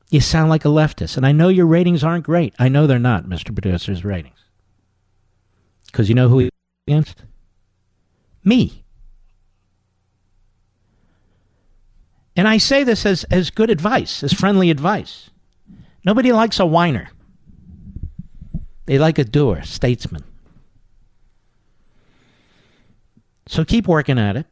[0.09, 1.17] You sound like a leftist.
[1.17, 2.53] And I know your ratings aren't great.
[2.57, 3.53] I know they're not, Mr.
[3.53, 4.39] Producer's ratings.
[5.85, 6.49] Because you know who he
[6.87, 7.23] against?
[8.43, 8.83] Me.
[12.35, 15.29] And I say this as, as good advice, as friendly advice.
[16.05, 17.09] Nobody likes a whiner.
[18.85, 20.23] They like a doer, statesman.
[23.47, 24.45] So keep working at it.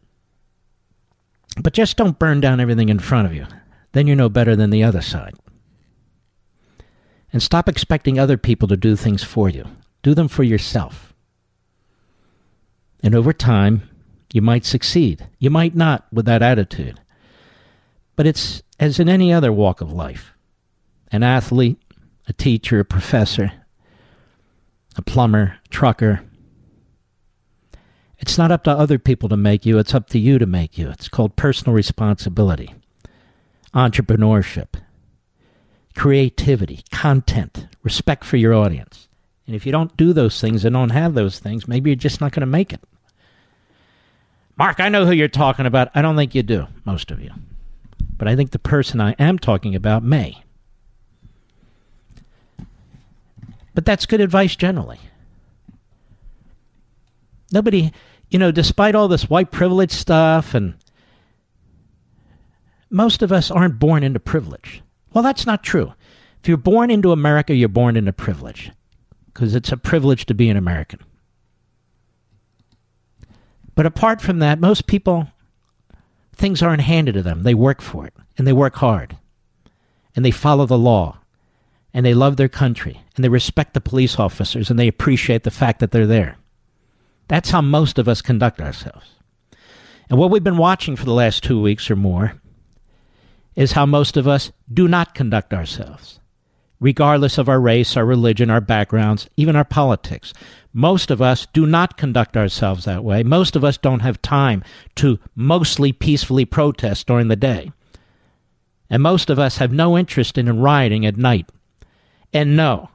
[1.62, 3.48] But just don't burn down everything in front of you.
[3.94, 5.36] Then you're no better than the other side.
[7.34, 9.68] And stop expecting other people to do things for you.
[10.02, 11.14] Do them for yourself.
[13.04, 13.90] And over time,
[14.34, 15.28] you might succeed.
[15.40, 16.99] You might not with that attitude.
[18.16, 20.34] But it's as in any other walk of life
[21.12, 21.82] an athlete,
[22.28, 23.52] a teacher, a professor,
[24.98, 26.22] a plumber, a trucker.
[28.20, 30.78] It's not up to other people to make you, it's up to you to make
[30.78, 30.90] you.
[30.90, 32.74] It's called personal responsibility,
[33.74, 34.74] entrepreneurship,
[35.98, 39.07] creativity, content, respect for your audience.
[39.48, 42.22] And if you don't do those things and don't have those things, maybe you're just
[42.22, 42.82] not going to make it.
[44.57, 45.90] Mark, I know who you're talking about.
[45.95, 47.32] I don't think you do, most of you.
[48.15, 50.44] But I think the person I am talking about may.
[53.74, 54.99] But that's good advice generally.
[57.52, 57.91] Nobody,
[58.30, 60.76] you know, despite all this white privilege stuff, and
[62.91, 64.84] most of us aren't born into privilege.
[65.18, 65.95] Well, that's not true.
[66.39, 68.69] If you're born into America, you're born into privilege
[69.26, 70.99] because it's a privilege to be an American.
[73.73, 75.30] But apart from that, most people,
[76.35, 77.41] things aren't handed to them.
[77.41, 79.18] They work for it, and they work hard,
[80.15, 81.18] and they follow the law,
[81.95, 85.49] and they love their country, and they respect the police officers, and they appreciate the
[85.49, 86.38] fact that they're there.
[87.27, 89.15] That's how most of us conduct ourselves.
[90.11, 92.39] And what we've been watching for the last two weeks or more
[93.58, 96.20] is how most of us do not conduct ourselves,
[96.80, 100.32] regardless of our race, our religion, our backgrounds, even our politics.
[100.72, 103.24] Most of us do not conduct ourselves that way.
[103.24, 104.64] Most of us don't have time
[104.96, 107.72] to mostly peacefully protest during the day.
[108.92, 111.50] And most of us have no interest in rioting at night.
[112.32, 112.92] And no,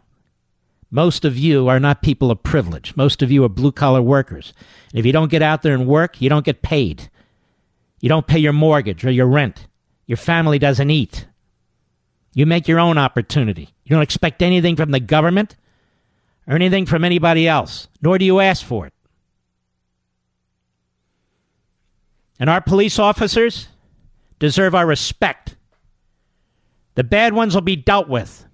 [0.93, 2.95] most of you are not people of privilege.
[2.95, 4.55] Most of you are blue collar workers.
[4.93, 7.11] And if you don't get out there and work, you don't get paid.
[8.01, 9.67] You don't pay your mortgage or your rent.
[10.13, 11.25] Your family doesn't eat.
[12.35, 13.71] You make your own opportunity.
[13.83, 15.57] You don't expect anything from the government
[16.47, 18.93] or anything from anybody else, nor do you ask for it.
[22.39, 23.69] And our police officers
[24.39, 25.57] deserve our respect.
[26.95, 28.45] The bad ones will be dealt with,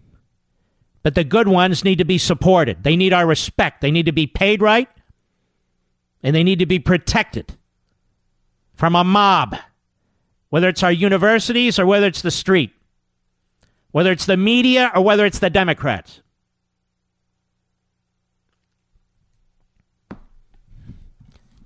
[1.03, 2.85] but the good ones need to be supported.
[2.85, 3.81] They need our respect.
[3.81, 4.89] They need to be paid right,
[6.23, 7.57] and they need to be protected
[8.77, 9.57] from a mob,
[10.51, 12.73] whether it's our universities or whether it's the street,
[13.91, 16.23] whether it's the media or whether it's the Democrats.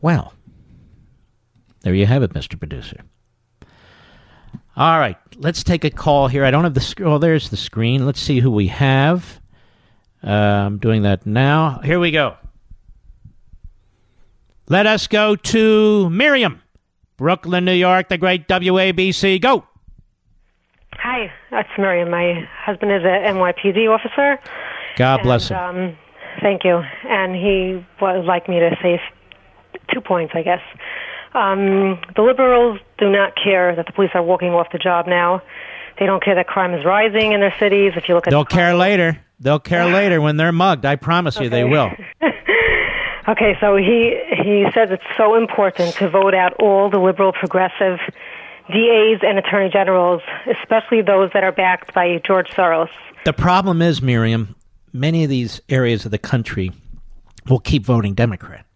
[0.00, 0.34] Well,
[1.82, 2.58] there you have it, Mr.
[2.58, 3.02] Producer.
[4.76, 6.44] All right, let's take a call here.
[6.44, 7.08] I don't have the screen.
[7.08, 8.06] Oh, there's the screen.
[8.06, 9.40] Let's see who we have.
[10.24, 11.80] Uh, I'm doing that now.
[11.84, 12.36] Here we go.
[14.68, 16.62] Let us go to Miriam,
[17.22, 19.40] Brooklyn, New York, the great WABC.
[19.40, 19.64] Go.
[20.94, 22.10] Hi, that's Miriam.
[22.10, 24.40] My husband is an NYPD officer.
[24.96, 25.56] God bless him.
[25.56, 25.96] Um,
[26.40, 26.82] thank you.
[27.08, 29.00] And he would like me to say
[29.94, 30.58] two points, I guess.
[31.32, 35.42] Um, the liberals do not care that the police are walking off the job now.
[36.00, 37.92] They don't care that crime is rising in their cities.
[37.94, 39.24] If you look at They'll the care later.
[39.38, 40.84] They'll care later when they're mugged.
[40.84, 41.92] I promise you they will.
[43.28, 48.00] Okay, so he he says it's so important to vote out all the liberal progressive
[48.68, 50.22] DAs and attorney generals,
[50.60, 52.88] especially those that are backed by George Soros.
[53.24, 54.56] The problem is, Miriam,
[54.92, 56.72] many of these areas of the country
[57.48, 58.66] will keep voting Democrat.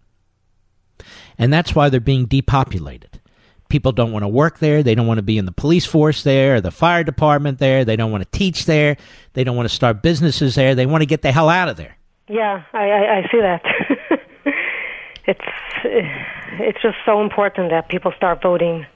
[1.39, 3.21] And that's why they're being depopulated.
[3.69, 4.85] People don't want to work there.
[4.85, 7.85] They don't want to be in the police force there, or the fire department there.
[7.85, 8.97] They don't want to teach there.
[9.33, 10.77] They don't want to start businesses there.
[10.77, 11.97] They want to get the hell out of there.
[12.29, 13.63] Yeah, I, I, I see that.
[15.27, 15.41] it's
[15.85, 18.87] it's just so important that people start voting.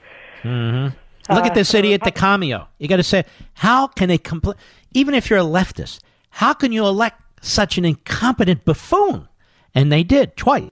[0.43, 0.93] Look
[1.29, 2.67] Uh, at this idiot, the cameo.
[2.79, 4.55] You got to say, how can they compl-
[4.93, 5.99] even if you're a leftist,
[6.31, 9.27] how can you elect such an incompetent buffoon?
[9.75, 10.69] And they did twice.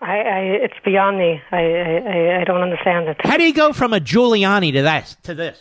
[0.00, 1.40] I, I it's beyond me.
[1.52, 3.16] I, I, I- don't understand it.
[3.24, 5.58] How do you go from a Giuliani to that to this?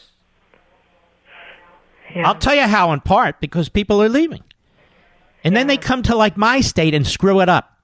[2.15, 2.27] Yeah.
[2.27, 2.91] I'll tell you how.
[2.93, 4.43] In part because people are leaving,
[5.43, 7.76] and then they come to like my state and screw it up,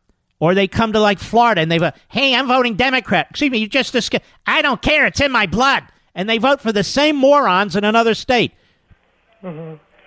[0.43, 3.59] or they come to like Florida and they vote, "Hey, I'm voting Democrat." Excuse me,
[3.59, 5.05] you just discuss- I don't care.
[5.05, 5.83] It's in my blood,
[6.15, 8.51] and they vote for the same morons in another state.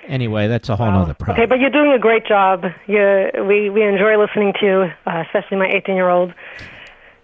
[0.06, 1.36] Anyway, that's a whole other problem.
[1.36, 1.42] Mm-hmm.
[1.42, 2.64] Okay, but you're doing a great job.
[2.86, 6.34] You, we we enjoy listening to you, uh, especially my 18 year old.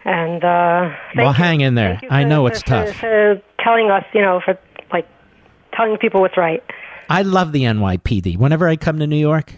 [0.06, 1.32] And uh, well, you.
[1.32, 2.01] hang in there.
[2.10, 2.97] I for- know it's for- tough.
[2.97, 4.59] For telling us, you know, for
[4.90, 5.06] like
[5.74, 6.62] telling people what's right.
[7.10, 8.39] I love the NYPD.
[8.39, 9.52] Whenever I come to New York,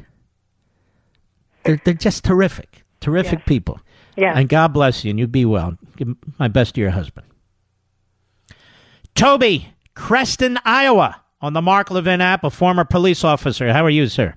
[1.63, 3.49] they're they're just terrific, terrific Yes.
[3.49, 3.81] people.
[4.17, 4.37] Yeah.
[4.39, 5.77] And God bless you, and you be well.
[5.97, 7.27] Give my best to your husband.
[9.15, 13.73] Toby, Creston, Iowa, on the Mark Levin app, a former police officer.
[13.73, 14.35] How are you, sir?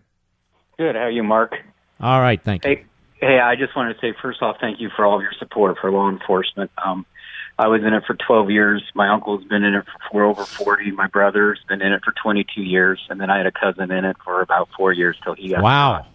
[0.77, 0.95] Good.
[0.95, 1.55] How are you, Mark?
[1.99, 2.75] All right, thank you.
[2.75, 2.85] Hey,
[3.21, 3.39] hey.
[3.39, 5.91] I just wanted to say first off, thank you for all of your support for
[5.91, 6.69] law enforcement.
[6.83, 7.05] Um,
[7.57, 8.83] I was in it for 12 years.
[8.93, 10.91] My uncle's been in it for, for over 40.
[10.91, 14.05] My brother's been in it for 22 years, and then I had a cousin in
[14.05, 16.05] it for about four years till he got Wow.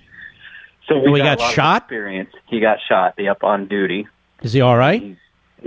[1.05, 1.83] So he got, got a lot of shot?
[1.83, 2.31] Experience.
[2.49, 3.15] He got shot.
[3.17, 4.07] They up on duty.
[4.43, 5.17] Is he all right?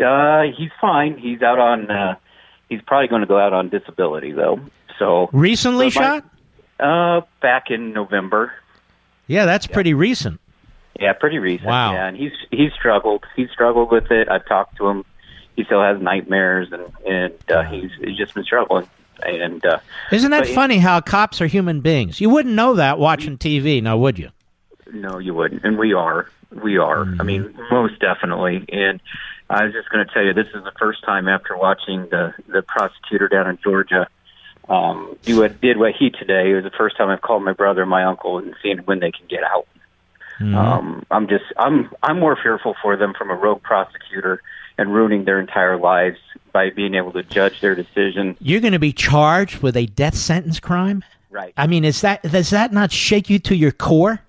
[0.02, 1.18] Uh, he's fine.
[1.18, 1.90] He's out on.
[1.90, 2.16] Uh,
[2.70, 4.60] he's probably going to go out on disability though.
[5.00, 6.26] So Recently But my- shot?
[6.80, 8.52] uh, back in November.
[9.28, 10.40] Yeah, that's pretty recent.
[11.00, 11.68] Yeah, pretty recent.
[11.68, 11.94] Wow.
[11.94, 13.24] Yeah, and he's he's struggled.
[13.36, 14.30] He's struggled with it.
[14.30, 15.04] I've talked to him.
[15.56, 18.88] He still has nightmares, and and uh, he's he's just been struggling.
[19.24, 19.80] And uh,
[20.12, 22.20] Isn't that funny how cops are human beings?
[22.20, 24.30] You wouldn't know that watching TV, now would you?
[24.92, 26.30] No, you wouldn't, and we are.
[26.52, 27.02] We are.
[27.20, 28.66] I mean, most definitely.
[28.70, 29.02] And
[29.50, 32.34] I was just going to tell you, this is the first time after watching the
[32.48, 34.08] the prosecutor down in Georgia
[34.70, 36.52] um, do what did what he today.
[36.52, 39.00] It was the first time I've called my brother and my uncle and seen when
[39.00, 39.68] they can get out.
[40.40, 44.42] Um, I'm just I'm I'm more fearful for them from a rogue prosecutor
[44.78, 46.18] and ruining their entire lives
[46.52, 48.36] by being able to judge their decision.
[48.42, 51.04] You're going to be charged with a death sentence crime.
[51.30, 51.54] Right.
[51.56, 54.22] I mean, is that does that not shake you to your core?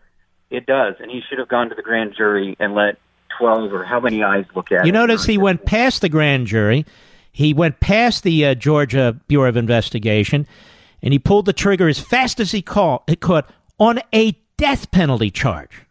[0.51, 2.99] It does, and he should have gone to the grand jury and let
[3.39, 6.87] twelve or how many eyes look at You notice he went past the grand jury.
[7.33, 10.47] He went past the uh, Georgia Bureau of Investigation,
[11.03, 13.45] and he pulled the trigger as fast as he could
[13.79, 15.83] on a death penalty charge.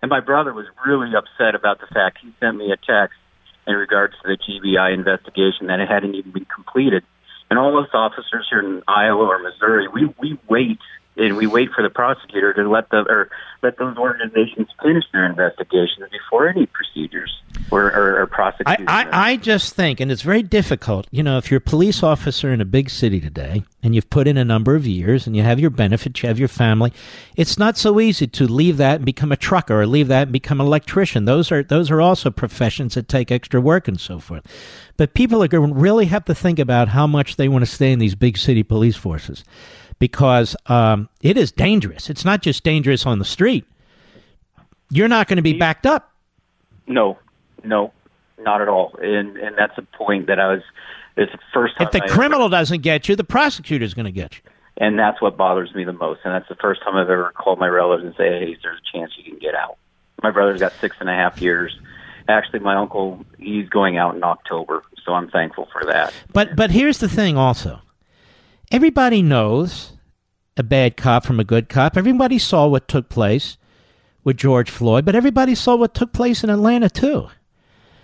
[0.00, 3.18] And my brother was really upset about the fact he sent me a text
[3.66, 7.02] in regards to the GBI investigation that it hadn't even been completed.
[7.50, 10.78] And all us officers here in Iowa or Missouri, we we wait
[11.16, 13.30] and we wait for the prosecutor to let the or
[13.62, 18.88] let those organizations finish their investigations before any procedures or, or, or I, prosecution.
[18.88, 22.52] I, I just think, and it's very difficult, you know, if you're a police officer
[22.52, 25.42] in a big city today and you've put in a number of years and you
[25.42, 26.92] have your benefits, you have your family,
[27.36, 30.32] it's not so easy to leave that and become a trucker or leave that and
[30.32, 31.24] become an electrician.
[31.24, 34.46] Those are those are also professions that take extra work and so forth.
[34.96, 37.70] But people are going to really have to think about how much they want to
[37.70, 39.42] stay in these big city police forces
[39.98, 42.10] because um, it is dangerous.
[42.10, 43.64] It's not just dangerous on the street.
[44.90, 46.12] You're not going to be backed up.
[46.86, 47.18] No,
[47.64, 47.92] no,
[48.38, 48.94] not at all.
[49.00, 50.62] And and that's a point that I was.
[51.16, 51.86] It's the first time.
[51.86, 54.40] If the I criminal doesn't get you, the prosecutor's going to get you.
[54.76, 56.20] and that's what bothers me the most.
[56.24, 58.96] And that's the first time I've ever called my relatives and say, "Hey, there's a
[58.98, 59.78] chance you can get out."
[60.22, 61.76] My brother's got six and a half years.
[62.28, 66.12] Actually, my uncle he's going out in October, so I'm thankful for that.
[66.32, 67.80] But but here's the thing also.
[68.70, 69.92] Everybody knows
[70.56, 71.96] a bad cop from a good cop.
[71.96, 73.56] Everybody saw what took place
[74.22, 77.28] with George Floyd, but everybody saw what took place in Atlanta too.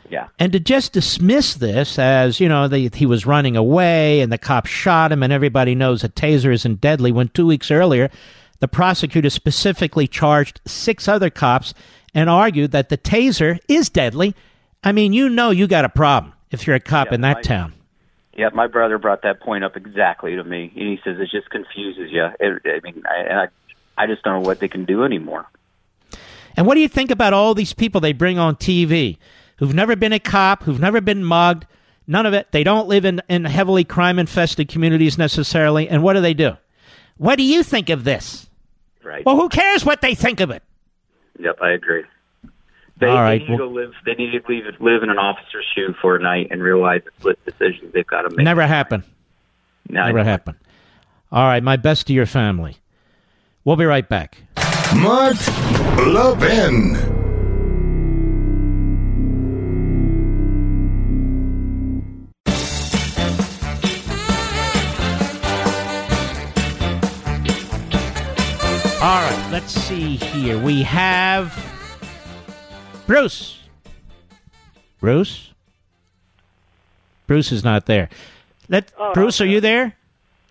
[0.09, 4.33] Yeah, And to just dismiss this as, you know, the, he was running away and
[4.33, 8.11] the cop shot him and everybody knows a taser isn't deadly when 2 weeks earlier
[8.59, 11.73] the prosecutor specifically charged six other cops
[12.13, 14.35] and argued that the taser is deadly.
[14.83, 17.37] I mean, you know you got a problem if you're a cop Yeah, in that
[17.39, 17.73] I- town.
[18.41, 18.49] Yeah.
[18.55, 22.11] My brother brought that point up exactly to me, and he says it just confuses
[22.11, 22.27] you.
[22.41, 23.49] It, I mean, I, and I,
[23.99, 25.47] I just don't know what they can do anymore.
[26.57, 29.19] And what do you think about all these people they bring on TV
[29.59, 31.67] who've never been a cop, who've never been mugged,
[32.07, 32.51] none of it?
[32.51, 35.87] They don't live in, in heavily crime infested communities necessarily.
[35.87, 36.57] And what do they do?
[37.19, 38.49] What do you think of this?
[39.05, 39.25] Right.
[39.25, 40.63] Well, who cares what they think of it?
[41.39, 42.05] Yep, I agree.
[43.01, 43.95] They, All right, they need to live.
[44.05, 47.11] They need to leave, live in an officer's shoe for a night and realize the
[47.19, 48.45] split decisions they've got to make.
[48.45, 49.05] Never happen.
[49.89, 50.57] Now, Never happen.
[51.33, 52.77] All right, my best to your family.
[53.65, 54.43] We'll be right back.
[54.97, 55.37] Mark
[56.07, 56.97] Levin.
[69.03, 70.59] All right, let's see here.
[70.59, 71.57] We have
[73.11, 73.59] Bruce.
[75.01, 75.51] Bruce?
[77.27, 78.09] Bruce is not there.
[78.69, 79.97] Let Oh, no, Bruce, are you there?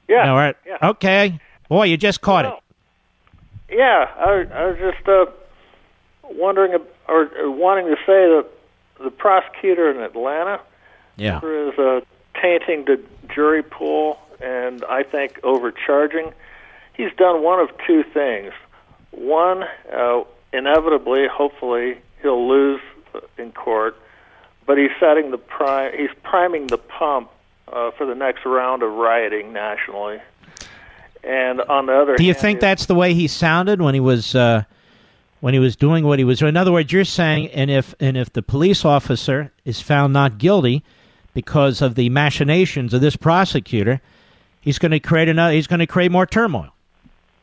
[0.10, 0.26] Yeah.
[0.26, 0.58] No, all right.
[0.66, 0.90] Yeah.
[0.90, 1.40] Okay.
[1.70, 2.54] Boy, you just caught it.
[3.72, 5.28] Yeah, I, I was just uh,
[6.24, 6.74] wondering
[7.08, 8.46] or, or wanting to say that
[9.02, 10.60] the prosecutor in Atlanta
[11.16, 11.38] Yeah.
[11.38, 12.02] is uh,
[12.42, 13.02] tainting the
[13.34, 16.34] jury pool and I think overcharging.
[16.94, 18.52] He's done one of two things.
[19.12, 19.64] One,
[19.94, 22.82] uh, inevitably, hopefully, he'll lose
[23.38, 23.96] in court,
[24.66, 25.94] but he's setting the prime.
[25.98, 27.30] He's priming the pump
[27.72, 30.20] uh, for the next round of rioting nationally.
[31.24, 34.00] And on the other Do you hand, think that's the way he sounded when he
[34.00, 34.64] was uh,
[35.42, 36.50] when he was doing what he was doing?
[36.50, 40.38] In other words, you're saying, and if and if the police officer is found not
[40.38, 40.84] guilty
[41.34, 44.00] because of the machinations of this prosecutor,
[44.62, 45.54] he's going to create another.
[45.54, 46.70] He's going to create more turmoil.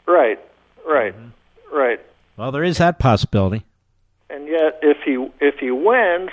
[0.07, 0.39] Right,
[0.86, 1.77] right, Mm-hmm.
[1.77, 2.01] right.
[2.36, 3.65] Well, there is that possibility.
[4.28, 6.31] And yet, if he if he wins,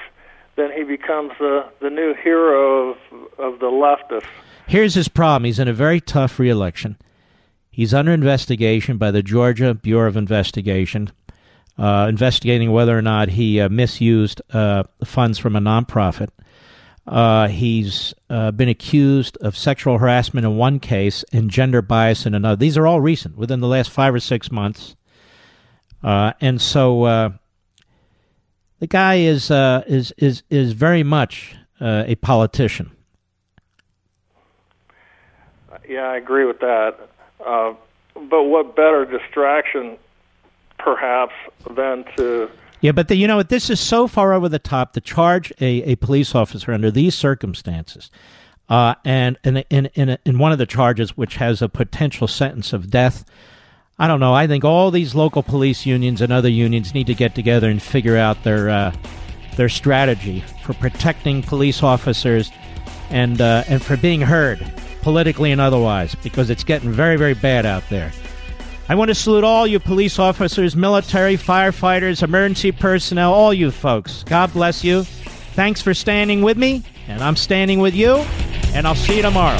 [0.56, 2.98] then he becomes the the new hero of
[3.38, 4.28] of the leftists.
[4.68, 5.46] Here's his problem.
[5.46, 6.98] He's in a very tough reelection.
[7.70, 11.12] He's under investigation by the Georgia Bureau of Investigation,
[11.78, 16.30] uh, investigating whether or not he uh, misused uh, funds from a nonprofit.
[17.06, 22.34] Uh, he's uh, been accused of sexual harassment in one case and gender bias in
[22.34, 22.56] another.
[22.56, 24.96] These are all recent, within the last five or six months.
[26.02, 27.34] Uh, and so
[28.84, 32.92] the guy is uh, is is is very much uh, a politician.
[35.88, 36.98] Yeah, I agree with that.
[37.40, 37.76] Uh,
[38.30, 39.98] but what better distraction,
[40.80, 41.32] perhaps,
[41.74, 42.50] than to
[42.82, 43.48] Yeah, but the, you know what?
[43.48, 47.16] This is so far over the top to charge a, a police officer under these
[47.16, 48.12] circumstances.
[48.68, 52.74] Uh, and in, in, in, in one of the charges, which has a potential sentence
[52.74, 53.24] of death,
[54.00, 54.34] I don't know.
[54.34, 57.82] I think all these local police unions and other unions need to get together and
[57.82, 58.94] figure out their uh,
[59.56, 62.52] their strategy for protecting police officers
[63.10, 64.66] and uh, and for being heard
[65.02, 68.12] politically and otherwise, because it's getting very very bad out there.
[68.90, 74.24] I want to salute all you police officers, military, firefighters, emergency personnel, all you folks.
[74.24, 75.04] God bless you.
[75.04, 78.16] Thanks for standing with me, and I'm standing with you,
[78.74, 79.60] and I'll see you tomorrow.